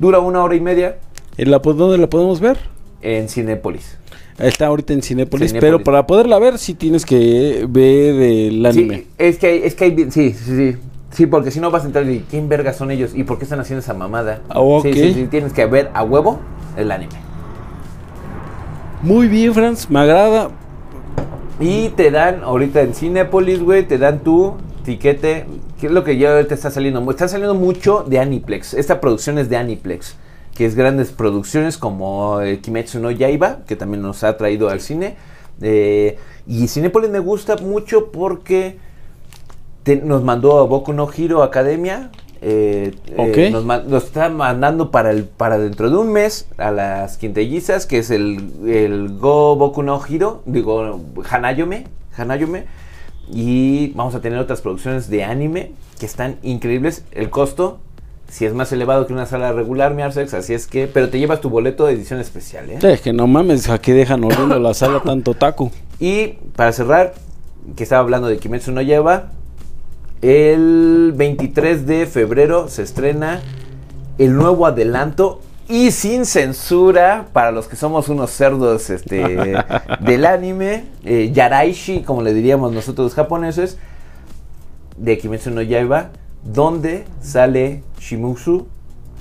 Dura 0.00 0.18
una 0.18 0.42
hora 0.42 0.56
y 0.56 0.60
media 0.60 0.96
¿En 1.38 1.52
la, 1.52 1.60
¿Dónde 1.60 1.98
la 1.98 2.08
podemos 2.08 2.40
ver? 2.40 2.58
en 3.00 3.28
Cinépolis. 3.28 3.96
Está 4.38 4.66
ahorita 4.66 4.92
en 4.92 5.02
Cinépolis, 5.02 5.54
pero 5.60 5.84
para 5.84 6.04
poderla 6.04 6.40
ver 6.40 6.58
sí 6.58 6.74
tienes 6.74 7.06
que 7.06 7.64
ver 7.68 8.20
el 8.20 8.66
anime. 8.66 8.96
Sí, 8.96 9.06
es 9.18 9.38
que 9.38 9.46
hay, 9.46 9.60
es 9.62 9.74
que 9.76 9.84
hay, 9.84 9.96
sí, 10.10 10.32
sí, 10.32 10.56
sí. 10.72 10.76
Sí, 11.12 11.26
porque 11.26 11.52
si 11.52 11.60
no 11.60 11.70
vas 11.70 11.84
a 11.84 11.86
entrar 11.86 12.10
y 12.10 12.24
¿quién 12.28 12.48
verga 12.48 12.72
son 12.72 12.90
ellos? 12.90 13.12
¿Y 13.14 13.22
por 13.22 13.38
qué 13.38 13.44
están 13.44 13.60
haciendo 13.60 13.80
esa 13.80 13.94
mamada? 13.94 14.40
Ah, 14.48 14.58
ok. 14.58 14.82
Sí, 14.82 14.94
sí, 14.94 15.14
sí, 15.14 15.26
tienes 15.30 15.52
que 15.52 15.64
ver 15.66 15.90
a 15.94 16.02
huevo 16.02 16.40
el 16.76 16.90
anime. 16.90 17.14
Muy 19.02 19.28
bien, 19.28 19.54
Franz, 19.54 19.88
me 19.88 20.00
agrada. 20.00 20.50
Y 21.58 21.88
te 21.90 22.10
dan, 22.10 22.42
ahorita 22.42 22.82
en 22.82 22.94
Cinepolis, 22.94 23.62
güey, 23.62 23.86
te 23.86 23.96
dan 23.96 24.20
tu 24.20 24.56
tiquete. 24.84 25.46
¿Qué 25.80 25.86
es 25.86 25.92
lo 25.92 26.04
que 26.04 26.18
ya 26.18 26.34
ahorita 26.34 26.54
está 26.54 26.70
saliendo? 26.70 27.10
Está 27.10 27.28
saliendo 27.28 27.54
mucho 27.54 28.04
de 28.06 28.18
Aniplex. 28.18 28.74
Esta 28.74 29.00
producción 29.00 29.38
es 29.38 29.48
de 29.48 29.56
Aniplex. 29.56 30.16
Que 30.54 30.66
es 30.66 30.74
grandes 30.74 31.10
producciones 31.10 31.78
como 31.78 32.40
eh, 32.40 32.60
Kimetsu 32.60 32.98
no 32.98 33.10
Yaiba, 33.10 33.58
que 33.66 33.76
también 33.76 34.02
nos 34.02 34.22
ha 34.22 34.36
traído 34.36 34.68
al 34.68 34.80
cine. 34.80 35.16
Eh, 35.62 36.18
y 36.46 36.68
Cinepolis 36.68 37.10
me 37.10 37.20
gusta 37.20 37.56
mucho 37.56 38.10
porque 38.10 38.78
nos 40.02 40.22
mandó 40.22 40.58
a 40.58 40.64
Boku 40.64 40.92
no 40.92 41.08
Hero 41.10 41.42
Academia. 41.42 42.10
Eh, 42.42 42.94
eh, 43.06 43.50
nos, 43.50 44.04
está 44.04 44.28
mandando 44.28 44.90
para 44.90 45.10
el 45.10 45.24
para 45.24 45.58
dentro 45.58 45.90
de 45.90 45.96
un 45.96 46.12
mes 46.12 46.48
a 46.58 46.70
las 46.70 47.16
quintellizas, 47.16 47.86
que 47.86 47.98
es 47.98 48.10
el, 48.10 48.50
el 48.66 49.16
Go 49.18 49.56
Boku 49.56 49.82
no 49.82 50.00
Hero, 50.04 50.42
digo 50.46 51.00
Hanayome, 51.28 51.84
Hanayome. 52.16 52.64
Y 53.32 53.88
vamos 53.94 54.14
a 54.14 54.20
tener 54.20 54.38
otras 54.38 54.60
producciones 54.60 55.10
de 55.10 55.24
anime 55.24 55.72
que 55.98 56.06
están 56.06 56.36
increíbles. 56.42 57.04
El 57.10 57.28
costo, 57.30 57.80
si 58.28 58.44
es 58.44 58.54
más 58.54 58.70
elevado 58.72 59.06
que 59.06 59.12
una 59.12 59.26
sala 59.26 59.52
regular, 59.52 59.94
mi 59.94 60.02
Arsex, 60.02 60.34
así 60.34 60.54
es 60.54 60.66
que. 60.66 60.86
Pero 60.86 61.08
te 61.08 61.18
llevas 61.18 61.40
tu 61.40 61.50
boleto 61.50 61.86
de 61.86 61.94
edición 61.94 62.20
especial, 62.20 62.70
¿eh? 62.70 62.78
Sí, 62.80 62.86
es 62.86 63.00
que 63.00 63.12
no 63.12 63.26
mames, 63.26 63.68
¿a 63.68 63.78
qué 63.78 63.94
dejan 63.94 64.22
oliendo 64.22 64.58
la 64.60 64.74
sala 64.74 65.00
tanto 65.04 65.34
taco? 65.34 65.72
Y 65.98 66.34
para 66.54 66.72
cerrar, 66.72 67.14
que 67.74 67.82
estaba 67.82 68.02
hablando 68.02 68.28
de 68.28 68.38
Kimetsu 68.38 68.70
no 68.70 68.82
lleva, 68.82 69.32
el 70.26 71.12
23 71.14 71.86
de 71.86 72.04
febrero 72.06 72.66
se 72.68 72.82
estrena 72.82 73.42
el 74.18 74.34
nuevo 74.34 74.66
adelanto 74.66 75.40
y 75.68 75.92
sin 75.92 76.26
censura 76.26 77.26
para 77.32 77.52
los 77.52 77.68
que 77.68 77.76
somos 77.76 78.08
unos 78.08 78.32
cerdos 78.32 78.90
este, 78.90 79.54
del 80.00 80.26
anime, 80.26 80.84
eh, 81.04 81.30
Yaraishi, 81.32 82.02
como 82.02 82.22
le 82.22 82.34
diríamos 82.34 82.72
nosotros 82.72 83.06
los 83.06 83.14
japoneses, 83.14 83.78
de 84.96 85.16
Kimetsu 85.16 85.50
no 85.50 85.62
Yaiba, 85.62 86.10
donde 86.42 87.04
sale 87.20 87.84
Shimusu 88.00 88.66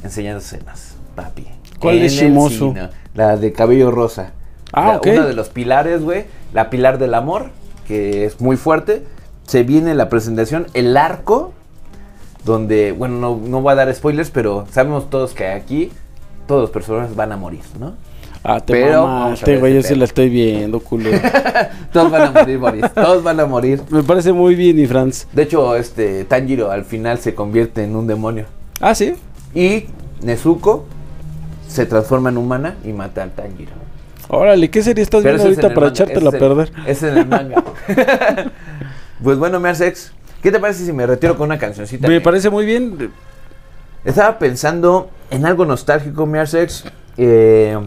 enseñando 0.03 0.39
escenas, 0.39 0.95
papi. 1.15 1.45
¿Cuál 1.79 2.01
es 2.01 2.13
Shimusu? 2.13 2.69
cine. 2.69 2.89
La 3.13 3.37
de 3.37 3.51
cabello 3.53 3.91
rosa. 3.91 4.31
Ah, 4.73 4.99
La-. 5.03 5.11
Uno 5.11 5.27
de 5.27 5.33
los 5.33 5.49
pilares, 5.49 6.01
güey. 6.01 6.25
La 6.51 6.71
pilar 6.71 6.97
del 6.97 7.13
amor, 7.13 7.51
que 7.87 8.25
es 8.25 8.41
muy 8.41 8.57
fuerte. 8.57 9.03
Se 9.47 9.63
viene 9.63 9.93
la 9.95 10.09
presentación, 10.09 10.67
el 10.73 10.97
arco, 10.97 11.53
donde, 12.43 12.91
bueno, 12.91 13.17
no, 13.19 13.39
no 13.47 13.61
voy 13.61 13.71
a 13.73 13.75
dar 13.75 13.93
spoilers, 13.93 14.29
pero 14.31 14.65
sabemos 14.71 15.09
todos 15.09 15.33
que 15.33 15.47
aquí 15.47 15.91
todos 16.47 16.61
los 16.61 16.69
personajes 16.71 17.15
van 17.15 17.31
a 17.31 17.37
morir, 17.37 17.61
¿no? 17.79 17.93
Ah, 18.47 18.59
te 18.59 18.73
Pero 18.73 19.07
mamaste, 19.07 19.57
güey, 19.57 19.73
yo 19.73 19.81
pedo. 19.81 19.95
la 19.95 20.05
estoy 20.05 20.29
viendo, 20.29 20.79
culo. 20.79 21.09
Todos 21.91 22.11
van 22.11 22.21
a 22.27 22.31
morir, 22.31 22.59
Boris. 22.59 22.93
Todos 22.93 23.23
van 23.23 23.39
a 23.39 23.47
morir. 23.47 23.81
Me 23.89 24.03
parece 24.03 24.33
muy 24.33 24.53
bien, 24.53 24.77
y 24.77 24.85
Franz. 24.85 25.25
De 25.33 25.41
hecho, 25.41 25.75
este 25.75 26.25
Tanjiro 26.25 26.69
al 26.69 26.85
final 26.85 27.17
se 27.17 27.33
convierte 27.33 27.83
en 27.83 27.95
un 27.95 28.05
demonio. 28.05 28.45
Ah, 28.79 28.93
sí. 28.93 29.15
Y 29.55 29.85
Nezuko 30.21 30.85
se 31.67 31.87
transforma 31.87 32.29
en 32.29 32.37
humana 32.37 32.75
y 32.85 32.93
mata 32.93 33.23
a 33.23 33.27
Tanjiro. 33.29 33.71
Órale, 34.27 34.69
¿qué 34.69 34.83
serie 34.83 35.01
estás 35.01 35.23
Pero 35.23 35.37
viendo 35.37 35.51
es 35.51 35.57
ahorita 35.57 35.73
para 35.73 35.87
manga, 35.87 36.03
echártela 36.03 36.29
a 36.29 36.31
perder? 36.33 36.71
es 36.85 37.01
en 37.01 37.17
el 37.17 37.27
manga. 37.27 37.63
pues 39.23 39.37
bueno, 39.37 39.59
Mercex, 39.59 40.11
¿qué 40.41 40.51
te 40.51 40.59
parece 40.59 40.85
si 40.85 40.93
me 40.93 41.05
retiro 41.05 41.35
con 41.37 41.45
una 41.47 41.57
cancioncita? 41.59 42.07
Me 42.07 42.21
parece 42.21 42.49
muy 42.49 42.65
bien. 42.65 43.11
Estaba 44.03 44.37
pensando 44.37 45.09
en 45.31 45.45
algo 45.45 45.65
nostálgico, 45.65 46.25
Mercex. 46.25 46.83
Eh, 47.17 47.77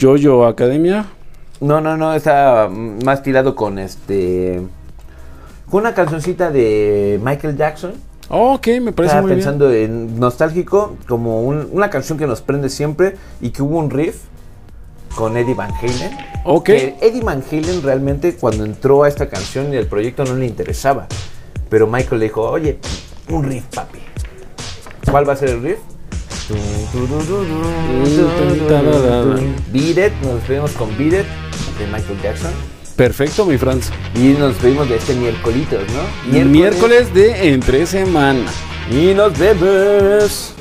Jojo 0.00 0.46
Academia. 0.46 1.06
no, 1.60 1.80
no, 1.80 1.96
no, 1.96 2.14
estaba 2.14 2.68
más 2.68 3.22
tirado 3.22 3.54
con 3.54 3.78
este. 3.78 4.62
Con 5.68 5.80
una 5.82 5.92
cancioncita 5.94 6.50
de 6.50 7.20
Michael 7.22 7.56
Jackson. 7.56 7.92
Oh, 8.30 8.54
ok, 8.54 8.66
me 8.80 8.92
parece 8.92 9.12
Estaba 9.12 9.22
muy 9.22 9.30
bien. 9.30 9.38
pensando 9.38 9.72
en 9.72 10.18
nostálgico, 10.20 10.96
como 11.08 11.42
un- 11.42 11.68
una 11.72 11.90
canción 11.90 12.18
que 12.18 12.26
nos 12.26 12.40
prende 12.40 12.68
siempre 12.70 13.16
y 13.40 13.50
que 13.50 13.62
hubo 13.62 13.78
un 13.78 13.90
riff 13.90 14.22
con 15.18 15.36
Eddie 15.36 15.54
Van 15.54 15.72
Halen. 15.74 16.16
Ok. 16.44 16.66
Que 16.66 16.94
Eddie 17.00 17.22
Van 17.22 17.42
Halen 17.50 17.82
realmente 17.82 18.36
cuando 18.36 18.64
entró 18.64 19.02
a 19.02 19.08
esta 19.08 19.28
canción 19.28 19.74
y 19.74 19.76
el 19.76 19.88
proyecto 19.88 20.24
no 20.24 20.36
le 20.36 20.46
interesaba. 20.46 21.08
Pero 21.68 21.88
Michael 21.88 22.20
le 22.20 22.26
dijo, 22.26 22.42
oye, 22.42 22.78
un 23.28 23.42
riff, 23.42 23.64
papi. 23.74 23.98
¿Cuál 25.10 25.28
va 25.28 25.32
a 25.32 25.36
ser 25.36 25.48
el 25.48 25.62
riff? 25.62 25.78
Beat 29.72 29.98
It, 29.98 30.12
nos 30.22 30.34
despedimos 30.34 30.70
con 30.72 30.96
Beat 30.96 31.14
It 31.14 31.26
de 31.80 31.86
Michael 31.86 32.22
Jackson. 32.22 32.52
Perfecto, 32.94 33.44
mi 33.44 33.58
Franz. 33.58 33.90
Y 34.14 34.36
nos 34.38 34.52
despedimos 34.52 34.88
de 34.88 34.96
este 34.98 35.14
miércoles, 35.16 35.66
¿no? 35.68 36.44
Miércoles 36.44 37.12
de 37.12 37.48
entre 37.48 37.86
semana. 37.86 38.48
Y 38.88 39.14
nos 39.14 39.36
vemos. 39.36 40.54